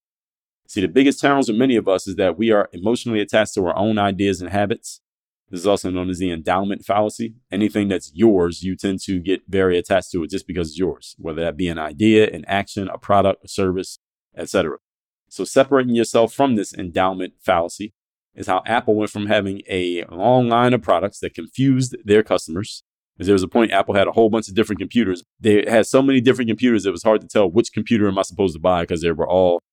See, 0.70 0.80
the 0.80 0.86
biggest 0.86 1.20
challenge 1.20 1.48
with 1.48 1.56
many 1.56 1.74
of 1.74 1.88
us 1.88 2.06
is 2.06 2.14
that 2.14 2.38
we 2.38 2.52
are 2.52 2.68
emotionally 2.72 3.20
attached 3.20 3.54
to 3.54 3.66
our 3.66 3.76
own 3.76 3.98
ideas 3.98 4.40
and 4.40 4.50
habits. 4.50 5.00
This 5.48 5.58
is 5.58 5.66
also 5.66 5.90
known 5.90 6.08
as 6.08 6.20
the 6.20 6.30
endowment 6.30 6.84
fallacy. 6.84 7.34
Anything 7.50 7.88
that's 7.88 8.12
yours, 8.14 8.62
you 8.62 8.76
tend 8.76 9.00
to 9.00 9.18
get 9.18 9.42
very 9.48 9.76
attached 9.76 10.12
to 10.12 10.22
it 10.22 10.30
just 10.30 10.46
because 10.46 10.68
it's 10.68 10.78
yours, 10.78 11.16
whether 11.18 11.42
that 11.42 11.56
be 11.56 11.66
an 11.66 11.78
idea, 11.78 12.30
an 12.30 12.44
action, 12.46 12.88
a 12.88 12.98
product, 12.98 13.44
a 13.44 13.48
service, 13.48 13.98
etc. 14.36 14.76
So 15.28 15.42
separating 15.42 15.96
yourself 15.96 16.32
from 16.32 16.54
this 16.54 16.72
endowment 16.72 17.32
fallacy 17.40 17.92
is 18.36 18.46
how 18.46 18.62
Apple 18.64 18.94
went 18.94 19.10
from 19.10 19.26
having 19.26 19.62
a 19.68 20.04
long 20.04 20.48
line 20.48 20.72
of 20.72 20.82
products 20.82 21.18
that 21.18 21.34
confused 21.34 21.96
their 22.04 22.22
customers. 22.22 22.84
Because 23.16 23.26
there 23.26 23.34
was 23.34 23.42
a 23.42 23.48
point 23.48 23.72
Apple 23.72 23.96
had 23.96 24.06
a 24.06 24.12
whole 24.12 24.30
bunch 24.30 24.46
of 24.46 24.54
different 24.54 24.78
computers. 24.78 25.24
They 25.40 25.64
had 25.68 25.88
so 25.88 26.00
many 26.00 26.20
different 26.20 26.48
computers, 26.48 26.86
it 26.86 26.92
was 26.92 27.02
hard 27.02 27.22
to 27.22 27.26
tell 27.26 27.50
which 27.50 27.72
computer 27.72 28.06
am 28.06 28.20
I 28.20 28.22
supposed 28.22 28.54
to 28.54 28.60
buy 28.60 28.82
because 28.82 29.02
they 29.02 29.10
were 29.10 29.28
all 29.28 29.64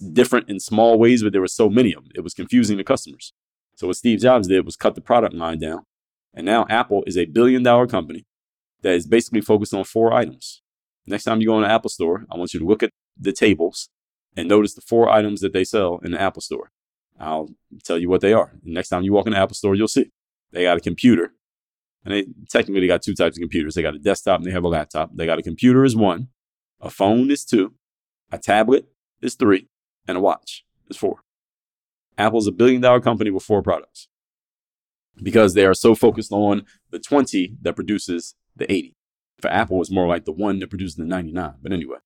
different 0.00 0.48
in 0.48 0.60
small 0.60 0.98
ways, 0.98 1.22
but 1.22 1.32
there 1.32 1.40
were 1.40 1.48
so 1.48 1.68
many 1.68 1.92
of 1.92 2.02
them. 2.02 2.12
It 2.14 2.22
was 2.22 2.34
confusing 2.34 2.78
to 2.78 2.84
customers. 2.84 3.32
So 3.76 3.86
what 3.86 3.96
Steve 3.96 4.20
Jobs 4.20 4.48
did 4.48 4.64
was 4.66 4.76
cut 4.76 4.94
the 4.94 5.00
product 5.00 5.34
line 5.34 5.58
down. 5.58 5.84
And 6.34 6.46
now 6.46 6.66
Apple 6.68 7.02
is 7.06 7.16
a 7.16 7.24
billion 7.24 7.62
dollar 7.62 7.86
company 7.86 8.26
that 8.82 8.94
is 8.94 9.06
basically 9.06 9.40
focused 9.40 9.74
on 9.74 9.84
four 9.84 10.12
items. 10.12 10.62
Next 11.06 11.24
time 11.24 11.40
you 11.40 11.48
go 11.48 11.56
in 11.56 11.62
the 11.62 11.70
Apple 11.70 11.90
store, 11.90 12.26
I 12.30 12.36
want 12.36 12.54
you 12.54 12.60
to 12.60 12.66
look 12.66 12.82
at 12.82 12.90
the 13.18 13.32
tables 13.32 13.88
and 14.36 14.48
notice 14.48 14.74
the 14.74 14.80
four 14.80 15.08
items 15.08 15.40
that 15.40 15.52
they 15.52 15.64
sell 15.64 15.98
in 16.04 16.12
the 16.12 16.20
Apple 16.20 16.42
store. 16.42 16.70
I'll 17.18 17.50
tell 17.84 17.98
you 17.98 18.08
what 18.08 18.20
they 18.20 18.32
are. 18.32 18.52
Next 18.62 18.88
time 18.88 19.02
you 19.02 19.12
walk 19.12 19.26
in 19.26 19.32
the 19.32 19.38
Apple 19.38 19.54
store, 19.54 19.74
you'll 19.74 19.88
see. 19.88 20.10
They 20.52 20.64
got 20.64 20.78
a 20.78 20.80
computer. 20.80 21.34
And 22.04 22.14
they 22.14 22.26
technically 22.48 22.80
they 22.80 22.86
got 22.86 23.02
two 23.02 23.14
types 23.14 23.36
of 23.36 23.40
computers. 23.40 23.74
They 23.74 23.82
got 23.82 23.94
a 23.94 23.98
desktop 23.98 24.40
and 24.40 24.46
they 24.46 24.52
have 24.52 24.64
a 24.64 24.68
laptop. 24.68 25.10
They 25.14 25.26
got 25.26 25.38
a 25.38 25.42
computer 25.42 25.84
is 25.84 25.96
one, 25.96 26.28
a 26.80 26.90
phone 26.90 27.30
is 27.30 27.44
two, 27.44 27.74
a 28.30 28.38
tablet 28.38 28.86
is 29.20 29.34
three, 29.34 29.68
and 30.10 30.18
a 30.18 30.20
watch 30.20 30.64
is 30.88 30.96
four. 30.96 31.20
Apple's 32.18 32.46
a 32.46 32.52
billion 32.52 32.82
dollar 32.82 33.00
company 33.00 33.30
with 33.30 33.42
four 33.42 33.62
products 33.62 34.08
because 35.22 35.54
they 35.54 35.64
are 35.64 35.74
so 35.74 35.94
focused 35.94 36.32
on 36.32 36.66
the 36.90 36.98
20 36.98 37.56
that 37.62 37.76
produces 37.76 38.34
the 38.56 38.70
80. 38.70 38.96
For 39.40 39.48
Apple, 39.48 39.80
it's 39.80 39.90
more 39.90 40.06
like 40.06 40.26
the 40.26 40.32
one 40.32 40.58
that 40.58 40.68
produces 40.68 40.96
the 40.96 41.04
99. 41.04 41.54
But 41.62 41.72
anyway, 41.72 41.98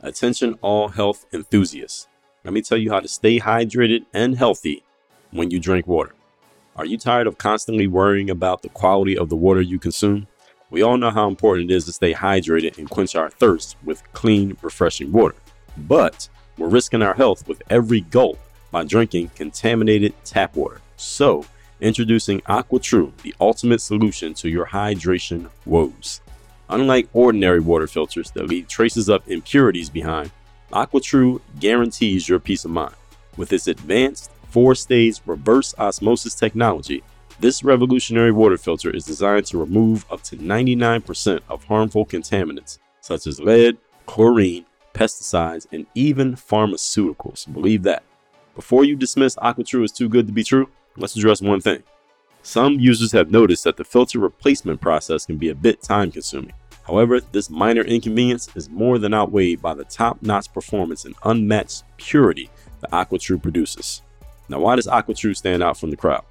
attention, 0.00 0.54
all 0.62 0.88
health 0.88 1.26
enthusiasts. 1.32 2.08
Let 2.44 2.54
me 2.54 2.62
tell 2.62 2.78
you 2.78 2.90
how 2.90 3.00
to 3.00 3.08
stay 3.08 3.38
hydrated 3.38 4.06
and 4.14 4.36
healthy 4.36 4.82
when 5.30 5.50
you 5.50 5.60
drink 5.60 5.86
water. 5.86 6.14
Are 6.76 6.86
you 6.86 6.96
tired 6.96 7.26
of 7.26 7.36
constantly 7.36 7.86
worrying 7.86 8.30
about 8.30 8.62
the 8.62 8.70
quality 8.70 9.18
of 9.18 9.28
the 9.28 9.36
water 9.36 9.60
you 9.60 9.78
consume? 9.78 10.26
We 10.70 10.82
all 10.82 10.96
know 10.96 11.10
how 11.10 11.28
important 11.28 11.70
it 11.70 11.74
is 11.74 11.84
to 11.86 11.92
stay 11.92 12.14
hydrated 12.14 12.78
and 12.78 12.88
quench 12.88 13.14
our 13.14 13.28
thirst 13.28 13.76
with 13.84 14.02
clean, 14.12 14.56
refreshing 14.62 15.12
water. 15.12 15.34
But 15.76 16.28
we're 16.60 16.68
risking 16.68 17.00
our 17.00 17.14
health 17.14 17.48
with 17.48 17.62
every 17.70 18.02
gulp 18.02 18.38
by 18.70 18.84
drinking 18.84 19.30
contaminated 19.34 20.12
tap 20.24 20.54
water. 20.54 20.82
So, 20.96 21.46
introducing 21.80 22.42
AquaTru, 22.42 23.16
the 23.22 23.34
ultimate 23.40 23.80
solution 23.80 24.34
to 24.34 24.50
your 24.50 24.66
hydration 24.66 25.48
woes. 25.64 26.20
Unlike 26.68 27.08
ordinary 27.14 27.60
water 27.60 27.86
filters 27.86 28.30
that 28.32 28.46
leave 28.46 28.68
traces 28.68 29.08
of 29.08 29.26
impurities 29.26 29.88
behind, 29.88 30.30
AquaTru 30.70 31.40
guarantees 31.58 32.28
your 32.28 32.38
peace 32.38 32.66
of 32.66 32.70
mind. 32.70 32.94
With 33.38 33.54
its 33.54 33.66
advanced 33.66 34.30
four 34.50 34.74
stage 34.74 35.18
reverse 35.24 35.74
osmosis 35.78 36.34
technology, 36.34 37.02
this 37.40 37.64
revolutionary 37.64 38.32
water 38.32 38.58
filter 38.58 38.94
is 38.94 39.06
designed 39.06 39.46
to 39.46 39.56
remove 39.56 40.04
up 40.10 40.22
to 40.24 40.36
99% 40.36 41.40
of 41.48 41.64
harmful 41.64 42.04
contaminants 42.04 42.78
such 43.00 43.26
as 43.26 43.40
lead, 43.40 43.78
chlorine, 44.04 44.66
pesticides, 44.94 45.66
and 45.72 45.86
even 45.94 46.34
pharmaceuticals. 46.34 47.52
Believe 47.52 47.82
that. 47.84 48.02
Before 48.54 48.84
you 48.84 48.96
dismiss 48.96 49.36
AquaTru 49.36 49.84
as 49.84 49.92
too 49.92 50.08
good 50.08 50.26
to 50.26 50.32
be 50.32 50.44
true, 50.44 50.68
let's 50.96 51.16
address 51.16 51.40
one 51.40 51.60
thing. 51.60 51.82
Some 52.42 52.80
users 52.80 53.12
have 53.12 53.30
noticed 53.30 53.64
that 53.64 53.76
the 53.76 53.84
filter 53.84 54.18
replacement 54.18 54.80
process 54.80 55.26
can 55.26 55.36
be 55.36 55.50
a 55.50 55.54
bit 55.54 55.82
time 55.82 56.10
consuming. 56.10 56.54
However, 56.86 57.20
this 57.20 57.50
minor 57.50 57.82
inconvenience 57.82 58.48
is 58.56 58.70
more 58.70 58.98
than 58.98 59.14
outweighed 59.14 59.62
by 59.62 59.74
the 59.74 59.84
top 59.84 60.20
notch 60.22 60.52
performance 60.52 61.04
and 61.04 61.14
unmatched 61.24 61.84
purity 61.98 62.50
that 62.80 62.90
AquaTru 62.90 63.40
produces. 63.42 64.02
Now, 64.48 64.58
why 64.60 64.76
does 64.76 64.86
AquaTru 64.86 65.36
stand 65.36 65.62
out 65.62 65.78
from 65.78 65.90
the 65.90 65.96
crowd? 65.96 66.24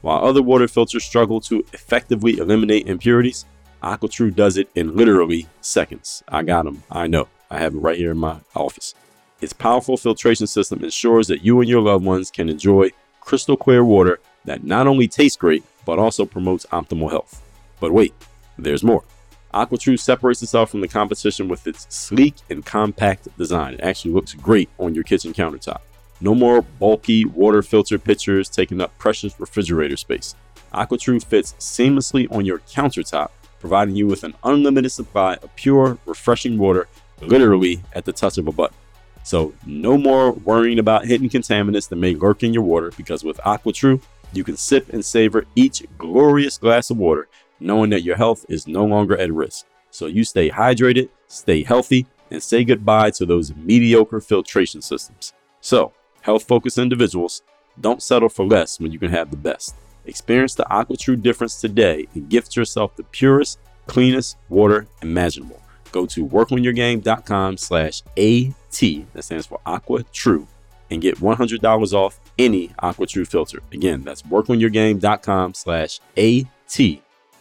While 0.00 0.24
other 0.24 0.42
water 0.42 0.68
filters 0.68 1.04
struggle 1.04 1.40
to 1.42 1.66
effectively 1.72 2.38
eliminate 2.38 2.86
impurities, 2.86 3.44
AquaTru 3.82 4.34
does 4.34 4.56
it 4.56 4.68
in 4.74 4.96
literally 4.96 5.46
seconds. 5.60 6.22
I 6.28 6.42
got 6.42 6.64
them. 6.64 6.82
I 6.90 7.06
know. 7.08 7.28
I 7.50 7.58
have 7.58 7.74
it 7.74 7.78
right 7.78 7.98
here 7.98 8.10
in 8.10 8.18
my 8.18 8.38
office. 8.54 8.94
Its 9.40 9.52
powerful 9.52 9.96
filtration 9.96 10.46
system 10.46 10.82
ensures 10.82 11.28
that 11.28 11.44
you 11.44 11.60
and 11.60 11.68
your 11.68 11.82
loved 11.82 12.04
ones 12.04 12.30
can 12.30 12.48
enjoy 12.48 12.90
crystal 13.20 13.56
clear 13.56 13.84
water 13.84 14.18
that 14.44 14.64
not 14.64 14.86
only 14.86 15.08
tastes 15.08 15.36
great, 15.36 15.64
but 15.84 15.98
also 15.98 16.24
promotes 16.24 16.66
optimal 16.66 17.10
health. 17.10 17.42
But 17.80 17.92
wait, 17.92 18.14
there's 18.58 18.82
more. 18.82 19.04
AquaTru 19.52 19.98
separates 19.98 20.42
itself 20.42 20.70
from 20.70 20.80
the 20.80 20.88
competition 20.88 21.48
with 21.48 21.66
its 21.66 21.86
sleek 21.94 22.34
and 22.50 22.64
compact 22.64 23.28
design. 23.38 23.74
It 23.74 23.80
actually 23.80 24.12
looks 24.12 24.34
great 24.34 24.68
on 24.78 24.94
your 24.94 25.04
kitchen 25.04 25.32
countertop. 25.32 25.80
No 26.20 26.34
more 26.34 26.62
bulky 26.62 27.24
water 27.24 27.62
filter 27.62 27.98
pitchers 27.98 28.48
taking 28.48 28.80
up 28.80 28.96
precious 28.98 29.38
refrigerator 29.38 29.96
space. 29.96 30.34
AquaTru 30.72 31.22
fits 31.24 31.54
seamlessly 31.58 32.30
on 32.34 32.44
your 32.44 32.58
countertop, 32.60 33.30
providing 33.60 33.96
you 33.96 34.06
with 34.06 34.24
an 34.24 34.34
unlimited 34.44 34.92
supply 34.92 35.34
of 35.34 35.54
pure, 35.56 35.98
refreshing 36.06 36.58
water 36.58 36.88
literally 37.20 37.82
at 37.94 38.04
the 38.04 38.12
touch 38.12 38.38
of 38.38 38.46
a 38.46 38.52
button. 38.52 38.76
So, 39.22 39.54
no 39.66 39.98
more 39.98 40.32
worrying 40.32 40.78
about 40.78 41.04
hidden 41.04 41.28
contaminants 41.28 41.88
that 41.88 41.96
may 41.96 42.14
lurk 42.14 42.44
in 42.44 42.54
your 42.54 42.62
water 42.62 42.92
because 42.96 43.24
with 43.24 43.38
AquaTru, 43.38 44.00
you 44.32 44.44
can 44.44 44.56
sip 44.56 44.92
and 44.92 45.04
savor 45.04 45.46
each 45.56 45.82
glorious 45.98 46.58
glass 46.58 46.90
of 46.90 46.96
water 46.98 47.28
knowing 47.58 47.90
that 47.90 48.02
your 48.02 48.16
health 48.16 48.44
is 48.48 48.68
no 48.68 48.84
longer 48.84 49.16
at 49.16 49.32
risk. 49.32 49.66
So, 49.90 50.06
you 50.06 50.22
stay 50.22 50.48
hydrated, 50.48 51.08
stay 51.26 51.64
healthy, 51.64 52.06
and 52.30 52.42
say 52.42 52.64
goodbye 52.64 53.10
to 53.12 53.26
those 53.26 53.54
mediocre 53.56 54.20
filtration 54.20 54.80
systems. 54.80 55.32
So, 55.60 55.92
health 56.20 56.44
focused 56.44 56.78
individuals, 56.78 57.42
don't 57.80 58.02
settle 58.02 58.28
for 58.28 58.46
less 58.46 58.78
when 58.78 58.92
you 58.92 58.98
can 59.00 59.10
have 59.10 59.30
the 59.30 59.36
best. 59.36 59.74
Experience 60.04 60.54
the 60.54 60.66
AquaTru 60.70 61.20
difference 61.20 61.60
today 61.60 62.06
and 62.14 62.28
gift 62.28 62.54
yourself 62.54 62.94
the 62.94 63.02
purest, 63.02 63.58
cleanest 63.86 64.36
water 64.48 64.86
imaginable 65.02 65.60
go 65.96 66.04
to 66.06 66.26
workonyourgame.com 66.26 67.56
slash 67.56 68.02
AT, 68.18 68.80
that 69.14 69.22
stands 69.22 69.46
for 69.46 69.60
Aqua 69.64 70.02
True, 70.12 70.46
and 70.90 71.00
get 71.00 71.18
$100 71.18 71.92
off 71.94 72.20
any 72.38 72.68
AquaTru 72.82 73.26
filter. 73.26 73.60
Again, 73.72 74.02
that's 74.02 74.22
workonyourgame.com 74.22 75.54
slash 75.54 76.00
AT 76.16 76.78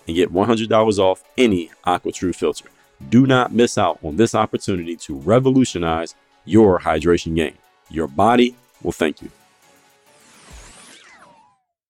and 0.08 0.16
get 0.16 0.32
$100 0.32 1.00
off 1.00 1.24
any 1.38 1.70
AquaTru 1.86 2.34
filter. 2.34 2.70
Do 3.10 3.28
not 3.28 3.52
miss 3.52 3.78
out 3.78 4.00
on 4.02 4.16
this 4.16 4.34
opportunity 4.34 4.96
to 4.98 5.16
revolutionize 5.16 6.16
your 6.46 6.80
hydration 6.80 7.36
game. 7.36 7.58
Your 7.90 8.08
body 8.08 8.56
will 8.82 8.94
thank 8.94 9.22
you. 9.22 9.30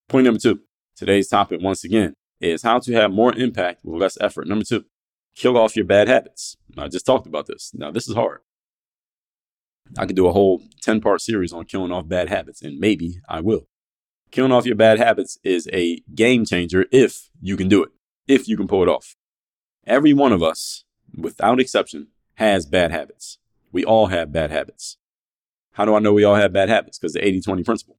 Point 0.10 0.25
number 0.25 0.39
two. 0.39 0.62
Today's 0.95 1.28
topic, 1.28 1.60
once 1.62 1.84
again, 1.84 2.15
is 2.39 2.63
how 2.63 2.80
to 2.80 2.93
have 2.93 3.12
more 3.12 3.36
impact 3.36 3.84
with 3.84 4.01
less 4.01 4.17
effort. 4.21 4.47
Number 4.47 4.63
two, 4.65 4.86
kill 5.36 5.58
off 5.58 5.76
your 5.76 5.86
bad 5.86 6.08
habits. 6.08 6.58
I 6.78 6.88
just 6.88 7.06
talked 7.06 7.28
about 7.28 7.45
this. 7.45 7.71
Now, 7.74 7.91
this 7.91 8.08
is 8.08 8.15
hard. 8.15 8.39
I 9.98 10.06
could 10.06 10.15
do 10.15 10.28
a 10.28 10.34
whole 10.34 10.63
10 10.82 11.02
part 11.02 11.21
series 11.21 11.54
on 11.54 11.65
killing 11.65 11.91
off 11.91 12.08
bad 12.08 12.30
habits, 12.30 12.62
and 12.62 12.80
maybe 12.80 13.19
I 13.30 13.41
will. 13.41 13.67
Killing 14.32 14.52
off 14.52 14.65
your 14.65 14.76
bad 14.76 14.98
habits 14.98 15.38
is 15.43 15.69
a 15.71 16.02
game 16.13 16.45
changer 16.45 16.86
if 16.91 17.30
you 17.39 17.56
can 17.56 17.67
do 17.67 17.84
it, 17.84 17.91
if 18.28 18.48
you 18.48 18.58
can 18.58 18.67
pull 18.67 18.82
it 18.82 18.89
off. 18.89 19.15
Every 19.86 20.13
one 20.13 20.32
of 20.32 20.41
us, 20.41 20.84
without 21.15 21.60
exception, 21.60 22.08
has 22.36 22.65
bad 22.65 22.91
habits. 22.91 23.38
We 23.71 23.86
all 23.86 24.08
have 24.08 24.32
bad 24.32 24.52
habits. 24.52 24.98
How 25.74 25.86
do 25.86 25.93
I 25.93 26.00
know 26.00 26.13
we 26.13 26.24
all 26.24 26.36
have 26.36 26.54
bad 26.54 26.69
habits? 26.69 26.98
Because 26.98 27.13
the 27.13 27.26
80 27.26 27.41
20 27.41 27.63
principle. 27.63 27.98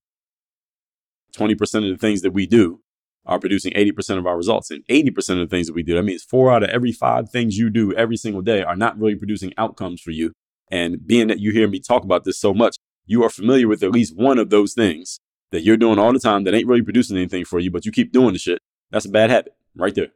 20% 1.36 1.60
of 1.84 1.90
the 1.90 1.98
things 1.98 2.22
that 2.22 2.32
we 2.32 2.46
do 2.46 2.80
are 3.26 3.40
producing 3.40 3.72
80% 3.72 4.18
of 4.18 4.26
our 4.26 4.36
results. 4.36 4.70
And 4.70 4.84
80% 4.88 5.30
of 5.30 5.38
the 5.38 5.46
things 5.48 5.66
that 5.66 5.74
we 5.74 5.82
do, 5.82 5.94
that 5.94 6.02
means 6.02 6.22
four 6.22 6.52
out 6.52 6.62
of 6.62 6.70
every 6.70 6.92
five 6.92 7.30
things 7.30 7.56
you 7.56 7.70
do 7.70 7.92
every 7.94 8.16
single 8.16 8.42
day 8.42 8.62
are 8.62 8.76
not 8.76 8.98
really 8.98 9.16
producing 9.16 9.52
outcomes 9.58 10.00
for 10.00 10.12
you. 10.12 10.32
And 10.70 11.06
being 11.06 11.28
that 11.28 11.40
you 11.40 11.52
hear 11.52 11.68
me 11.68 11.80
talk 11.80 12.04
about 12.04 12.24
this 12.24 12.38
so 12.38 12.54
much, 12.54 12.76
you 13.04 13.22
are 13.22 13.30
familiar 13.30 13.68
with 13.68 13.82
at 13.82 13.92
least 13.92 14.16
one 14.16 14.38
of 14.38 14.50
those 14.50 14.74
things 14.74 15.20
that 15.52 15.62
you're 15.62 15.76
doing 15.76 15.98
all 15.98 16.12
the 16.12 16.18
time 16.18 16.44
that 16.44 16.54
ain't 16.54 16.66
really 16.66 16.82
producing 16.82 17.16
anything 17.16 17.44
for 17.44 17.58
you, 17.58 17.70
but 17.70 17.86
you 17.86 17.92
keep 17.92 18.12
doing 18.12 18.32
the 18.32 18.38
shit. 18.38 18.58
That's 18.90 19.06
a 19.06 19.10
bad 19.10 19.30
habit 19.30 19.54
right 19.76 19.94
there. 19.94 20.08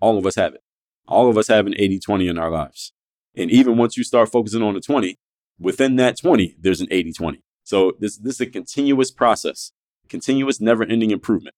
All 0.00 0.18
of 0.18 0.26
us 0.26 0.34
have 0.36 0.54
it. 0.54 0.62
All 1.08 1.30
of 1.30 1.38
us 1.38 1.48
have 1.48 1.66
an 1.66 1.74
80 1.76 2.00
20 2.00 2.28
in 2.28 2.38
our 2.38 2.50
lives. 2.50 2.92
And 3.34 3.50
even 3.50 3.76
once 3.76 3.96
you 3.96 4.04
start 4.04 4.30
focusing 4.30 4.62
on 4.62 4.74
the 4.74 4.80
20, 4.80 5.16
within 5.58 5.96
that 5.96 6.18
20, 6.18 6.56
there's 6.60 6.80
an 6.80 6.88
80 6.90 7.12
20. 7.12 7.42
So 7.64 7.92
this, 7.98 8.16
this 8.16 8.36
is 8.36 8.40
a 8.42 8.46
continuous 8.46 9.10
process, 9.10 9.72
continuous, 10.08 10.60
never 10.60 10.84
ending 10.84 11.10
improvement. 11.10 11.54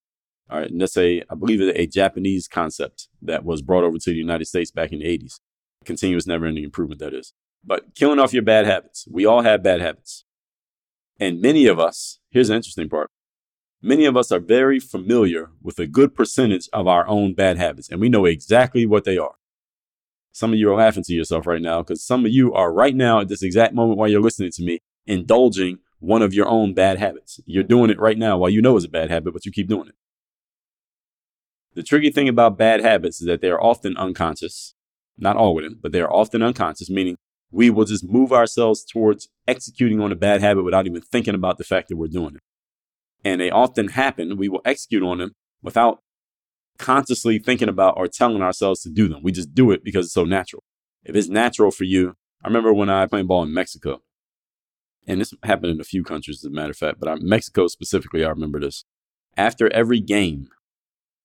All 0.50 0.58
right. 0.58 0.70
And 0.70 0.80
that's 0.80 0.96
a, 0.96 1.22
I 1.30 1.34
believe 1.34 1.60
a 1.60 1.86
Japanese 1.86 2.48
concept 2.48 3.08
that 3.20 3.44
was 3.44 3.62
brought 3.62 3.84
over 3.84 3.98
to 3.98 4.10
the 4.10 4.16
United 4.16 4.46
States 4.46 4.70
back 4.70 4.92
in 4.92 5.00
the 5.00 5.04
80s. 5.04 5.40
Continuous, 5.84 6.26
never 6.26 6.46
ending 6.46 6.64
improvement, 6.64 7.00
that 7.00 7.14
is. 7.14 7.32
But 7.64 7.94
killing 7.94 8.18
off 8.18 8.32
your 8.32 8.42
bad 8.42 8.66
habits. 8.66 9.06
We 9.10 9.26
all 9.26 9.42
have 9.42 9.62
bad 9.62 9.80
habits. 9.80 10.24
And 11.20 11.40
many 11.40 11.66
of 11.66 11.78
us, 11.78 12.20
here's 12.30 12.48
an 12.48 12.56
interesting 12.56 12.88
part. 12.88 13.10
Many 13.82 14.06
of 14.06 14.16
us 14.16 14.32
are 14.32 14.40
very 14.40 14.80
familiar 14.80 15.50
with 15.62 15.78
a 15.78 15.86
good 15.86 16.14
percentage 16.14 16.68
of 16.72 16.88
our 16.88 17.06
own 17.06 17.34
bad 17.34 17.58
habits, 17.58 17.88
and 17.88 18.00
we 18.00 18.08
know 18.08 18.24
exactly 18.24 18.86
what 18.86 19.04
they 19.04 19.18
are. 19.18 19.36
Some 20.32 20.52
of 20.52 20.58
you 20.58 20.70
are 20.72 20.76
laughing 20.76 21.04
to 21.04 21.14
yourself 21.14 21.46
right 21.46 21.62
now 21.62 21.82
because 21.82 22.04
some 22.04 22.24
of 22.24 22.32
you 22.32 22.52
are 22.52 22.72
right 22.72 22.94
now 22.94 23.20
at 23.20 23.28
this 23.28 23.42
exact 23.42 23.74
moment 23.74 23.98
while 23.98 24.08
you're 24.08 24.20
listening 24.20 24.50
to 24.52 24.62
me 24.62 24.80
indulging 25.06 25.78
one 26.00 26.22
of 26.22 26.34
your 26.34 26.48
own 26.48 26.74
bad 26.74 26.98
habits. 26.98 27.40
You're 27.46 27.62
doing 27.62 27.90
it 27.90 27.98
right 27.98 28.18
now 28.18 28.38
while 28.38 28.50
you 28.50 28.62
know 28.62 28.76
it's 28.76 28.86
a 28.86 28.90
bad 28.90 29.10
habit, 29.10 29.32
but 29.32 29.46
you 29.46 29.52
keep 29.52 29.68
doing 29.68 29.88
it. 29.88 29.94
The 31.78 31.84
tricky 31.84 32.10
thing 32.10 32.28
about 32.28 32.58
bad 32.58 32.80
habits 32.80 33.20
is 33.20 33.28
that 33.28 33.40
they 33.40 33.50
are 33.50 33.62
often 33.62 33.96
unconscious. 33.96 34.74
Not 35.16 35.36
all 35.36 35.56
of 35.56 35.62
them, 35.62 35.78
but 35.80 35.92
they 35.92 36.00
are 36.00 36.12
often 36.12 36.42
unconscious, 36.42 36.90
meaning 36.90 37.14
we 37.52 37.70
will 37.70 37.84
just 37.84 38.02
move 38.02 38.32
ourselves 38.32 38.84
towards 38.84 39.28
executing 39.46 40.00
on 40.00 40.10
a 40.10 40.16
bad 40.16 40.40
habit 40.40 40.64
without 40.64 40.86
even 40.86 41.02
thinking 41.02 41.36
about 41.36 41.56
the 41.56 41.62
fact 41.62 41.88
that 41.88 41.96
we're 41.96 42.08
doing 42.08 42.34
it. 42.34 42.40
And 43.24 43.40
they 43.40 43.52
often 43.52 43.90
happen. 43.90 44.36
We 44.36 44.48
will 44.48 44.60
execute 44.64 45.04
on 45.04 45.18
them 45.18 45.34
without 45.62 46.00
consciously 46.78 47.38
thinking 47.38 47.68
about 47.68 47.94
or 47.96 48.08
telling 48.08 48.42
ourselves 48.42 48.82
to 48.82 48.88
do 48.88 49.06
them. 49.06 49.22
We 49.22 49.30
just 49.30 49.54
do 49.54 49.70
it 49.70 49.84
because 49.84 50.06
it's 50.06 50.14
so 50.14 50.24
natural. 50.24 50.64
If 51.04 51.14
it's 51.14 51.28
natural 51.28 51.70
for 51.70 51.84
you, 51.84 52.16
I 52.42 52.48
remember 52.48 52.74
when 52.74 52.90
I 52.90 53.06
played 53.06 53.28
ball 53.28 53.44
in 53.44 53.54
Mexico, 53.54 54.02
and 55.06 55.20
this 55.20 55.32
happened 55.44 55.70
in 55.70 55.80
a 55.80 55.84
few 55.84 56.02
countries, 56.02 56.40
as 56.40 56.44
a 56.44 56.50
matter 56.50 56.72
of 56.72 56.76
fact, 56.76 56.98
but 56.98 57.22
Mexico 57.22 57.68
specifically, 57.68 58.24
I 58.24 58.30
remember 58.30 58.58
this. 58.58 58.84
After 59.36 59.72
every 59.72 60.00
game 60.00 60.48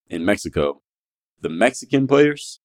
in 0.09 0.25
Mexico, 0.25 0.81
the 1.41 1.49
Mexican 1.49 2.07
players, 2.07 2.59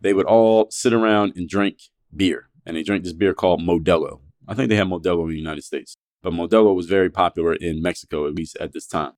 they 0.00 0.14
would 0.14 0.26
all 0.26 0.70
sit 0.70 0.92
around 0.92 1.32
and 1.36 1.48
drink 1.48 1.78
beer. 2.14 2.48
And 2.64 2.76
they 2.76 2.82
drink 2.82 3.04
this 3.04 3.12
beer 3.14 3.34
called 3.34 3.60
Modelo. 3.60 4.20
I 4.46 4.54
think 4.54 4.68
they 4.68 4.76
have 4.76 4.88
Modelo 4.88 5.22
in 5.24 5.30
the 5.30 5.38
United 5.38 5.64
States, 5.64 5.96
but 6.22 6.32
Modelo 6.32 6.74
was 6.74 6.86
very 6.86 7.10
popular 7.10 7.54
in 7.54 7.82
Mexico, 7.82 8.26
at 8.26 8.34
least 8.34 8.56
at 8.60 8.72
this 8.72 8.86
time. 8.86 9.12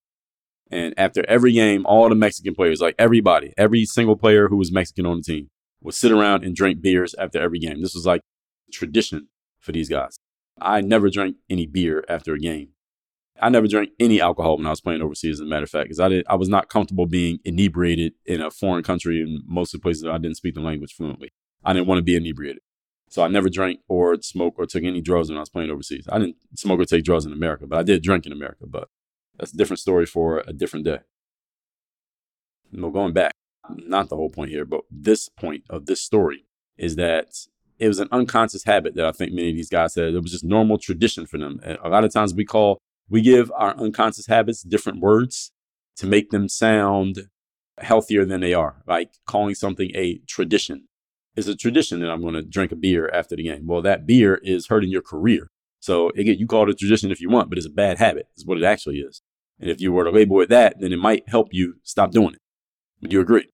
And 0.70 0.94
after 0.96 1.24
every 1.28 1.52
game, 1.52 1.84
all 1.84 2.08
the 2.08 2.14
Mexican 2.14 2.54
players, 2.54 2.80
like 2.80 2.94
everybody, 2.98 3.52
every 3.58 3.84
single 3.84 4.16
player 4.16 4.48
who 4.48 4.56
was 4.56 4.70
Mexican 4.70 5.04
on 5.04 5.18
the 5.18 5.22
team, 5.22 5.48
would 5.80 5.94
sit 5.94 6.12
around 6.12 6.44
and 6.44 6.54
drink 6.54 6.80
beers 6.80 7.14
after 7.18 7.40
every 7.40 7.58
game. 7.58 7.82
This 7.82 7.94
was 7.94 8.06
like 8.06 8.22
tradition 8.72 9.28
for 9.58 9.72
these 9.72 9.88
guys. 9.88 10.16
I 10.60 10.80
never 10.80 11.10
drank 11.10 11.36
any 11.48 11.66
beer 11.66 12.04
after 12.08 12.34
a 12.34 12.38
game. 12.38 12.68
I 13.40 13.48
never 13.48 13.66
drank 13.66 13.90
any 13.98 14.20
alcohol 14.20 14.56
when 14.56 14.66
I 14.66 14.70
was 14.70 14.80
playing 14.80 15.02
overseas, 15.02 15.40
as 15.40 15.46
a 15.46 15.48
matter 15.48 15.64
of 15.64 15.70
fact, 15.70 15.86
because 15.86 16.00
I 16.00 16.08
did 16.08 16.26
I 16.28 16.36
was 16.36 16.48
not 16.48 16.68
comfortable 16.68 17.06
being 17.06 17.38
inebriated 17.44 18.14
in 18.26 18.40
a 18.40 18.50
foreign 18.50 18.82
country 18.82 19.20
and 19.22 19.42
most 19.46 19.74
of 19.74 19.80
the 19.80 19.82
places 19.82 20.04
I 20.04 20.18
didn't 20.18 20.36
speak 20.36 20.54
the 20.54 20.60
language 20.60 20.94
fluently. 20.94 21.32
I 21.64 21.72
didn't 21.72 21.88
want 21.88 21.98
to 21.98 22.02
be 22.02 22.16
inebriated. 22.16 22.62
So 23.08 23.22
I 23.22 23.28
never 23.28 23.48
drank 23.48 23.80
or 23.88 24.16
smoked 24.22 24.58
or 24.58 24.66
took 24.66 24.84
any 24.84 25.00
drugs 25.00 25.28
when 25.28 25.36
I 25.36 25.40
was 25.40 25.50
playing 25.50 25.70
overseas. 25.70 26.06
I 26.08 26.18
didn't 26.18 26.36
smoke 26.56 26.80
or 26.80 26.84
take 26.84 27.04
drugs 27.04 27.26
in 27.26 27.32
America, 27.32 27.66
but 27.66 27.78
I 27.78 27.82
did 27.82 28.02
drink 28.02 28.24
in 28.24 28.32
America. 28.32 28.66
But 28.68 28.88
that's 29.36 29.52
a 29.52 29.56
different 29.56 29.80
story 29.80 30.06
for 30.06 30.44
a 30.46 30.52
different 30.52 30.84
day. 30.84 31.00
No, 32.70 32.90
going 32.90 33.12
back, 33.12 33.32
not 33.68 34.08
the 34.08 34.16
whole 34.16 34.30
point 34.30 34.50
here, 34.50 34.64
but 34.64 34.82
this 34.90 35.28
point 35.28 35.64
of 35.68 35.86
this 35.86 36.00
story 36.00 36.46
is 36.78 36.94
that 36.96 37.34
it 37.80 37.88
was 37.88 37.98
an 37.98 38.08
unconscious 38.12 38.64
habit 38.64 38.94
that 38.94 39.06
I 39.06 39.12
think 39.12 39.32
many 39.32 39.50
of 39.50 39.56
these 39.56 39.70
guys 39.70 39.94
said. 39.94 40.14
It 40.14 40.22
was 40.22 40.30
just 40.30 40.44
normal 40.44 40.78
tradition 40.78 41.26
for 41.26 41.38
them. 41.38 41.60
A 41.82 41.88
lot 41.88 42.04
of 42.04 42.12
times 42.12 42.32
we 42.32 42.44
call, 42.44 42.78
we 43.10 43.20
give 43.20 43.50
our 43.54 43.76
unconscious 43.76 44.26
habits 44.26 44.62
different 44.62 45.00
words 45.00 45.52
to 45.96 46.06
make 46.06 46.30
them 46.30 46.48
sound 46.48 47.28
healthier 47.78 48.24
than 48.24 48.40
they 48.40 48.54
are, 48.54 48.82
like 48.86 49.10
calling 49.26 49.54
something 49.54 49.90
a 49.94 50.20
tradition. 50.26 50.86
It's 51.36 51.48
a 51.48 51.56
tradition 51.56 52.00
that 52.00 52.10
I'm 52.10 52.22
going 52.22 52.34
to 52.34 52.42
drink 52.42 52.72
a 52.72 52.76
beer 52.76 53.10
after 53.12 53.36
the 53.36 53.42
game. 53.44 53.66
Well, 53.66 53.82
that 53.82 54.06
beer 54.06 54.40
is 54.42 54.68
hurting 54.68 54.90
your 54.90 55.02
career. 55.02 55.50
So 55.80 56.10
again, 56.10 56.38
you 56.38 56.46
call 56.46 56.64
it 56.64 56.70
a 56.70 56.74
tradition 56.74 57.10
if 57.10 57.20
you 57.20 57.30
want, 57.30 57.48
but 57.48 57.58
it's 57.58 57.66
a 57.66 57.70
bad 57.70 57.98
habit, 57.98 58.26
is 58.36 58.46
what 58.46 58.58
it 58.58 58.64
actually 58.64 58.98
is. 58.98 59.22
And 59.58 59.70
if 59.70 59.80
you 59.80 59.92
were 59.92 60.04
to 60.04 60.10
label 60.10 60.40
it 60.40 60.48
that, 60.48 60.80
then 60.80 60.92
it 60.92 60.98
might 60.98 61.28
help 61.28 61.48
you 61.52 61.74
stop 61.82 62.12
doing 62.12 62.34
it. 62.34 62.40
Would 63.02 63.12
you 63.12 63.20
agree? 63.20 63.48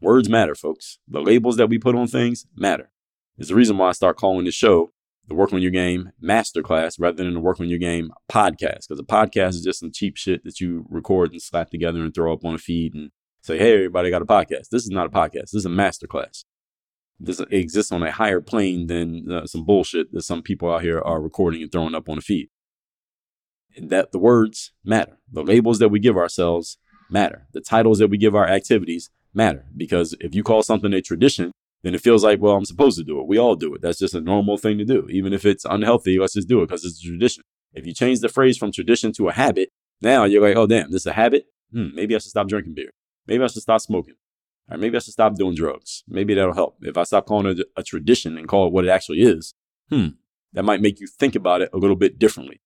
Words 0.00 0.28
matter, 0.28 0.54
folks. 0.54 0.98
The 1.08 1.20
labels 1.20 1.56
that 1.56 1.68
we 1.68 1.78
put 1.78 1.94
on 1.94 2.06
things 2.06 2.46
matter. 2.56 2.90
It's 3.38 3.48
the 3.48 3.54
reason 3.54 3.78
why 3.78 3.88
I 3.88 3.92
start 3.92 4.16
calling 4.16 4.44
this 4.44 4.54
show 4.54 4.92
the 5.30 5.34
Work 5.34 5.54
on 5.54 5.62
Your 5.62 5.70
Game 5.70 6.10
Masterclass 6.22 6.96
rather 6.98 7.24
than 7.24 7.32
the 7.32 7.40
Work 7.40 7.60
on 7.60 7.68
Your 7.68 7.78
Game 7.78 8.10
podcast. 8.30 8.88
Because 8.88 9.00
a 9.00 9.04
podcast 9.04 9.50
is 9.50 9.62
just 9.62 9.80
some 9.80 9.92
cheap 9.92 10.18
shit 10.18 10.44
that 10.44 10.60
you 10.60 10.84
record 10.90 11.32
and 11.32 11.40
slap 11.40 11.70
together 11.70 12.00
and 12.00 12.14
throw 12.14 12.32
up 12.32 12.44
on 12.44 12.54
a 12.54 12.58
feed 12.58 12.94
and 12.94 13.10
say, 13.40 13.56
hey, 13.56 13.74
everybody 13.74 14.10
got 14.10 14.20
a 14.20 14.26
podcast. 14.26 14.68
This 14.70 14.82
is 14.82 14.90
not 14.90 15.06
a 15.06 15.10
podcast. 15.10 15.52
This 15.52 15.54
is 15.54 15.66
a 15.66 15.70
masterclass. 15.70 16.44
This 17.18 17.40
exists 17.50 17.92
on 17.92 18.02
a 18.02 18.10
higher 18.10 18.40
plane 18.40 18.88
than 18.88 19.30
uh, 19.30 19.46
some 19.46 19.64
bullshit 19.64 20.12
that 20.12 20.22
some 20.22 20.42
people 20.42 20.70
out 20.70 20.82
here 20.82 21.00
are 21.00 21.20
recording 21.20 21.62
and 21.62 21.70
throwing 21.70 21.94
up 21.94 22.08
on 22.08 22.18
a 22.18 22.22
feed 22.22 22.48
that 23.78 24.12
the 24.12 24.18
words 24.18 24.72
matter. 24.84 25.18
The 25.30 25.42
labels 25.42 25.78
that 25.78 25.90
we 25.90 26.00
give 26.00 26.16
ourselves 26.16 26.78
matter. 27.10 27.46
The 27.52 27.60
titles 27.60 27.98
that 27.98 28.08
we 28.08 28.18
give 28.18 28.34
our 28.34 28.48
activities 28.48 29.10
matter. 29.32 29.66
Because 29.76 30.14
if 30.20 30.34
you 30.34 30.42
call 30.42 30.62
something 30.62 30.92
a 30.92 31.00
tradition, 31.00 31.52
then 31.82 31.94
it 31.94 32.00
feels 32.00 32.22
like, 32.22 32.40
well, 32.40 32.56
I'm 32.56 32.64
supposed 32.64 32.98
to 32.98 33.04
do 33.04 33.20
it. 33.20 33.26
We 33.26 33.38
all 33.38 33.56
do 33.56 33.74
it. 33.74 33.80
That's 33.80 33.98
just 33.98 34.14
a 34.14 34.20
normal 34.20 34.56
thing 34.58 34.78
to 34.78 34.84
do. 34.84 35.06
Even 35.10 35.32
if 35.32 35.46
it's 35.46 35.64
unhealthy, 35.64 36.18
let's 36.18 36.34
just 36.34 36.48
do 36.48 36.62
it 36.62 36.68
because 36.68 36.84
it's 36.84 37.02
a 37.02 37.06
tradition. 37.06 37.42
If 37.72 37.86
you 37.86 37.94
change 37.94 38.20
the 38.20 38.28
phrase 38.28 38.58
from 38.58 38.72
tradition 38.72 39.12
to 39.12 39.28
a 39.28 39.32
habit, 39.32 39.70
now 40.02 40.24
you're 40.24 40.42
like, 40.42 40.56
oh, 40.56 40.66
damn, 40.66 40.90
this 40.90 41.02
is 41.02 41.06
a 41.06 41.12
habit. 41.12 41.46
Hmm, 41.72 41.88
maybe 41.94 42.14
I 42.14 42.18
should 42.18 42.30
stop 42.30 42.48
drinking 42.48 42.74
beer. 42.74 42.90
Maybe 43.26 43.42
I 43.42 43.46
should 43.46 43.62
stop 43.62 43.80
smoking. 43.80 44.14
Or 44.70 44.76
maybe 44.76 44.96
I 44.96 45.00
should 45.00 45.12
stop 45.12 45.34
doing 45.36 45.54
drugs. 45.54 46.04
Maybe 46.08 46.34
that'll 46.34 46.54
help. 46.54 46.76
If 46.82 46.96
I 46.96 47.04
stop 47.04 47.26
calling 47.26 47.46
it 47.46 47.66
a 47.76 47.82
tradition 47.82 48.36
and 48.36 48.48
call 48.48 48.66
it 48.66 48.72
what 48.72 48.84
it 48.84 48.90
actually 48.90 49.20
is, 49.20 49.54
hmm, 49.88 50.08
that 50.52 50.64
might 50.64 50.80
make 50.80 51.00
you 51.00 51.06
think 51.06 51.34
about 51.34 51.62
it 51.62 51.70
a 51.72 51.78
little 51.78 51.96
bit 51.96 52.18
differently. 52.18 52.60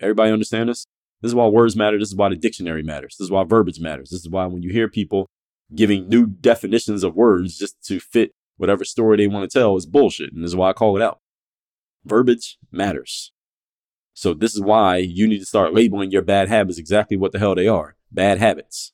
Everybody 0.00 0.30
understand 0.30 0.68
this? 0.68 0.86
This 1.22 1.30
is 1.30 1.34
why 1.34 1.46
words 1.48 1.76
matter. 1.76 1.98
This 1.98 2.08
is 2.08 2.16
why 2.16 2.30
the 2.30 2.36
dictionary 2.36 2.82
matters. 2.82 3.16
This 3.18 3.26
is 3.26 3.30
why 3.30 3.44
verbiage 3.44 3.80
matters. 3.80 4.10
This 4.10 4.20
is 4.20 4.30
why 4.30 4.46
when 4.46 4.62
you 4.62 4.70
hear 4.72 4.88
people 4.88 5.26
giving 5.74 6.08
new 6.08 6.26
definitions 6.26 7.04
of 7.04 7.14
words 7.14 7.58
just 7.58 7.82
to 7.84 8.00
fit 8.00 8.32
whatever 8.60 8.84
story 8.84 9.16
they 9.16 9.26
want 9.26 9.50
to 9.50 9.58
tell 9.58 9.74
is 9.74 9.86
bullshit. 9.86 10.34
And 10.34 10.44
this 10.44 10.50
is 10.50 10.56
why 10.56 10.68
I 10.68 10.74
call 10.74 10.94
it 10.94 11.02
out. 11.02 11.20
Verbiage 12.04 12.58
matters. 12.70 13.32
So 14.12 14.34
this 14.34 14.54
is 14.54 14.60
why 14.60 14.98
you 14.98 15.26
need 15.26 15.38
to 15.38 15.46
start 15.46 15.72
labeling 15.72 16.10
your 16.10 16.20
bad 16.20 16.48
habits 16.48 16.76
exactly 16.76 17.16
what 17.16 17.32
the 17.32 17.38
hell 17.38 17.54
they 17.54 17.66
are. 17.66 17.96
Bad 18.12 18.36
habits. 18.36 18.92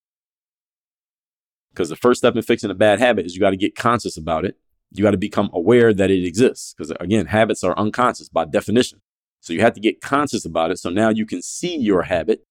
Because 1.72 1.88
the 1.88 1.96
first 1.96 2.18
step 2.18 2.36
in 2.36 2.42
fixing 2.42 2.70
a 2.70 2.74
bad 2.74 3.00
habit 3.00 3.26
is 3.26 3.34
you 3.34 3.40
got 3.40 3.50
to 3.50 3.56
get 3.56 3.74
conscious 3.74 4.16
about 4.16 4.44
it. 4.44 4.56
You 4.92 5.02
got 5.02 5.10
to 5.10 5.18
become 5.18 5.50
aware 5.52 5.92
that 5.92 6.12
it 6.12 6.24
exists. 6.24 6.72
Because 6.72 6.92
again, 7.00 7.26
habits 7.26 7.64
are 7.64 7.76
unconscious 7.76 8.28
by 8.28 8.44
definition. 8.44 9.00
So 9.40 9.52
you 9.52 9.62
have 9.62 9.74
to 9.74 9.80
get 9.80 10.00
conscious 10.00 10.44
about 10.44 10.70
it. 10.70 10.78
So 10.78 10.90
now 10.90 11.08
you 11.08 11.26
can 11.26 11.42
see 11.42 11.76
your 11.76 12.02
habit. 12.02 12.44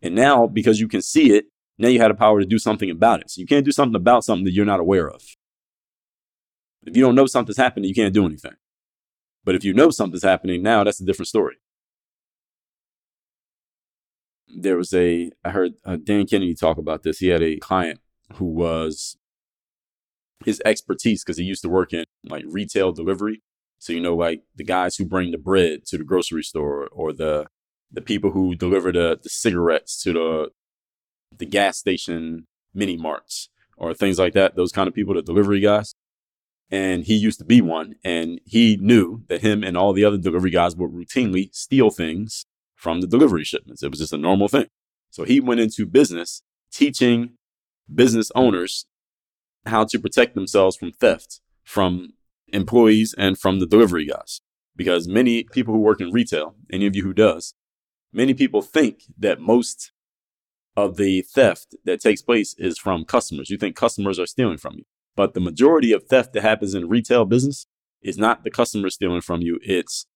And 0.00 0.14
now, 0.14 0.46
because 0.46 0.80
you 0.80 0.88
can 0.88 1.02
see 1.02 1.32
it, 1.32 1.44
now 1.76 1.88
you 1.88 2.00
have 2.00 2.10
the 2.10 2.14
power 2.14 2.40
to 2.40 2.46
do 2.46 2.58
something 2.58 2.90
about 2.90 3.20
it. 3.20 3.30
So 3.30 3.42
you 3.42 3.46
can't 3.46 3.66
do 3.66 3.72
something 3.72 3.96
about 3.96 4.24
something 4.24 4.46
that 4.46 4.52
you're 4.52 4.64
not 4.64 4.80
aware 4.80 5.10
of. 5.10 5.22
If 6.86 6.96
you 6.96 7.02
don't 7.02 7.14
know 7.14 7.26
something's 7.26 7.56
happening, 7.56 7.88
you 7.88 7.94
can't 7.94 8.14
do 8.14 8.26
anything. 8.26 8.54
But 9.44 9.54
if 9.54 9.64
you 9.64 9.74
know 9.74 9.90
something's 9.90 10.22
happening 10.22 10.62
now, 10.62 10.84
that's 10.84 11.00
a 11.00 11.04
different 11.04 11.28
story. 11.28 11.56
There 14.48 14.76
was 14.76 14.94
a, 14.94 15.30
I 15.44 15.50
heard 15.50 15.74
uh, 15.84 15.96
Dan 15.96 16.26
Kennedy 16.26 16.54
talk 16.54 16.78
about 16.78 17.02
this. 17.02 17.18
He 17.18 17.28
had 17.28 17.42
a 17.42 17.56
client 17.56 18.00
who 18.34 18.46
was 18.46 19.16
his 20.44 20.62
expertise 20.64 21.24
because 21.24 21.38
he 21.38 21.44
used 21.44 21.62
to 21.62 21.68
work 21.68 21.92
in 21.92 22.04
like 22.24 22.44
retail 22.46 22.92
delivery 22.92 23.42
so, 23.84 23.92
you 23.92 24.00
know, 24.00 24.16
like 24.16 24.40
the 24.56 24.64
guys 24.64 24.96
who 24.96 25.04
bring 25.04 25.30
the 25.30 25.36
bread 25.36 25.84
to 25.88 25.98
the 25.98 26.04
grocery 26.04 26.42
store 26.42 26.88
or 26.90 27.12
the 27.12 27.48
the 27.92 28.00
people 28.00 28.30
who 28.30 28.54
deliver 28.54 28.90
the, 28.90 29.20
the 29.22 29.28
cigarettes 29.28 30.02
to 30.04 30.14
the 30.14 30.48
the 31.36 31.44
gas 31.44 31.76
station 31.76 32.46
mini 32.72 32.96
marts 32.96 33.50
or 33.76 33.92
things 33.92 34.18
like 34.18 34.32
that, 34.32 34.56
those 34.56 34.72
kind 34.72 34.88
of 34.88 34.94
people, 34.94 35.12
the 35.12 35.20
delivery 35.20 35.60
guys. 35.60 35.94
And 36.70 37.04
he 37.04 37.14
used 37.14 37.38
to 37.38 37.44
be 37.44 37.60
one, 37.60 37.96
and 38.02 38.40
he 38.44 38.76
knew 38.80 39.22
that 39.28 39.42
him 39.42 39.62
and 39.62 39.76
all 39.76 39.92
the 39.92 40.04
other 40.04 40.18
delivery 40.18 40.50
guys 40.50 40.74
would 40.74 40.90
routinely 40.92 41.54
steal 41.54 41.90
things 41.90 42.46
from 42.74 43.00
the 43.00 43.06
delivery 43.06 43.44
shipments. 43.44 43.82
It 43.82 43.90
was 43.90 44.00
just 44.00 44.12
a 44.12 44.18
normal 44.18 44.48
thing. 44.48 44.66
So 45.10 45.24
he 45.24 45.40
went 45.40 45.60
into 45.60 45.86
business 45.86 46.42
teaching 46.72 47.34
business 47.92 48.32
owners 48.34 48.86
how 49.66 49.84
to 49.84 49.98
protect 49.98 50.34
themselves 50.34 50.76
from 50.76 50.92
theft 50.92 51.40
from 51.64 52.12
employees 52.48 53.14
and 53.16 53.38
from 53.38 53.58
the 53.58 53.66
delivery 53.66 54.06
guys. 54.06 54.40
Because 54.76 55.08
many 55.08 55.44
people 55.44 55.72
who 55.72 55.80
work 55.80 56.00
in 56.00 56.10
retail, 56.10 56.56
any 56.72 56.86
of 56.86 56.96
you 56.96 57.02
who 57.02 57.14
does, 57.14 57.54
many 58.12 58.34
people 58.34 58.60
think 58.60 59.04
that 59.16 59.40
most 59.40 59.92
of 60.76 60.96
the 60.96 61.22
theft 61.22 61.76
that 61.84 62.00
takes 62.00 62.22
place 62.22 62.54
is 62.58 62.76
from 62.76 63.04
customers. 63.04 63.50
You 63.50 63.56
think 63.56 63.76
customers 63.76 64.18
are 64.18 64.26
stealing 64.26 64.58
from 64.58 64.74
you. 64.78 64.84
But 65.16 65.34
the 65.34 65.40
majority 65.40 65.92
of 65.92 66.04
theft 66.04 66.32
that 66.32 66.42
happens 66.42 66.74
in 66.74 66.88
retail 66.88 67.24
business 67.24 67.66
is 68.02 68.18
not 68.18 68.44
the 68.44 68.50
customer 68.50 68.90
stealing 68.90 69.20
from 69.20 69.40
you, 69.40 69.58
it's 69.62 70.06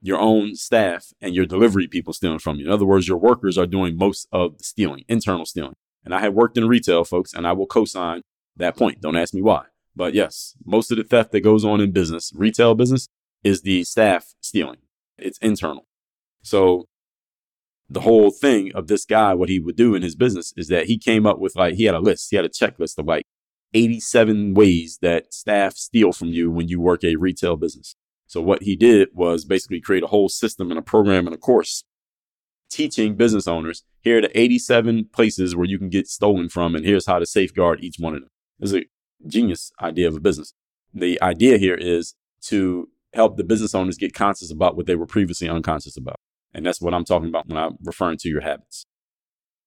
your 0.00 0.18
own 0.18 0.54
staff 0.54 1.12
and 1.20 1.34
your 1.34 1.46
delivery 1.46 1.88
people 1.88 2.12
stealing 2.12 2.38
from 2.38 2.58
you. 2.58 2.66
In 2.66 2.72
other 2.72 2.84
words, 2.84 3.08
your 3.08 3.16
workers 3.16 3.56
are 3.56 3.66
doing 3.66 3.96
most 3.96 4.28
of 4.32 4.58
the 4.58 4.64
stealing, 4.64 5.04
internal 5.08 5.46
stealing. 5.46 5.74
And 6.04 6.14
I 6.14 6.20
have 6.20 6.34
worked 6.34 6.58
in 6.58 6.68
retail, 6.68 7.04
folks, 7.04 7.32
and 7.32 7.46
I 7.46 7.52
will 7.52 7.66
co 7.66 7.86
sign 7.86 8.20
that 8.56 8.76
point. 8.76 9.00
Don't 9.00 9.16
ask 9.16 9.32
me 9.32 9.40
why. 9.40 9.64
But 9.96 10.12
yes, 10.12 10.54
most 10.64 10.90
of 10.90 10.98
the 10.98 11.04
theft 11.04 11.32
that 11.32 11.40
goes 11.40 11.64
on 11.64 11.80
in 11.80 11.92
business, 11.92 12.32
retail 12.34 12.74
business, 12.74 13.08
is 13.42 13.62
the 13.62 13.84
staff 13.84 14.34
stealing. 14.40 14.78
It's 15.16 15.38
internal. 15.38 15.86
So 16.42 16.86
the 17.88 18.00
whole 18.00 18.30
thing 18.30 18.72
of 18.74 18.88
this 18.88 19.04
guy, 19.04 19.34
what 19.34 19.48
he 19.48 19.58
would 19.58 19.76
do 19.76 19.94
in 19.94 20.02
his 20.02 20.16
business 20.16 20.52
is 20.56 20.68
that 20.68 20.86
he 20.86 20.98
came 20.98 21.26
up 21.26 21.38
with 21.38 21.56
like, 21.56 21.74
he 21.74 21.84
had 21.84 21.94
a 21.94 22.00
list, 22.00 22.28
he 22.30 22.36
had 22.36 22.44
a 22.44 22.50
checklist 22.50 22.98
of 22.98 23.06
like 23.06 23.24
87 23.74 24.54
ways 24.54 24.98
that 25.02 25.34
staff 25.34 25.74
steal 25.74 26.12
from 26.12 26.28
you 26.28 26.50
when 26.50 26.68
you 26.68 26.80
work 26.80 27.04
a 27.04 27.16
retail 27.16 27.56
business. 27.56 27.96
So 28.26 28.40
what 28.40 28.62
he 28.62 28.76
did 28.76 29.08
was 29.12 29.44
basically 29.44 29.80
create 29.80 30.02
a 30.02 30.08
whole 30.08 30.28
system 30.28 30.70
and 30.70 30.78
a 30.78 30.82
program 30.82 31.26
and 31.26 31.34
a 31.34 31.38
course 31.38 31.84
teaching 32.74 33.14
business 33.14 33.46
owners 33.46 33.84
here 34.00 34.18
are 34.18 34.22
the 34.22 34.38
87 34.38 35.08
places 35.12 35.54
where 35.54 35.66
you 35.66 35.78
can 35.78 35.88
get 35.88 36.08
stolen 36.08 36.48
from 36.48 36.74
and 36.74 36.84
here's 36.84 37.06
how 37.06 37.20
to 37.20 37.26
safeguard 37.26 37.82
each 37.82 37.96
one 37.98 38.14
of 38.14 38.20
them. 38.20 38.30
It's 38.58 38.72
a 38.72 38.84
genius 39.26 39.70
idea 39.80 40.08
of 40.08 40.16
a 40.16 40.20
business. 40.20 40.54
The 40.92 41.20
idea 41.22 41.56
here 41.56 41.76
is 41.76 42.14
to 42.46 42.88
help 43.12 43.36
the 43.36 43.44
business 43.44 43.74
owners 43.74 43.96
get 43.96 44.12
conscious 44.12 44.50
about 44.50 44.76
what 44.76 44.86
they 44.86 44.96
were 44.96 45.06
previously 45.06 45.48
unconscious 45.48 45.96
about. 45.96 46.16
And 46.52 46.66
that's 46.66 46.80
what 46.80 46.94
I'm 46.94 47.04
talking 47.04 47.28
about 47.28 47.46
when 47.48 47.58
I'm 47.58 47.76
referring 47.82 48.18
to 48.18 48.28
your 48.28 48.40
habits. 48.40 48.86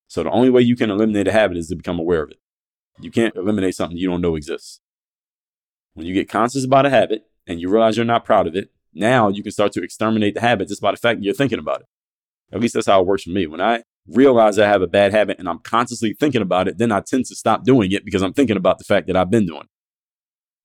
So 0.10 0.24
the 0.24 0.32
only 0.32 0.50
way 0.50 0.62
you 0.62 0.76
can 0.76 0.90
eliminate 0.90 1.28
a 1.28 1.32
habit 1.32 1.58
is 1.58 1.68
to 1.68 1.76
become 1.76 2.00
aware 2.00 2.24
of 2.24 2.32
it. 2.32 2.40
You 3.00 3.12
can't 3.12 3.36
eliminate 3.36 3.76
something 3.76 3.98
you 3.98 4.10
don't 4.10 4.22
know 4.22 4.36
exists. 4.36 4.82
When 5.94 6.06
you 6.06 6.14
get 6.14 6.30
conscious 6.30 6.66
about 6.66 6.86
a 6.86 6.90
habit 6.90 7.24
and 7.46 7.60
you 7.60 7.70
realize 7.70 7.98
you're 7.98 8.06
not 8.06 8.26
proud 8.26 8.48
of 8.48 8.56
it, 8.56 8.72
now 8.94 9.30
you 9.30 9.44
can 9.44 9.52
start 9.52 9.72
to 9.74 9.84
exterminate 9.84 10.34
the 10.34 10.42
habit 10.42 10.68
just 10.68 10.82
by 10.82 10.92
the 10.92 10.98
fact 10.98 11.20
that 11.20 11.26
you're 11.26 11.34
thinking 11.34 11.60
about 11.60 11.82
it. 11.82 11.88
At 12.52 12.62
least 12.62 12.74
that's 12.74 12.88
how 12.88 13.02
it 13.02 13.08
works 13.08 13.24
for 13.24 13.32
me. 13.32 13.46
When 13.46 13.62
I 13.62 13.84
realize 14.08 14.58
I 14.58 14.68
have 14.68 14.82
a 14.82 14.88
bad 14.88 15.12
habit 15.12 15.38
and 15.38 15.48
I'm 15.50 15.60
consciously 15.60 16.16
thinking 16.18 16.42
about 16.42 16.68
it, 16.68 16.78
then 16.78 16.92
I 16.92 17.02
tend 17.02 17.26
to 17.26 17.36
stop 17.36 17.64
doing 17.64 17.92
it 17.92 18.06
because 18.06 18.22
I'm 18.22 18.34
thinking 18.34 18.58
about 18.58 18.78
the 18.78 18.86
fact 18.86 19.08
that 19.08 19.16
I've 19.16 19.30
been 19.30 19.46
doing 19.46 19.62
it. 19.62 19.70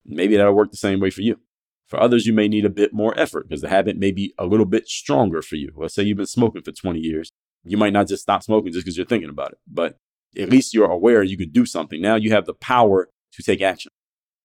Maybe 0.04 0.36
that'll 0.36 0.54
work 0.54 0.70
the 0.70 0.76
same 0.76 1.00
way 1.00 1.10
for 1.10 1.22
you. 1.22 1.40
For 1.86 2.00
others, 2.00 2.26
you 2.26 2.32
may 2.32 2.48
need 2.48 2.64
a 2.64 2.70
bit 2.70 2.94
more 2.94 3.18
effort 3.18 3.48
because 3.48 3.60
the 3.60 3.68
habit 3.68 3.98
may 3.98 4.12
be 4.12 4.32
a 4.38 4.46
little 4.46 4.64
bit 4.64 4.88
stronger 4.88 5.42
for 5.42 5.56
you. 5.56 5.72
Let's 5.76 5.94
say 5.94 6.02
you've 6.02 6.16
been 6.16 6.26
smoking 6.26 6.62
for 6.62 6.72
20 6.72 6.98
years. 6.98 7.32
You 7.64 7.76
might 7.76 7.92
not 7.92 8.08
just 8.08 8.22
stop 8.22 8.42
smoking 8.42 8.72
just 8.72 8.84
because 8.84 8.96
you're 8.96 9.06
thinking 9.06 9.28
about 9.28 9.52
it, 9.52 9.58
but 9.66 9.98
at 10.38 10.48
least 10.48 10.74
you're 10.74 10.90
aware 10.90 11.22
you 11.22 11.36
can 11.36 11.50
do 11.50 11.66
something. 11.66 12.00
Now 12.00 12.16
you 12.16 12.30
have 12.30 12.46
the 12.46 12.54
power 12.54 13.08
to 13.32 13.42
take 13.42 13.60
action. 13.60 13.92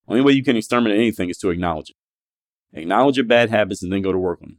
Only 0.06 0.22
way 0.22 0.32
you 0.32 0.42
can 0.42 0.56
exterminate 0.56 0.98
anything 0.98 1.28
is 1.28 1.38
to 1.38 1.50
acknowledge 1.50 1.90
it. 1.90 1.96
Acknowledge 2.78 3.16
your 3.16 3.26
bad 3.26 3.50
habits 3.50 3.82
and 3.82 3.92
then 3.92 4.02
go 4.02 4.12
to 4.12 4.18
work 4.18 4.40
on 4.42 4.48
them. 4.48 4.58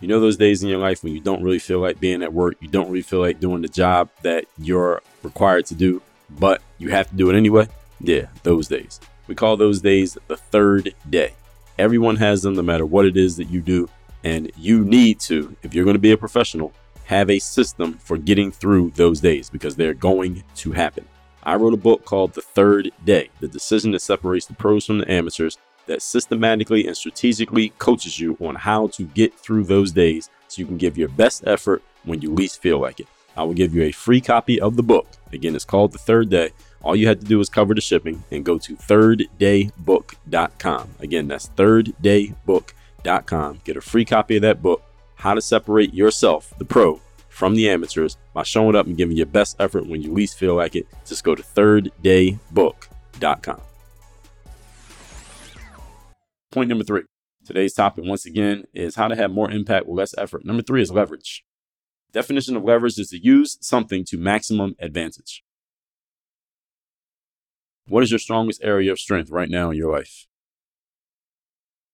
You 0.00 0.08
know 0.08 0.20
those 0.20 0.38
days 0.38 0.62
in 0.62 0.68
your 0.70 0.78
life 0.78 1.04
when 1.04 1.12
you 1.12 1.20
don't 1.20 1.42
really 1.42 1.58
feel 1.58 1.78
like 1.78 2.00
being 2.00 2.22
at 2.22 2.32
work, 2.32 2.56
you 2.60 2.68
don't 2.68 2.88
really 2.88 3.02
feel 3.02 3.20
like 3.20 3.38
doing 3.38 3.60
the 3.60 3.68
job 3.68 4.08
that 4.22 4.46
you're 4.56 5.02
required 5.22 5.66
to 5.66 5.74
do, 5.74 6.00
but 6.30 6.62
you 6.78 6.88
have 6.88 7.10
to 7.10 7.16
do 7.16 7.28
it 7.28 7.36
anyway? 7.36 7.68
Yeah, 8.00 8.26
those 8.42 8.66
days. 8.66 8.98
We 9.26 9.34
call 9.34 9.58
those 9.58 9.82
days 9.82 10.16
the 10.26 10.38
third 10.38 10.94
day. 11.08 11.34
Everyone 11.78 12.16
has 12.16 12.42
them 12.42 12.54
no 12.54 12.62
matter 12.62 12.86
what 12.86 13.04
it 13.04 13.16
is 13.16 13.36
that 13.36 13.50
you 13.50 13.60
do. 13.60 13.88
And 14.24 14.50
you 14.56 14.84
need 14.84 15.20
to, 15.20 15.54
if 15.62 15.74
you're 15.74 15.84
going 15.84 15.94
to 15.94 16.00
be 16.00 16.12
a 16.12 16.16
professional, 16.16 16.72
have 17.10 17.28
a 17.28 17.40
system 17.40 17.94
for 17.94 18.16
getting 18.16 18.52
through 18.52 18.92
those 18.94 19.20
days 19.20 19.50
because 19.50 19.74
they're 19.74 19.94
going 19.94 20.44
to 20.54 20.70
happen. 20.70 21.04
I 21.42 21.56
wrote 21.56 21.74
a 21.74 21.86
book 21.88 22.04
called 22.04 22.34
The 22.34 22.40
Third 22.40 22.92
Day 23.04 23.30
The 23.40 23.48
Decision 23.48 23.90
That 23.90 23.98
Separates 24.00 24.46
the 24.46 24.54
Pros 24.54 24.86
from 24.86 24.98
the 24.98 25.10
Amateurs 25.10 25.58
that 25.86 26.02
systematically 26.02 26.86
and 26.86 26.96
strategically 26.96 27.70
coaches 27.78 28.20
you 28.20 28.36
on 28.40 28.54
how 28.54 28.86
to 28.88 29.02
get 29.02 29.36
through 29.36 29.64
those 29.64 29.90
days 29.90 30.30
so 30.46 30.60
you 30.60 30.66
can 30.66 30.78
give 30.78 30.96
your 30.96 31.08
best 31.08 31.42
effort 31.48 31.82
when 32.04 32.22
you 32.22 32.32
least 32.32 32.62
feel 32.62 32.78
like 32.78 33.00
it. 33.00 33.08
I 33.36 33.42
will 33.42 33.54
give 33.54 33.74
you 33.74 33.82
a 33.82 33.90
free 33.90 34.20
copy 34.20 34.60
of 34.60 34.76
the 34.76 34.84
book. 34.84 35.08
Again, 35.32 35.56
it's 35.56 35.64
called 35.64 35.90
The 35.90 35.98
Third 35.98 36.30
Day. 36.30 36.52
All 36.80 36.94
you 36.94 37.08
have 37.08 37.18
to 37.18 37.26
do 37.26 37.40
is 37.40 37.48
cover 37.48 37.74
the 37.74 37.80
shipping 37.80 38.22
and 38.30 38.44
go 38.44 38.56
to 38.58 38.76
thirddaybook.com. 38.76 40.88
Again, 41.00 41.26
that's 41.26 41.48
thirddaybook.com. 41.48 43.60
Get 43.64 43.76
a 43.76 43.80
free 43.80 44.04
copy 44.04 44.36
of 44.36 44.42
that 44.42 44.62
book, 44.62 44.84
How 45.20 45.34
to 45.34 45.42
Separate 45.42 45.92
Yourself, 45.92 46.54
the 46.56 46.64
Pro, 46.64 46.98
from 47.28 47.54
the 47.54 47.68
Amateurs 47.68 48.16
by 48.32 48.42
showing 48.42 48.74
up 48.74 48.86
and 48.86 48.96
giving 48.96 49.18
your 49.18 49.26
best 49.26 49.54
effort 49.60 49.86
when 49.86 50.00
you 50.00 50.14
least 50.14 50.38
feel 50.38 50.54
like 50.54 50.74
it. 50.74 50.86
Just 51.04 51.24
go 51.24 51.34
to 51.34 51.42
thirddaybook.com. 51.42 53.60
Point 56.50 56.70
number 56.70 56.84
three. 56.84 57.02
Today's 57.44 57.74
topic, 57.74 58.04
once 58.06 58.24
again, 58.24 58.64
is 58.72 58.94
how 58.94 59.08
to 59.08 59.16
have 59.16 59.30
more 59.30 59.50
impact 59.50 59.84
with 59.84 59.98
less 59.98 60.14
effort. 60.16 60.46
Number 60.46 60.62
three 60.62 60.80
is 60.80 60.90
leverage. 60.90 61.44
Definition 62.12 62.56
of 62.56 62.64
leverage 62.64 62.98
is 62.98 63.10
to 63.10 63.22
use 63.22 63.58
something 63.60 64.06
to 64.06 64.16
maximum 64.16 64.74
advantage. 64.78 65.44
What 67.88 68.02
is 68.02 68.10
your 68.10 68.18
strongest 68.18 68.64
area 68.64 68.90
of 68.90 68.98
strength 68.98 69.30
right 69.30 69.50
now 69.50 69.70
in 69.70 69.76
your 69.76 69.92
life? 69.92 70.26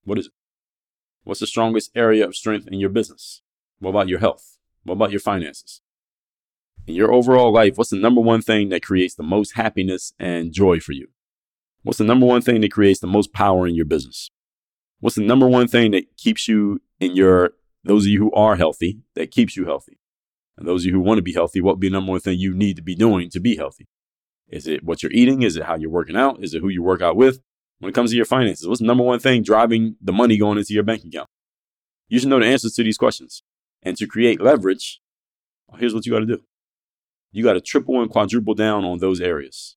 What 0.04 0.20
is 0.20 0.26
it? 0.26 0.32
What's 1.26 1.40
the 1.40 1.48
strongest 1.48 1.90
area 1.96 2.24
of 2.24 2.36
strength 2.36 2.68
in 2.68 2.78
your 2.78 2.88
business? 2.88 3.42
What 3.80 3.90
about 3.90 4.06
your 4.06 4.20
health? 4.20 4.58
What 4.84 4.94
about 4.94 5.10
your 5.10 5.18
finances? 5.18 5.80
In 6.86 6.94
your 6.94 7.12
overall 7.12 7.52
life, 7.52 7.76
what's 7.76 7.90
the 7.90 7.96
number 7.96 8.20
one 8.20 8.42
thing 8.42 8.68
that 8.68 8.84
creates 8.84 9.16
the 9.16 9.24
most 9.24 9.56
happiness 9.56 10.12
and 10.20 10.52
joy 10.52 10.78
for 10.78 10.92
you? 10.92 11.08
What's 11.82 11.98
the 11.98 12.04
number 12.04 12.26
one 12.26 12.42
thing 12.42 12.60
that 12.60 12.70
creates 12.70 13.00
the 13.00 13.08
most 13.08 13.32
power 13.32 13.66
in 13.66 13.74
your 13.74 13.86
business? 13.86 14.30
What's 15.00 15.16
the 15.16 15.24
number 15.24 15.48
one 15.48 15.66
thing 15.66 15.90
that 15.90 16.16
keeps 16.16 16.46
you 16.46 16.80
in 17.00 17.16
your, 17.16 17.54
those 17.82 18.04
of 18.04 18.12
you 18.12 18.20
who 18.20 18.32
are 18.32 18.54
healthy, 18.54 19.00
that 19.16 19.32
keeps 19.32 19.56
you 19.56 19.64
healthy? 19.64 19.98
And 20.56 20.68
those 20.68 20.82
of 20.82 20.86
you 20.86 20.92
who 20.92 21.00
want 21.00 21.18
to 21.18 21.22
be 21.22 21.34
healthy, 21.34 21.60
what 21.60 21.72
would 21.72 21.80
be 21.80 21.88
the 21.88 21.94
number 21.94 22.12
one 22.12 22.20
thing 22.20 22.38
you 22.38 22.54
need 22.54 22.76
to 22.76 22.82
be 22.82 22.94
doing 22.94 23.30
to 23.30 23.40
be 23.40 23.56
healthy? 23.56 23.88
Is 24.46 24.68
it 24.68 24.84
what 24.84 25.02
you're 25.02 25.10
eating? 25.10 25.42
Is 25.42 25.56
it 25.56 25.64
how 25.64 25.74
you're 25.74 25.90
working 25.90 26.14
out? 26.14 26.44
Is 26.44 26.54
it 26.54 26.60
who 26.60 26.68
you 26.68 26.84
work 26.84 27.02
out 27.02 27.16
with? 27.16 27.40
When 27.78 27.90
it 27.90 27.94
comes 27.94 28.10
to 28.10 28.16
your 28.16 28.24
finances, 28.24 28.66
what's 28.66 28.80
the 28.80 28.86
number 28.86 29.04
one 29.04 29.18
thing 29.18 29.42
driving 29.42 29.96
the 30.00 30.12
money 30.12 30.38
going 30.38 30.58
into 30.58 30.72
your 30.72 30.82
bank 30.82 31.04
account? 31.04 31.28
You 32.08 32.18
should 32.18 32.28
know 32.28 32.40
the 32.40 32.46
answers 32.46 32.74
to 32.74 32.82
these 32.82 32.96
questions. 32.98 33.42
And 33.82 33.96
to 33.98 34.06
create 34.06 34.40
leverage, 34.40 35.00
here's 35.78 35.94
what 35.94 36.06
you 36.06 36.12
got 36.12 36.20
to 36.20 36.26
do. 36.26 36.42
You 37.32 37.44
got 37.44 37.52
to 37.52 37.60
triple 37.60 38.00
and 38.00 38.10
quadruple 38.10 38.54
down 38.54 38.84
on 38.84 38.98
those 38.98 39.20
areas. 39.20 39.76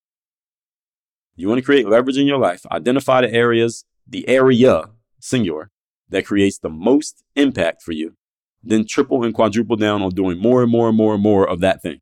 You 1.36 1.48
want 1.48 1.60
to 1.60 1.66
create 1.66 1.88
leverage 1.88 2.18
in 2.18 2.28
your 2.28 2.38
life, 2.38 2.66
identify 2.72 3.22
the 3.22 3.34
areas, 3.34 3.86
the 4.08 4.28
area 4.28 4.86
singular, 5.20 5.72
that 6.10 6.26
creates 6.26 6.58
the 6.58 6.70
most 6.70 7.24
impact 7.36 7.82
for 7.84 7.92
you, 7.92 8.16
then 8.64 8.86
triple 8.88 9.24
and 9.24 9.34
quadruple 9.34 9.76
down 9.76 10.02
on 10.02 10.10
doing 10.10 10.40
more 10.40 10.64
and 10.64 10.72
more 10.72 10.90
and 10.90 10.98
more 10.98 11.14
and 11.14 11.24
more 11.24 11.48
of 11.48 11.60
that 11.62 11.82
thing. 11.82 12.00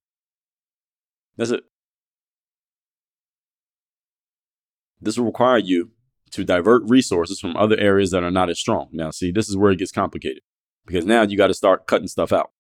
That's 1.36 1.52
it. 1.52 1.64
This 5.02 5.18
will 5.18 5.26
require 5.26 5.58
you 5.58 5.92
to 6.32 6.44
divert 6.44 6.84
resources 6.88 7.40
from 7.40 7.56
other 7.56 7.78
areas 7.78 8.12
that 8.12 8.24
are 8.24 8.32
not 8.32 8.50
as 8.50 8.60
strong. 8.60 8.90
Now, 8.92 9.12
see, 9.12 9.32
this 9.32 9.50
is 9.50 9.58
where 9.58 9.72
it 9.72 9.80
gets 9.80 9.92
complicated 9.92 10.44
because 10.86 11.06
now 11.06 11.22
you 11.24 11.38
got 11.38 11.48
to 11.48 11.54
start 11.54 11.88
cutting 11.88 12.08
stuff 12.08 12.32
out. 12.32 12.52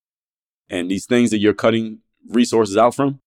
And 0.69 0.91
these 0.91 1.05
things 1.05 1.31
that 1.31 1.39
you're 1.39 1.53
cutting 1.53 1.99
resources 2.29 2.77
out 2.77 2.95
from, 2.95 3.19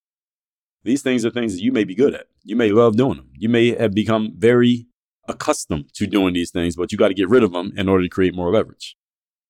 these 0.85 1.03
things 1.03 1.25
are 1.25 1.31
things 1.31 1.55
that 1.55 1.63
you 1.63 1.73
may 1.73 1.85
be 1.85 1.95
good 1.95 2.15
at. 2.15 2.27
You 2.43 2.57
may 2.57 2.71
love 2.71 2.97
doing 2.97 3.17
them. 3.17 3.31
You 3.35 3.49
may 3.49 3.75
have 3.77 3.95
become 3.95 4.33
very 4.37 4.87
accustomed 5.29 5.93
to 5.95 6.07
doing 6.07 6.35
these 6.35 6.51
things, 6.51 6.77
but 6.77 6.91
you 6.91 6.99
got 6.99 7.09
to 7.09 7.15
get 7.15 7.29
rid 7.29 7.43
of 7.43 7.53
them 7.53 7.73
in 7.77 7.89
order 7.89 8.03
to 8.03 8.09
create 8.09 8.35
more 8.35 8.51
leverage. 8.51 8.97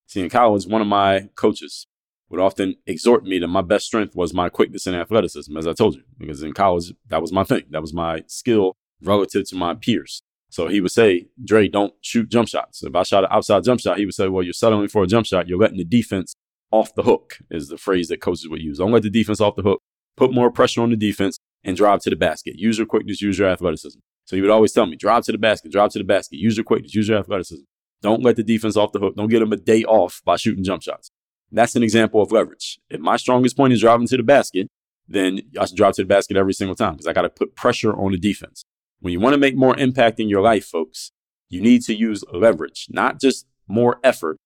See, 0.07 0.21
in 0.21 0.29
college, 0.29 0.67
one 0.67 0.81
of 0.81 0.89
my 0.89 1.29
coaches 1.37 1.87
would 2.29 2.41
often 2.41 2.77
exhort 2.87 3.25
me 3.25 3.39
that 3.39 3.49
my 3.49 3.63
best 3.63 3.87
strength 3.87 4.15
was 4.15 4.35
my 4.35 4.49
quickness 4.49 4.87
and 4.87 4.97
athleticism, 4.97 5.57
as 5.57 5.67
I 5.67 5.73
told 5.73 5.97
you, 5.97 6.03
because 6.19 6.43
in 6.43 6.53
college, 6.53 6.93
that 7.09 7.21
was 7.21 7.33
my 7.33 7.45
thing. 7.45 7.65
That 7.71 7.81
was 7.81 7.93
my 7.93 8.25
skill 8.27 8.77
relative 9.03 9.49
to 9.49 9.57
my 9.57 9.75
peers. 9.75 10.23
So 10.51 10.67
he 10.67 10.81
would 10.81 10.91
say, 10.91 11.29
Dre, 11.43 11.69
don't 11.69 11.95
shoot 12.01 12.29
jump 12.29 12.49
shots. 12.49 12.83
If 12.83 12.95
I 12.95 13.05
shot 13.05 13.25
an 13.25 13.31
outside 13.31 13.65
jump 13.65 13.81
shot, 13.81 13.99
he 13.99 14.05
would 14.05 14.15
say, 14.15 14.29
well, 14.29 14.43
you're 14.43 14.53
settling 14.53 14.89
for 14.89 15.05
a 15.05 15.07
jump 15.07 15.27
shot. 15.27 15.49
You're 15.49 15.59
letting 15.59 15.79
the 15.79 15.85
defense 15.85 16.35
off 16.73 16.95
the 16.95 17.03
hook, 17.03 17.39
is 17.51 17.69
the 17.69 17.79
phrase 17.79 18.09
that 18.09 18.21
coaches 18.21 18.49
would 18.49 18.61
use. 18.61 18.79
Don't 18.79 18.93
let 18.93 19.03
the 19.03 19.11
defense 19.11 19.41
off 19.41 19.57
the 19.57 19.63
hook. 19.63 19.81
Put 20.17 20.33
more 20.33 20.51
pressure 20.51 20.83
on 20.83 20.91
the 20.91 20.97
defense 20.97 21.39
and 21.63 21.77
drive 21.77 22.01
to 22.01 22.11
the 22.11 22.17
basket. 22.17 22.59
Use 22.59 22.79
your 22.79 22.87
quickness, 22.87 23.23
use 23.23 23.39
your 23.39 23.49
athleticism. 23.49 23.99
So 24.25 24.37
he 24.37 24.43
would 24.43 24.51
always 24.51 24.73
tell 24.73 24.87
me, 24.87 24.97
drive 24.97 25.25
to 25.25 25.33
the 25.33 25.39
basket, 25.39 25.73
drive 25.73 25.91
to 25.91 25.99
the 25.99 26.05
basket, 26.05 26.39
use 26.39 26.57
your 26.57 26.65
quickness, 26.65 26.95
use 26.95 27.09
your 27.09 27.19
athleticism. 27.19 27.63
Don't 28.03 28.23
let 28.23 28.37
the 28.37 28.43
defense 28.43 28.77
off 28.77 28.93
the 28.93 28.99
hook. 28.99 29.17
Don't 29.17 29.29
get 29.29 29.41
them 29.41 29.53
a 29.53 29.57
day 29.57 29.85
off 29.85 30.23
by 30.25 30.37
shooting 30.37 30.65
jump 30.65 30.83
shots. 30.83 31.11
That's 31.53 31.77
an 31.77 31.83
example 31.83 32.23
of 32.23 32.33
leverage. 32.33 32.79
If 32.89 33.01
my 33.01 33.17
strongest 33.17 33.57
point 33.57 33.73
is 33.73 33.81
driving 33.81 34.07
to 34.07 34.17
the 34.17 34.23
basket, 34.23 34.69
then 35.09 35.41
I 35.59 35.67
should 35.67 35.77
drive 35.77 35.95
to 35.95 36.03
the 36.03 36.09
basket 36.09 36.37
every 36.37 36.55
single 36.55 36.77
time 36.77 36.95
because 36.95 37.07
I 37.07 37.13
got 37.13 37.23
to 37.23 37.29
put 37.29 37.57
pressure 37.57 37.93
on 37.93 38.13
the 38.13 38.19
defense. 38.19 38.65
When 39.01 39.13
you 39.13 39.21
want 39.21 39.35
to 39.35 39.39
make 39.39 39.57
more 39.57 39.77
impact 39.79 40.21
in 40.21 40.29
your 40.29 40.43
life, 40.43 40.67
folks, 40.67 41.13
you 41.49 41.61
need 41.61 41.83
to 41.83 41.95
use 41.95 42.23
leverage, 42.33 42.87
not 42.91 43.21
just 43.21 43.47
more 43.67 43.99
effort. 44.05 44.37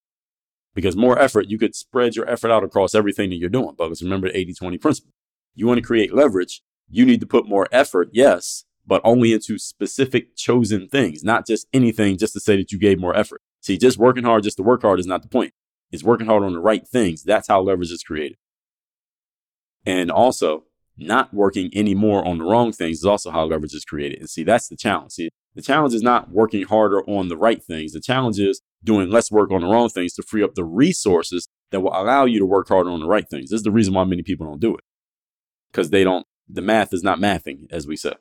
Because 0.75 0.97
more 0.97 1.19
effort, 1.19 1.49
you 1.49 1.59
could 1.59 1.75
spread 1.75 2.17
your 2.17 2.29
effort 2.29 2.51
out 2.51 2.65
across 2.65 2.95
everything 2.95 3.31
that 3.31 3.37
you're 3.37 3.49
doing. 3.49 3.75
But 3.77 3.93
remember 4.01 4.29
the 4.29 4.37
80 4.37 4.55
20 4.55 4.79
principle. 4.79 5.13
You 5.55 5.67
want 5.67 5.79
to 5.79 5.87
create 5.87 6.13
leverage, 6.13 6.63
you 6.89 7.07
need 7.07 7.21
to 7.21 7.27
put 7.27 7.49
more 7.49 7.69
effort, 7.71 8.09
yes, 8.13 8.65
but 8.87 9.01
only 9.05 9.33
into 9.33 9.59
specific 9.59 10.37
chosen 10.37 10.89
things, 10.89 11.23
not 11.23 11.47
just 11.47 11.67
anything 11.73 12.19
just 12.19 12.33
to 12.33 12.41
say 12.41 12.57
that 12.57 12.73
you 12.73 12.79
gave 12.79 12.99
more 12.99 13.17
effort. 13.17 13.41
See, 13.61 13.79
just 13.79 13.99
working 13.99 14.25
hard 14.25 14.43
just 14.43 14.57
to 14.59 14.63
work 14.63 14.83
hard 14.83 15.01
is 15.01 15.07
not 15.07 15.23
the 15.23 15.29
point. 15.29 15.53
It's 15.91 16.03
working 16.03 16.27
hard 16.27 16.43
on 16.43 16.53
the 16.53 16.61
right 16.61 16.87
things. 16.87 17.23
That's 17.23 17.49
how 17.49 17.61
leverage 17.61 17.93
is 17.93 18.03
created. 18.03 18.37
And 19.87 20.11
also, 20.11 20.65
not 20.97 21.35
working 21.35 21.71
any 21.73 21.95
more 21.95 22.27
on 22.27 22.39
the 22.39 22.45
wrong 22.45 22.73
things 22.73 22.99
is 22.99 23.05
also 23.05 23.31
how 23.31 23.45
leverage 23.45 23.75
is 23.75 23.85
created. 23.85 24.21
And 24.21 24.31
see, 24.31 24.45
that's 24.45 24.69
the 24.69 24.77
challenge. 24.77 25.13
See, 25.13 25.31
the 25.55 25.63
challenge 25.63 25.95
is 25.95 26.03
not 26.03 26.31
working 26.31 26.65
harder 26.65 27.03
on 27.05 27.29
the 27.29 27.37
right 27.37 27.63
things. 27.63 27.93
The 27.93 28.01
challenge 28.01 28.39
is 28.39 28.61
doing 28.83 29.11
less 29.11 29.31
work 29.31 29.51
on 29.51 29.63
the 29.63 29.67
wrong 29.67 29.89
things 29.89 30.15
to 30.15 30.23
free 30.23 30.43
up 30.43 30.55
the 30.55 30.65
resources 30.65 31.49
that 31.71 31.81
will 31.81 31.95
allow 31.95 32.25
you 32.25 32.39
to 32.39 32.47
work 32.47 32.69
harder 32.69 32.91
on 32.91 33.01
the 33.01 33.09
right 33.09 33.29
things. 33.29 33.51
This 33.51 33.59
is 33.59 33.65
the 33.65 33.71
reason 33.71 33.95
why 33.95 34.05
many 34.05 34.23
people 34.23 34.47
don't 34.47 34.61
do 34.61 34.75
it. 34.75 34.85
Because 35.73 35.91
they 35.91 36.05
don't, 36.05 36.27
the 36.49 36.63
math 36.63 36.93
is 36.93 37.03
not 37.03 37.19
mathing, 37.19 37.67
as 37.71 37.87
we 37.87 37.97
said. 37.97 38.17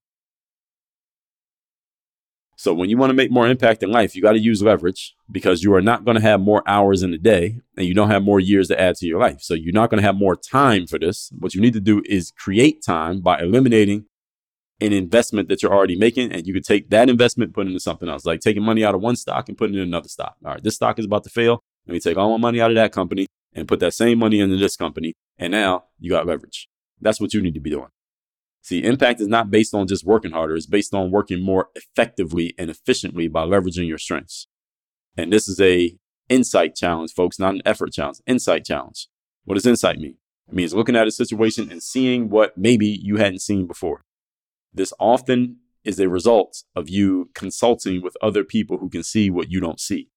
So 2.64 2.74
when 2.74 2.90
you 2.90 2.96
want 2.96 3.10
to 3.10 3.14
make 3.14 3.30
more 3.30 3.46
impact 3.46 3.84
in 3.84 3.92
life, 3.92 4.16
you 4.16 4.22
got 4.22 4.32
to 4.32 4.40
use 4.40 4.62
leverage 4.62 5.18
because 5.30 5.64
you 5.64 5.74
are 5.74 5.82
not 5.82 6.06
going 6.06 6.16
to 6.16 6.22
have 6.22 6.40
more 6.40 6.64
hours 6.66 7.04
in 7.04 7.14
a 7.14 7.18
day 7.18 7.60
and 7.76 7.86
you 7.86 7.94
don't 7.94 8.10
have 8.10 8.24
more 8.24 8.40
years 8.40 8.70
to 8.70 8.80
add 8.80 8.96
to 8.96 9.06
your 9.06 9.20
life. 9.20 9.42
So 9.42 9.54
you're 9.54 9.74
not 9.74 9.90
going 9.90 10.02
to 10.02 10.08
have 10.08 10.16
more 10.16 10.38
time 10.38 10.88
for 10.88 10.98
this. 10.98 11.30
What 11.38 11.54
you 11.54 11.60
need 11.60 11.74
to 11.74 11.82
do 11.82 12.02
is 12.06 12.32
create 12.32 12.82
time 12.82 13.20
by 13.20 13.42
eliminating 13.42 14.06
an 14.80 14.94
investment 14.94 15.50
that 15.50 15.62
you're 15.62 15.74
already 15.74 15.98
making. 15.98 16.32
And 16.32 16.48
you 16.48 16.54
could 16.54 16.64
take 16.64 16.90
that 16.90 17.10
investment, 17.10 17.54
put 17.54 17.66
it 17.66 17.72
into 17.72 17.82
something 17.82 18.08
else, 18.08 18.26
like 18.26 18.40
taking 18.40 18.64
money 18.64 18.86
out 18.86 18.96
of 18.96 19.02
one 19.02 19.18
stock 19.18 19.50
and 19.50 19.58
putting 19.58 19.76
it 19.76 19.80
in 19.80 19.90
another 19.90 20.08
stock. 20.08 20.38
All 20.46 20.54
right, 20.54 20.64
this 20.64 20.76
stock 20.76 20.98
is 20.98 21.04
about 21.04 21.26
to 21.26 21.30
fail. 21.30 21.60
Let 21.86 21.96
me 21.96 22.00
take 22.00 22.16
all 22.16 22.32
my 22.32 22.38
money 22.38 22.62
out 22.62 22.72
of 22.72 22.76
that 22.76 22.94
company 22.94 23.28
and 23.54 23.68
put 23.68 23.82
that 23.82 23.94
same 23.94 24.20
money 24.20 24.40
into 24.40 24.56
this 24.56 24.78
company. 24.78 25.16
And 25.38 25.52
now 25.52 25.84
you 26.00 26.12
got 26.12 26.26
leverage. 26.26 26.70
That's 27.02 27.20
what 27.20 27.34
you 27.34 27.42
need 27.42 27.56
to 27.56 27.60
be 27.60 27.72
doing. 27.72 27.90
See, 28.64 28.82
impact 28.82 29.20
is 29.20 29.28
not 29.28 29.52
based 29.52 29.76
on 29.76 29.88
just 29.88 30.06
working 30.06 30.32
harder. 30.32 30.56
It's 30.56 30.66
based 30.66 30.94
on 30.94 31.12
working 31.12 31.44
more 31.44 31.68
effectively 31.76 32.56
and 32.58 32.70
efficiently 32.70 33.28
by 33.28 33.44
leveraging 33.44 33.90
your 33.90 33.98
strengths. 33.98 34.48
And 35.18 35.34
this 35.34 35.50
is 35.50 35.60
a 35.60 35.98
insight 36.30 36.74
challenge, 36.74 37.12
folks, 37.12 37.38
not 37.38 37.56
an 37.56 37.62
effort 37.66 37.92
challenge. 37.92 38.20
Insight 38.26 38.64
challenge. 38.64 39.10
What 39.44 39.56
does 39.56 39.66
insight 39.66 40.00
mean? 40.00 40.16
It 40.48 40.54
means 40.54 40.74
looking 40.74 40.96
at 40.96 41.08
a 41.08 41.12
situation 41.12 41.70
and 41.70 41.84
seeing 41.84 42.30
what 42.30 42.58
maybe 42.58 42.88
you 42.88 43.18
hadn't 43.18 43.42
seen 43.42 43.68
before. 43.68 44.06
This 44.74 44.94
often 44.98 45.58
is 45.84 46.00
a 46.00 46.08
result 46.08 46.64
of 46.74 46.90
you 46.90 47.32
consulting 47.36 48.02
with 48.02 48.16
other 48.22 48.46
people 48.46 48.78
who 48.78 48.90
can 48.90 49.04
see 49.04 49.30
what 49.30 49.52
you 49.52 49.60
don't 49.60 49.80
see. 49.82 50.08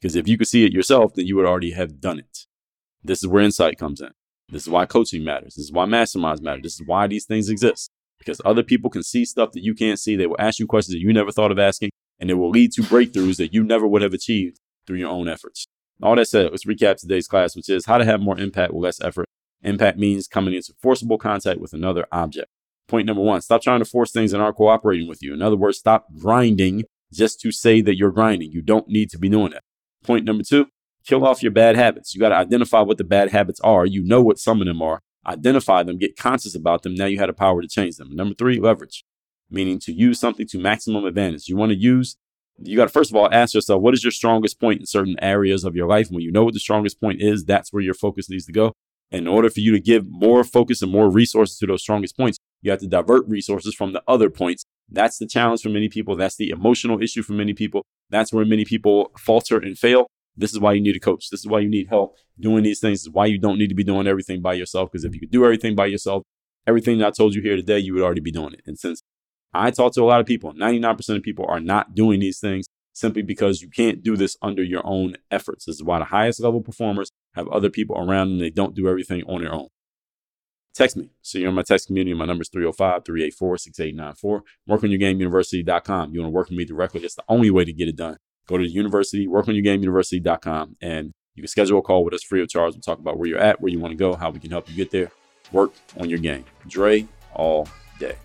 Because 0.00 0.14
if 0.14 0.28
you 0.28 0.38
could 0.38 0.46
see 0.46 0.64
it 0.64 0.72
yourself, 0.72 1.14
then 1.14 1.26
you 1.26 1.34
would 1.34 1.46
already 1.46 1.72
have 1.72 2.00
done 2.00 2.20
it. 2.20 2.46
This 3.02 3.24
is 3.24 3.28
where 3.28 3.42
insight 3.42 3.78
comes 3.78 4.00
in. 4.00 4.10
This 4.48 4.62
is 4.62 4.68
why 4.68 4.86
coaching 4.86 5.24
matters. 5.24 5.56
This 5.56 5.64
is 5.64 5.72
why 5.72 5.86
masterminds 5.86 6.40
matter. 6.40 6.62
This 6.62 6.74
is 6.74 6.86
why 6.86 7.08
these 7.08 7.24
things 7.24 7.48
exist 7.48 7.90
because 8.26 8.40
other 8.44 8.64
people 8.64 8.90
can 8.90 9.04
see 9.04 9.24
stuff 9.24 9.52
that 9.52 9.62
you 9.62 9.74
can't 9.74 10.00
see. 10.00 10.16
They 10.16 10.26
will 10.26 10.36
ask 10.38 10.58
you 10.58 10.66
questions 10.66 10.94
that 10.94 11.00
you 11.00 11.12
never 11.12 11.30
thought 11.30 11.52
of 11.52 11.58
asking, 11.58 11.90
and 12.18 12.28
it 12.28 12.34
will 12.34 12.50
lead 12.50 12.72
to 12.72 12.82
breakthroughs 12.82 13.36
that 13.36 13.54
you 13.54 13.62
never 13.62 13.86
would 13.86 14.02
have 14.02 14.12
achieved 14.12 14.58
through 14.86 14.98
your 14.98 15.10
own 15.10 15.28
efforts. 15.28 15.66
All 16.02 16.16
that 16.16 16.26
said, 16.26 16.50
let's 16.50 16.66
recap 16.66 16.96
today's 16.96 17.28
class, 17.28 17.54
which 17.56 17.70
is 17.70 17.86
how 17.86 17.98
to 17.98 18.04
have 18.04 18.20
more 18.20 18.38
impact 18.38 18.74
with 18.74 18.82
less 18.82 19.00
effort. 19.00 19.26
Impact 19.62 19.98
means 19.98 20.26
coming 20.26 20.54
into 20.54 20.74
forcible 20.82 21.18
contact 21.18 21.60
with 21.60 21.72
another 21.72 22.06
object. 22.12 22.48
Point 22.88 23.06
number 23.06 23.22
one, 23.22 23.40
stop 23.40 23.62
trying 23.62 23.78
to 23.78 23.84
force 23.84 24.12
things 24.12 24.32
that 24.32 24.40
aren't 24.40 24.56
cooperating 24.56 25.08
with 25.08 25.22
you. 25.22 25.32
In 25.32 25.40
other 25.40 25.56
words, 25.56 25.78
stop 25.78 26.06
grinding 26.18 26.84
just 27.12 27.40
to 27.40 27.52
say 27.52 27.80
that 27.80 27.96
you're 27.96 28.10
grinding. 28.10 28.52
You 28.52 28.60
don't 28.60 28.88
need 28.88 29.10
to 29.10 29.18
be 29.18 29.28
doing 29.28 29.52
that. 29.52 29.62
Point 30.04 30.24
number 30.24 30.44
two, 30.44 30.66
kill 31.06 31.24
off 31.26 31.42
your 31.42 31.52
bad 31.52 31.76
habits. 31.76 32.14
You 32.14 32.20
got 32.20 32.28
to 32.28 32.36
identify 32.36 32.80
what 32.80 32.98
the 32.98 33.04
bad 33.04 33.30
habits 33.30 33.60
are. 33.60 33.86
You 33.86 34.04
know 34.04 34.22
what 34.22 34.38
some 34.38 34.60
of 34.60 34.66
them 34.66 34.82
are 34.82 35.00
identify 35.26 35.82
them, 35.82 35.98
get 35.98 36.16
conscious 36.16 36.54
about 36.54 36.82
them. 36.82 36.94
Now 36.94 37.06
you 37.06 37.18
have 37.18 37.28
the 37.28 37.32
power 37.32 37.60
to 37.62 37.68
change 37.68 37.96
them. 37.96 38.14
Number 38.14 38.34
three, 38.34 38.60
leverage, 38.60 39.04
meaning 39.50 39.78
to 39.80 39.92
use 39.92 40.18
something 40.18 40.46
to 40.48 40.58
maximum 40.58 41.04
advantage. 41.04 41.48
You 41.48 41.56
want 41.56 41.72
to 41.72 41.78
use, 41.78 42.16
you 42.58 42.76
got 42.76 42.84
to 42.84 42.90
first 42.90 43.10
of 43.10 43.16
all 43.16 43.28
ask 43.32 43.54
yourself, 43.54 43.82
what 43.82 43.94
is 43.94 44.04
your 44.04 44.12
strongest 44.12 44.60
point 44.60 44.80
in 44.80 44.86
certain 44.86 45.16
areas 45.20 45.64
of 45.64 45.74
your 45.74 45.88
life? 45.88 46.08
When 46.10 46.22
you 46.22 46.32
know 46.32 46.44
what 46.44 46.54
the 46.54 46.60
strongest 46.60 47.00
point 47.00 47.20
is, 47.20 47.44
that's 47.44 47.72
where 47.72 47.82
your 47.82 47.94
focus 47.94 48.30
needs 48.30 48.46
to 48.46 48.52
go. 48.52 48.72
And 49.10 49.22
in 49.22 49.28
order 49.28 49.50
for 49.50 49.60
you 49.60 49.72
to 49.72 49.80
give 49.80 50.06
more 50.08 50.42
focus 50.42 50.82
and 50.82 50.90
more 50.90 51.08
resources 51.08 51.58
to 51.58 51.66
those 51.66 51.82
strongest 51.82 52.16
points, 52.16 52.38
you 52.62 52.70
have 52.70 52.80
to 52.80 52.88
divert 52.88 53.26
resources 53.28 53.74
from 53.74 53.92
the 53.92 54.02
other 54.08 54.30
points. 54.30 54.64
That's 54.88 55.18
the 55.18 55.26
challenge 55.26 55.62
for 55.62 55.68
many 55.68 55.88
people. 55.88 56.16
That's 56.16 56.36
the 56.36 56.50
emotional 56.50 57.00
issue 57.00 57.22
for 57.22 57.32
many 57.32 57.52
people. 57.52 57.84
That's 58.10 58.32
where 58.32 58.44
many 58.44 58.64
people 58.64 59.12
falter 59.18 59.58
and 59.58 59.78
fail. 59.78 60.08
This 60.36 60.52
is 60.52 60.60
why 60.60 60.74
you 60.74 60.80
need 60.80 60.96
a 60.96 61.00
coach. 61.00 61.30
This 61.30 61.40
is 61.40 61.46
why 61.46 61.60
you 61.60 61.68
need 61.68 61.88
help 61.88 62.16
doing 62.38 62.62
these 62.62 62.80
things. 62.80 63.00
This 63.00 63.06
is 63.06 63.12
why 63.12 63.26
you 63.26 63.38
don't 63.38 63.58
need 63.58 63.68
to 63.68 63.74
be 63.74 63.84
doing 63.84 64.06
everything 64.06 64.42
by 64.42 64.54
yourself. 64.54 64.90
Because 64.90 65.04
if 65.04 65.14
you 65.14 65.20
could 65.20 65.30
do 65.30 65.44
everything 65.44 65.74
by 65.74 65.86
yourself, 65.86 66.22
everything 66.66 67.02
I 67.02 67.10
told 67.10 67.34
you 67.34 67.42
here 67.42 67.56
today, 67.56 67.78
you 67.78 67.94
would 67.94 68.02
already 68.02 68.20
be 68.20 68.32
doing 68.32 68.52
it. 68.52 68.62
And 68.66 68.78
since 68.78 69.00
I 69.54 69.70
talk 69.70 69.94
to 69.94 70.02
a 70.02 70.04
lot 70.04 70.20
of 70.20 70.26
people, 70.26 70.52
99% 70.52 71.16
of 71.16 71.22
people 71.22 71.46
are 71.48 71.60
not 71.60 71.94
doing 71.94 72.20
these 72.20 72.38
things 72.38 72.66
simply 72.92 73.22
because 73.22 73.62
you 73.62 73.68
can't 73.68 74.02
do 74.02 74.16
this 74.16 74.36
under 74.42 74.62
your 74.62 74.82
own 74.84 75.16
efforts. 75.30 75.64
This 75.64 75.76
is 75.76 75.82
why 75.82 75.98
the 75.98 76.06
highest 76.06 76.40
level 76.40 76.60
performers 76.60 77.10
have 77.34 77.48
other 77.48 77.70
people 77.70 77.96
around 77.96 78.30
them. 78.30 78.38
They 78.38 78.50
don't 78.50 78.74
do 78.74 78.88
everything 78.88 79.22
on 79.24 79.42
their 79.42 79.52
own. 79.52 79.68
Text 80.74 80.96
me. 80.96 81.10
So 81.22 81.38
you're 81.38 81.48
in 81.48 81.54
my 81.54 81.62
text 81.62 81.86
community. 81.86 82.12
My 82.12 82.26
number 82.26 82.42
is 82.42 82.50
305 82.50 83.04
384 83.04 83.58
6894. 83.58 84.42
WorkOnYourGameUniversity.com. 84.68 86.12
You 86.12 86.20
want 86.20 86.30
to 86.30 86.34
work 86.34 86.50
with 86.50 86.58
me 86.58 86.66
directly. 86.66 87.00
That's 87.00 87.14
the 87.14 87.24
only 87.28 87.50
way 87.50 87.64
to 87.64 87.72
get 87.72 87.88
it 87.88 87.96
done 87.96 88.18
go 88.46 88.58
to 88.58 88.64
the 88.64 88.70
university, 88.70 89.26
workonyourgameuniversity.com, 89.26 90.76
and 90.80 91.12
you 91.34 91.42
can 91.42 91.48
schedule 91.48 91.78
a 91.78 91.82
call 91.82 92.04
with 92.04 92.14
us 92.14 92.22
free 92.22 92.42
of 92.42 92.48
charge. 92.48 92.74
We'll 92.74 92.80
talk 92.80 92.98
about 92.98 93.18
where 93.18 93.28
you're 93.28 93.38
at, 93.38 93.60
where 93.60 93.70
you 93.70 93.78
want 93.78 93.92
to 93.92 93.96
go, 93.96 94.14
how 94.14 94.30
we 94.30 94.40
can 94.40 94.50
help 94.50 94.68
you 94.68 94.76
get 94.76 94.90
there. 94.90 95.10
Work 95.52 95.72
on 96.00 96.08
your 96.08 96.18
game. 96.18 96.44
Dre 96.66 97.06
all 97.34 97.68
day. 97.98 98.16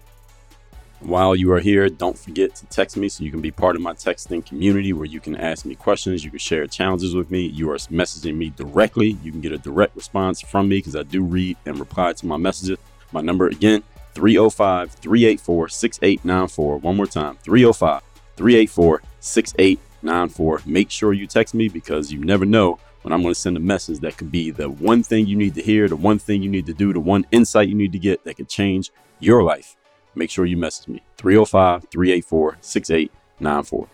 While 1.01 1.35
you 1.35 1.51
are 1.51 1.59
here, 1.59 1.89
don't 1.89 2.17
forget 2.17 2.53
to 2.55 2.65
text 2.67 2.95
me 2.95 3.09
so 3.09 3.23
you 3.23 3.31
can 3.31 3.41
be 3.41 3.49
part 3.49 3.75
of 3.75 3.81
my 3.81 3.93
texting 3.93 4.45
community 4.45 4.93
where 4.93 5.05
you 5.05 5.19
can 5.19 5.35
ask 5.35 5.65
me 5.65 5.73
questions, 5.73 6.23
you 6.23 6.29
can 6.29 6.39
share 6.39 6.67
challenges 6.67 7.15
with 7.15 7.31
me. 7.31 7.47
You 7.47 7.71
are 7.71 7.77
messaging 7.77 8.35
me 8.35 8.51
directly. 8.51 9.17
You 9.23 9.31
can 9.31 9.41
get 9.41 9.51
a 9.51 9.57
direct 9.57 9.95
response 9.95 10.41
from 10.41 10.69
me 10.69 10.77
because 10.77 10.95
I 10.95 11.01
do 11.03 11.23
read 11.23 11.57
and 11.65 11.79
reply 11.79 12.13
to 12.13 12.25
my 12.27 12.37
messages. 12.37 12.77
My 13.11 13.21
number 13.21 13.47
again, 13.47 13.83
305 14.13 14.91
384 14.91 15.69
6894. 15.69 16.77
One 16.77 16.95
more 16.95 17.07
time, 17.07 17.37
305 17.43 18.03
384 18.37 19.01
6894. 19.19 19.90
94. 20.03 20.61
Make 20.65 20.89
sure 20.91 21.13
you 21.13 21.27
text 21.27 21.53
me 21.53 21.69
because 21.69 22.11
you 22.11 22.19
never 22.19 22.45
know 22.45 22.79
when 23.01 23.13
I'm 23.13 23.21
going 23.21 23.33
to 23.33 23.39
send 23.39 23.57
a 23.57 23.61
message 23.61 23.99
that 23.99 24.17
could 24.17 24.31
be 24.31 24.51
the 24.51 24.69
one 24.69 25.03
thing 25.03 25.27
you 25.27 25.35
need 25.35 25.55
to 25.55 25.61
hear, 25.61 25.87
the 25.87 25.95
one 25.95 26.19
thing 26.19 26.41
you 26.41 26.49
need 26.49 26.65
to 26.67 26.73
do, 26.73 26.93
the 26.93 26.99
one 26.99 27.25
insight 27.31 27.69
you 27.69 27.75
need 27.75 27.91
to 27.93 27.99
get 27.99 28.23
that 28.23 28.35
could 28.35 28.49
change 28.49 28.91
your 29.19 29.43
life. 29.43 29.75
Make 30.15 30.29
sure 30.29 30.45
you 30.45 30.57
message 30.57 30.87
me 30.87 31.01
305 31.17 31.89
384 31.89 32.57
6894. 32.61 33.87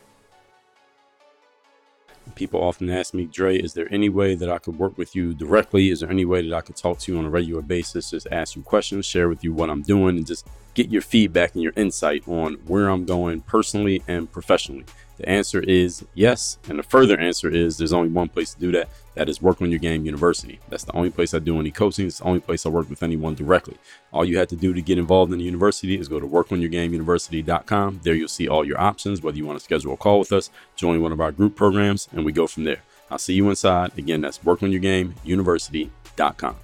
People 2.35 2.61
often 2.61 2.89
ask 2.89 3.13
me, 3.13 3.25
Dre, 3.25 3.57
is 3.57 3.73
there 3.73 3.91
any 3.91 4.09
way 4.09 4.35
that 4.35 4.49
I 4.49 4.57
could 4.57 4.77
work 4.77 4.97
with 4.97 5.15
you 5.15 5.33
directly? 5.33 5.89
Is 5.89 6.01
there 6.01 6.09
any 6.09 6.25
way 6.25 6.47
that 6.47 6.55
I 6.55 6.61
could 6.61 6.75
talk 6.75 6.99
to 6.99 7.11
you 7.11 7.17
on 7.17 7.25
a 7.25 7.29
regular 7.29 7.61
basis? 7.61 8.11
Just 8.11 8.27
ask 8.31 8.55
you 8.55 8.61
questions, 8.61 9.05
share 9.05 9.29
with 9.29 9.43
you 9.43 9.53
what 9.53 9.69
I'm 9.69 9.81
doing, 9.81 10.17
and 10.17 10.27
just 10.27 10.45
get 10.73 10.89
your 10.89 11.01
feedback 11.01 11.53
and 11.53 11.63
your 11.63 11.73
insight 11.75 12.27
on 12.27 12.55
where 12.67 12.89
I'm 12.89 13.05
going 13.05 13.41
personally 13.41 14.03
and 14.07 14.31
professionally. 14.31 14.85
The 15.17 15.27
answer 15.27 15.59
is 15.59 16.05
yes. 16.13 16.59
And 16.69 16.77
the 16.77 16.83
further 16.83 17.19
answer 17.19 17.49
is 17.49 17.77
there's 17.77 17.93
only 17.93 18.09
one 18.09 18.29
place 18.29 18.53
to 18.53 18.59
do 18.59 18.71
that. 18.73 18.89
That 19.15 19.29
is 19.29 19.41
Work 19.41 19.63
on 19.63 19.71
Your 19.71 19.79
Game 19.79 20.05
University. 20.05 20.59
That's 20.69 20.83
the 20.83 20.95
only 20.95 21.09
place 21.09 21.33
I 21.33 21.39
do 21.39 21.59
any 21.59 21.71
coaching. 21.71 22.05
It's 22.05 22.19
the 22.19 22.25
only 22.25 22.39
place 22.39 22.67
I 22.67 22.69
work 22.69 22.87
with 22.87 23.01
anyone 23.01 23.33
directly. 23.33 23.77
All 24.13 24.23
you 24.23 24.37
have 24.37 24.49
to 24.49 24.55
do 24.55 24.75
to 24.75 24.81
get 24.81 24.99
involved 24.99 25.33
in 25.33 25.39
the 25.39 25.45
university 25.45 25.99
is 25.99 26.07
go 26.07 26.19
to 26.19 26.27
workonyourgameuniversity.com. 26.27 28.01
There 28.03 28.13
you'll 28.13 28.27
see 28.27 28.47
all 28.47 28.63
your 28.63 28.79
options, 28.79 29.23
whether 29.23 29.37
you 29.37 29.47
want 29.47 29.57
to 29.57 29.65
schedule 29.65 29.93
a 29.93 29.97
call 29.97 30.19
with 30.19 30.31
us, 30.31 30.51
join 30.75 31.01
one 31.01 31.11
of 31.11 31.19
our 31.19 31.31
group 31.31 31.55
programs, 31.55 32.07
and 32.11 32.23
we 32.23 32.31
go 32.31 32.45
from 32.45 32.65
there. 32.65 32.83
I'll 33.09 33.17
see 33.17 33.33
you 33.33 33.49
inside. 33.49 33.97
Again, 33.97 34.21
that's 34.21 34.37
workonyourgameuniversity.com. 34.39 36.55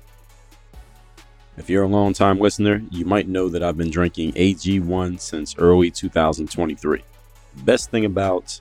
If 1.56 1.70
you're 1.70 1.84
a 1.84 1.88
long 1.88 2.14
time 2.14 2.39
listener, 2.39 2.82
you 2.91 3.06
might 3.06 3.28
know 3.28 3.47
that 3.49 3.62
I've 3.64 3.78
been 3.78 3.91
drinking 3.91 4.34
AG1 4.34 5.20
since 5.20 5.56
early 5.58 5.89
2023 5.89 7.04
best 7.58 7.91
thing 7.91 8.06
about 8.06 8.60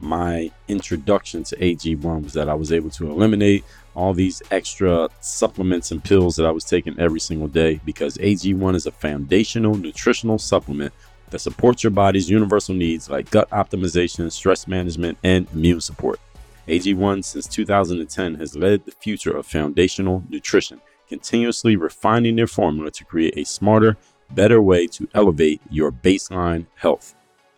my 0.00 0.50
introduction 0.68 1.44
to 1.44 1.56
AG1 1.56 2.24
was 2.24 2.32
that 2.34 2.48
I 2.48 2.54
was 2.54 2.72
able 2.72 2.90
to 2.90 3.10
eliminate 3.10 3.64
all 3.94 4.12
these 4.12 4.42
extra 4.50 5.08
supplements 5.20 5.90
and 5.92 6.02
pills 6.02 6.36
that 6.36 6.46
I 6.46 6.50
was 6.50 6.64
taking 6.64 6.98
every 6.98 7.20
single 7.20 7.48
day 7.48 7.80
because 7.84 8.18
AG1 8.18 8.74
is 8.74 8.86
a 8.86 8.92
foundational 8.92 9.74
nutritional 9.74 10.38
supplement 10.38 10.92
that 11.30 11.38
supports 11.38 11.82
your 11.82 11.90
body's 11.90 12.28
universal 12.28 12.74
needs 12.74 13.08
like 13.08 13.30
gut 13.30 13.48
optimization, 13.50 14.30
stress 14.30 14.66
management, 14.66 15.18
and 15.22 15.46
immune 15.52 15.80
support. 15.80 16.20
AG1 16.68 17.24
since 17.24 17.46
2010 17.46 18.36
has 18.36 18.56
led 18.56 18.84
the 18.84 18.92
future 18.92 19.36
of 19.36 19.46
foundational 19.46 20.24
nutrition, 20.28 20.80
continuously 21.08 21.76
refining 21.76 22.36
their 22.36 22.46
formula 22.46 22.90
to 22.90 23.04
create 23.04 23.36
a 23.36 23.44
smarter, 23.44 23.96
better 24.30 24.60
way 24.62 24.86
to 24.86 25.08
elevate 25.14 25.60
your 25.70 25.92
baseline 25.92 26.66
health. 26.76 27.14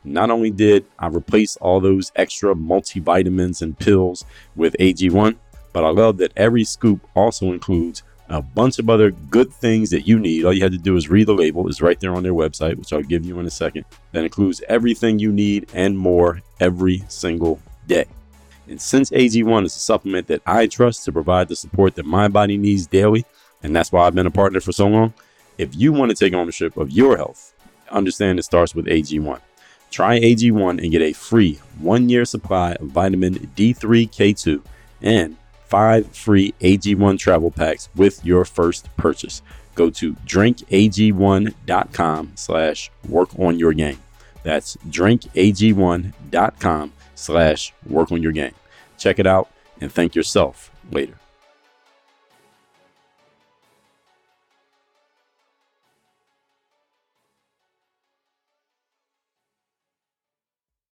Not 0.06 0.30
only 0.30 0.50
did 0.50 0.86
I 0.98 1.08
replace 1.08 1.56
all 1.56 1.80
those 1.80 2.12
extra 2.14 2.54
multivitamins 2.54 3.60
and 3.60 3.76
pills 3.76 4.24
with 4.54 4.76
AG1, 4.78 5.36
but 5.72 5.84
I 5.84 5.90
love 5.90 6.18
that 6.18 6.32
every 6.36 6.64
scoop 6.64 7.00
also 7.14 7.52
includes 7.52 8.04
a 8.28 8.40
bunch 8.40 8.78
of 8.78 8.88
other 8.88 9.10
good 9.10 9.52
things 9.52 9.90
that 9.90 10.06
you 10.06 10.18
need. 10.18 10.44
All 10.44 10.52
you 10.52 10.62
had 10.62 10.72
to 10.72 10.78
do 10.78 10.96
is 10.96 11.10
read 11.10 11.26
the 11.26 11.34
label, 11.34 11.68
it's 11.68 11.80
right 11.80 11.98
there 11.98 12.14
on 12.14 12.22
their 12.22 12.34
website, 12.34 12.76
which 12.76 12.92
I'll 12.92 13.02
give 13.02 13.24
you 13.24 13.38
in 13.40 13.46
a 13.46 13.50
second. 13.50 13.84
That 14.12 14.24
includes 14.24 14.62
everything 14.68 15.18
you 15.18 15.32
need 15.32 15.68
and 15.74 15.98
more 15.98 16.40
every 16.60 17.02
single 17.08 17.60
day. 17.86 18.06
And 18.68 18.80
since 18.80 19.10
AG1 19.10 19.64
is 19.64 19.76
a 19.76 19.78
supplement 19.78 20.28
that 20.28 20.42
I 20.46 20.66
trust 20.66 21.04
to 21.04 21.12
provide 21.12 21.48
the 21.48 21.56
support 21.56 21.94
that 21.96 22.06
my 22.06 22.28
body 22.28 22.56
needs 22.56 22.86
daily, 22.86 23.24
and 23.62 23.74
that's 23.74 23.92
why 23.92 24.06
I've 24.06 24.14
been 24.14 24.26
a 24.26 24.30
partner 24.30 24.60
for 24.60 24.72
so 24.72 24.86
long, 24.86 25.14
if 25.58 25.74
you 25.74 25.92
want 25.92 26.10
to 26.10 26.16
take 26.16 26.34
ownership 26.34 26.76
of 26.76 26.90
your 26.90 27.16
health, 27.16 27.54
understand 27.90 28.38
it 28.38 28.44
starts 28.44 28.74
with 28.74 28.86
AG1. 28.86 29.40
Try 29.90 30.18
AG1 30.20 30.82
and 30.82 30.90
get 30.90 31.02
a 31.02 31.12
free 31.12 31.60
one 31.78 32.08
year 32.08 32.24
supply 32.24 32.72
of 32.72 32.88
vitamin 32.88 33.34
D3K2 33.56 34.62
and 35.02 35.36
five 35.66 36.06
free 36.08 36.54
AG1 36.60 37.18
travel 37.18 37.50
packs 37.50 37.88
with 37.94 38.22
your 38.24 38.44
first 38.44 38.94
purchase. 38.96 39.42
Go 39.74 39.90
to 39.90 40.14
drinkag1.com 40.14 42.32
slash 42.34 42.90
work 43.08 43.38
on 43.38 43.58
your 43.58 43.72
game. 43.72 43.98
That's 44.42 44.76
drinkag1.com 44.88 46.92
slash 47.14 47.72
work 47.86 48.12
on 48.12 48.22
your 48.22 48.32
game. 48.32 48.52
Check 48.98 49.18
it 49.18 49.26
out 49.26 49.50
and 49.80 49.90
thank 49.92 50.14
yourself 50.14 50.70
later. 50.90 51.18